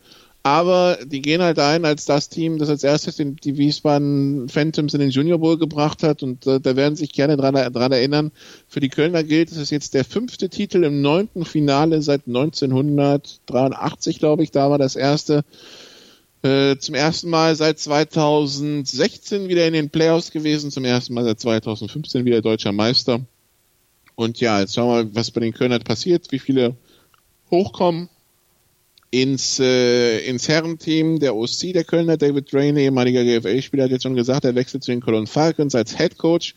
Aber 0.46 0.98
die 1.04 1.22
gehen 1.22 1.42
halt 1.42 1.58
ein 1.58 1.84
als 1.84 2.04
das 2.04 2.28
Team, 2.28 2.58
das 2.58 2.68
als 2.68 2.84
erstes 2.84 3.16
den, 3.16 3.34
die 3.34 3.58
Wiesbaden 3.58 4.48
Phantoms 4.48 4.94
in 4.94 5.00
den 5.00 5.10
Junior 5.10 5.40
Bowl 5.40 5.58
gebracht 5.58 6.04
hat. 6.04 6.22
Und 6.22 6.46
äh, 6.46 6.60
da 6.60 6.76
werden 6.76 6.94
sich 6.94 7.12
gerne 7.12 7.36
dran, 7.36 7.54
dran 7.72 7.90
erinnern. 7.90 8.30
Für 8.68 8.78
die 8.78 8.88
Kölner 8.88 9.24
gilt, 9.24 9.50
es 9.50 9.56
ist 9.56 9.70
jetzt 9.70 9.94
der 9.94 10.04
fünfte 10.04 10.48
Titel 10.48 10.84
im 10.84 11.00
neunten 11.00 11.44
Finale 11.44 12.00
seit 12.00 12.28
1983, 12.28 14.20
glaube 14.20 14.44
ich. 14.44 14.52
Da 14.52 14.70
war 14.70 14.78
das 14.78 14.94
erste. 14.94 15.44
Äh, 16.42 16.76
zum 16.76 16.94
ersten 16.94 17.28
Mal 17.28 17.56
seit 17.56 17.80
2016 17.80 19.48
wieder 19.48 19.66
in 19.66 19.72
den 19.72 19.90
Playoffs 19.90 20.30
gewesen. 20.30 20.70
Zum 20.70 20.84
ersten 20.84 21.12
Mal 21.14 21.24
seit 21.24 21.40
2015 21.40 22.24
wieder 22.24 22.40
deutscher 22.40 22.70
Meister. 22.70 23.18
Und 24.14 24.38
ja, 24.38 24.60
jetzt 24.60 24.76
schauen 24.76 24.90
wir 24.90 25.02
mal, 25.06 25.12
was 25.12 25.32
bei 25.32 25.40
den 25.40 25.54
Kölnern 25.54 25.82
passiert, 25.82 26.30
wie 26.30 26.38
viele 26.38 26.76
hochkommen 27.50 28.10
ins, 29.22 29.58
äh, 29.60 30.18
ins 30.26 30.48
Herrenteam 30.48 31.18
der 31.18 31.34
OC 31.34 31.72
der 31.72 31.84
Kölner, 31.84 32.16
David 32.16 32.52
Drain, 32.52 32.76
ehemaliger 32.76 33.24
GFA-Spieler, 33.24 33.84
hat 33.84 33.90
jetzt 33.90 34.02
schon 34.02 34.14
gesagt, 34.14 34.44
er 34.44 34.54
wechselt 34.54 34.84
zu 34.84 34.90
den 34.90 35.00
Cologne 35.00 35.26
Falcons 35.26 35.74
als 35.74 35.96
Head 35.96 36.18
Coach. 36.18 36.54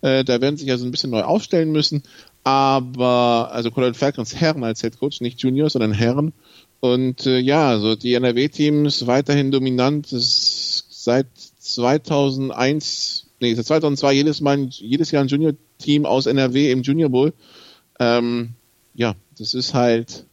Äh, 0.00 0.24
da 0.24 0.40
werden 0.40 0.56
sich 0.56 0.70
also 0.70 0.84
ein 0.84 0.90
bisschen 0.90 1.10
neu 1.10 1.22
aufstellen 1.22 1.70
müssen. 1.70 2.02
Aber, 2.42 3.50
also 3.52 3.70
Cologne 3.70 3.94
Falcons 3.94 4.34
Herren 4.34 4.64
als 4.64 4.80
Head 4.80 4.98
Coach, 4.98 5.20
nicht 5.20 5.40
Juniors, 5.40 5.74
sondern 5.74 5.92
Herren. 5.92 6.32
Und 6.80 7.26
äh, 7.26 7.38
ja, 7.38 7.68
also 7.68 7.94
die 7.94 8.14
NRW-Teams 8.14 9.06
weiterhin 9.06 9.50
dominant. 9.50 10.10
Das 10.10 10.86
seit 10.90 11.26
2001, 11.58 13.26
nee, 13.40 13.54
seit 13.54 13.66
2002 13.66 14.12
jedes 14.14 14.40
Mal, 14.40 14.66
jedes 14.70 15.10
Jahr 15.12 15.22
ein 15.22 15.28
Junior-Team 15.28 16.06
aus 16.06 16.26
NRW 16.26 16.72
im 16.72 16.82
Junior 16.82 17.10
Bowl. 17.10 17.34
Ähm, 18.00 18.54
ja, 18.94 19.14
das 19.38 19.54
ist 19.54 19.74
halt 19.74 20.24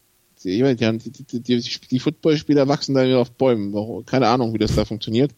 die, 0.48 1.12
die, 1.12 1.42
die, 1.42 1.80
die 1.92 2.00
Footballspieler 2.00 2.68
wachsen 2.68 2.96
da 2.96 3.18
auf 3.18 3.32
Bäumen. 3.32 3.74
Keine 4.06 4.28
Ahnung, 4.28 4.54
wie 4.54 4.58
das 4.58 4.76
da 4.76 4.86
funktioniert. 4.86 5.32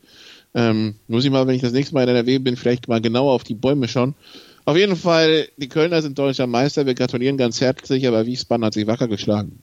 Ähm, 0.54 0.96
muss 1.08 1.26
ich 1.26 1.32
mal, 1.32 1.46
wenn 1.48 1.56
ich 1.56 1.62
das 1.62 1.74
nächste 1.74 1.94
Mal 1.94 2.04
in 2.04 2.10
NRW 2.10 2.40
bin, 2.40 2.56
vielleicht 2.56 2.88
mal 2.88 3.02
genauer 3.02 3.34
auf 3.34 3.44
die 3.44 3.54
Bäume 3.54 3.88
schauen. 3.88 4.16
Auf 4.66 4.78
jeden 4.78 4.96
Fall, 4.96 5.48
die 5.58 5.70
Kölner 5.70 6.02
sind 6.02 6.18
deutscher 6.18 6.48
Meister. 6.48 6.86
Wir 6.86 6.94
gratulieren 6.94 7.38
ganz 7.38 7.62
herzlich, 7.62 8.08
aber 8.08 8.26
Wiesbaden 8.26 8.66
hat 8.66 8.74
sich 8.74 8.88
wacker 8.88 9.08
geschlagen. 9.08 9.60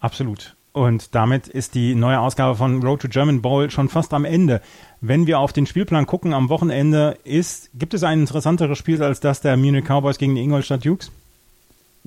Absolut. 0.00 0.54
Und 0.72 1.14
damit 1.14 1.48
ist 1.48 1.74
die 1.74 1.94
neue 1.94 2.20
Ausgabe 2.20 2.54
von 2.54 2.82
Road 2.82 3.00
to 3.00 3.08
German 3.08 3.40
Bowl 3.40 3.70
schon 3.70 3.88
fast 3.88 4.12
am 4.12 4.26
Ende. 4.26 4.60
Wenn 5.00 5.26
wir 5.26 5.38
auf 5.38 5.54
den 5.54 5.66
Spielplan 5.66 6.06
gucken 6.06 6.34
am 6.34 6.50
Wochenende, 6.50 7.16
ist, 7.24 7.70
gibt 7.74 7.94
es 7.94 8.02
ein 8.02 8.20
interessanteres 8.20 8.76
Spiel 8.76 9.02
als 9.02 9.20
das 9.20 9.40
der 9.40 9.56
Munich 9.56 9.84
Cowboys 9.86 10.18
gegen 10.18 10.34
die 10.34 10.42
Ingolstadt 10.42 10.84
Dukes? 10.84 11.10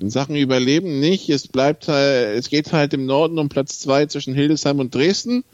Sachen 0.08 0.36
Überleben 0.36 1.00
nicht. 1.00 1.28
Es 1.28 1.48
bleibt 1.48 1.88
halt, 1.88 2.38
es 2.38 2.48
geht 2.48 2.72
halt 2.72 2.94
im 2.94 3.04
Norden 3.04 3.38
um 3.38 3.50
Platz 3.50 3.78
zwei 3.80 4.06
zwischen 4.06 4.32
Hildesheim 4.32 4.78
und 4.78 4.94
Dresden. 4.94 5.44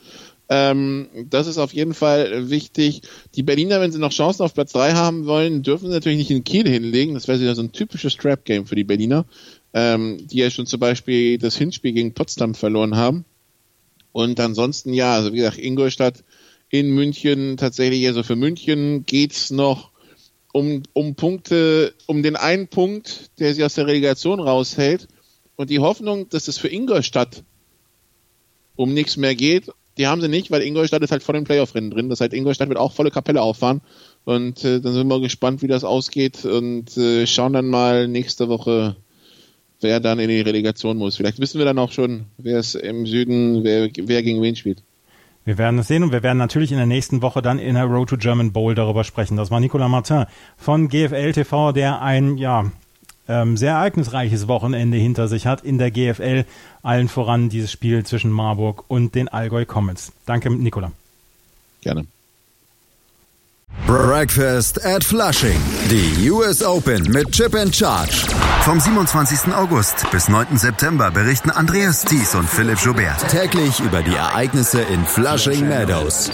Ähm, 0.48 1.08
das 1.28 1.48
ist 1.48 1.58
auf 1.58 1.74
jeden 1.74 1.94
Fall 1.94 2.50
wichtig. 2.50 3.02
Die 3.34 3.42
Berliner, 3.42 3.80
wenn 3.80 3.90
sie 3.90 3.98
noch 3.98 4.12
Chancen 4.12 4.42
auf 4.42 4.54
Platz 4.54 4.72
drei 4.72 4.92
haben 4.92 5.26
wollen, 5.26 5.62
dürfen 5.62 5.88
sie 5.88 5.94
natürlich 5.94 6.18
nicht 6.18 6.30
in 6.30 6.44
Kiel 6.44 6.68
hinlegen. 6.68 7.14
Das 7.14 7.26
wäre 7.26 7.54
so 7.54 7.62
ein 7.62 7.72
typisches 7.72 8.16
Trap-Game 8.16 8.66
für 8.66 8.76
die 8.76 8.84
Berliner, 8.84 9.24
ähm, 9.74 10.24
die 10.28 10.38
ja 10.38 10.50
schon 10.50 10.66
zum 10.66 10.78
Beispiel 10.78 11.38
das 11.38 11.56
Hinspiel 11.56 11.92
gegen 11.92 12.14
Potsdam 12.14 12.54
verloren 12.54 12.96
haben. 12.96 13.24
Und 14.12 14.38
ansonsten, 14.38 14.94
ja, 14.94 15.14
also 15.14 15.32
wie 15.32 15.38
gesagt, 15.38 15.58
Ingolstadt 15.58 16.22
in 16.70 16.90
München, 16.90 17.56
tatsächlich, 17.56 18.06
also 18.06 18.22
für 18.22 18.36
München 18.36 19.04
geht's 19.04 19.50
noch 19.50 19.90
um, 20.56 20.82
um 20.94 21.14
Punkte, 21.16 21.92
um 22.06 22.22
den 22.22 22.34
einen 22.34 22.68
Punkt, 22.68 23.30
der 23.38 23.52
sie 23.52 23.62
aus 23.62 23.74
der 23.74 23.86
Relegation 23.86 24.40
raushält. 24.40 25.06
Und 25.54 25.68
die 25.68 25.80
Hoffnung, 25.80 26.30
dass 26.30 26.48
es 26.48 26.56
für 26.56 26.68
Ingolstadt 26.68 27.44
um 28.74 28.94
nichts 28.94 29.18
mehr 29.18 29.34
geht, 29.34 29.68
die 29.98 30.06
haben 30.06 30.22
sie 30.22 30.28
nicht, 30.28 30.50
weil 30.50 30.62
Ingolstadt 30.62 31.02
ist 31.02 31.10
halt 31.10 31.22
vor 31.22 31.34
dem 31.34 31.44
Playoff-Rennen 31.44 31.90
drin. 31.90 32.08
Das 32.08 32.22
heißt, 32.22 32.32
Ingolstadt 32.32 32.70
wird 32.70 32.78
auch 32.78 32.92
volle 32.92 33.10
Kapelle 33.10 33.42
auffahren. 33.42 33.82
Und 34.24 34.64
äh, 34.64 34.80
dann 34.80 34.94
sind 34.94 35.08
wir 35.08 35.20
gespannt, 35.20 35.60
wie 35.60 35.66
das 35.66 35.84
ausgeht 35.84 36.46
und 36.46 36.96
äh, 36.96 37.26
schauen 37.26 37.52
dann 37.52 37.68
mal 37.68 38.08
nächste 38.08 38.48
Woche, 38.48 38.96
wer 39.82 40.00
dann 40.00 40.18
in 40.18 40.30
die 40.30 40.40
Relegation 40.40 40.96
muss. 40.96 41.16
Vielleicht 41.16 41.38
wissen 41.38 41.58
wir 41.58 41.66
dann 41.66 41.78
auch 41.78 41.92
schon, 41.92 42.24
wer 42.38 42.58
es 42.58 42.74
im 42.74 43.06
Süden, 43.06 43.62
wer, 43.62 43.90
wer 43.94 44.22
gegen 44.22 44.40
wen 44.40 44.56
spielt. 44.56 44.82
Wir 45.46 45.58
werden 45.58 45.78
es 45.78 45.86
sehen 45.86 46.02
und 46.02 46.10
wir 46.10 46.24
werden 46.24 46.38
natürlich 46.38 46.72
in 46.72 46.76
der 46.76 46.86
nächsten 46.86 47.22
Woche 47.22 47.40
dann 47.40 47.60
in 47.60 47.76
der 47.76 47.84
Road 47.84 48.08
to 48.08 48.16
German 48.16 48.52
Bowl 48.52 48.74
darüber 48.74 49.04
sprechen. 49.04 49.36
Das 49.36 49.50
war 49.52 49.60
Nicolas 49.60 49.88
Martin 49.88 50.26
von 50.56 50.88
GFL 50.88 51.32
TV, 51.32 51.70
der 51.70 52.02
ein 52.02 52.36
ja 52.36 52.72
ähm, 53.28 53.56
sehr 53.56 53.74
ereignisreiches 53.74 54.48
Wochenende 54.48 54.96
hinter 54.96 55.28
sich 55.28 55.46
hat 55.46 55.62
in 55.62 55.78
der 55.78 55.92
GFL. 55.92 56.44
Allen 56.82 57.06
voran 57.06 57.48
dieses 57.48 57.70
Spiel 57.70 58.04
zwischen 58.04 58.32
Marburg 58.32 58.84
und 58.88 59.14
den 59.14 59.28
Allgäu 59.28 59.64
Comets. 59.64 60.12
Danke, 60.26 60.50
Nicola. 60.50 60.90
Gerne. 61.80 62.06
Breakfast 63.86 64.84
at 64.84 65.04
Flushing. 65.04 65.60
Die 65.88 66.28
US 66.30 66.60
Open 66.60 67.02
mit 67.12 67.30
Chip 67.30 67.54
and 67.54 67.72
Charge. 67.72 68.26
Vom 68.62 68.80
27. 68.80 69.54
August 69.54 70.10
bis 70.10 70.28
9. 70.28 70.58
September 70.58 71.12
berichten 71.12 71.50
Andreas 71.50 72.04
Thies 72.04 72.34
und 72.34 72.48
Philipp 72.48 72.78
Joubert 72.80 73.28
täglich 73.28 73.78
über 73.78 74.02
die 74.02 74.16
Ereignisse 74.16 74.80
in 74.82 75.04
Flushing 75.04 75.68
Meadows. 75.68 76.30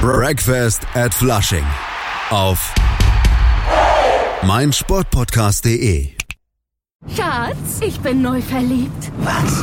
Breakfast 0.00 0.86
at 0.94 1.12
Flushing. 1.12 1.66
Auf 2.30 2.72
meinsportpodcast.de. 4.42 6.12
Schatz, 7.14 7.80
ich 7.80 8.00
bin 8.00 8.22
neu 8.22 8.40
verliebt. 8.40 9.12
Was? 9.18 9.62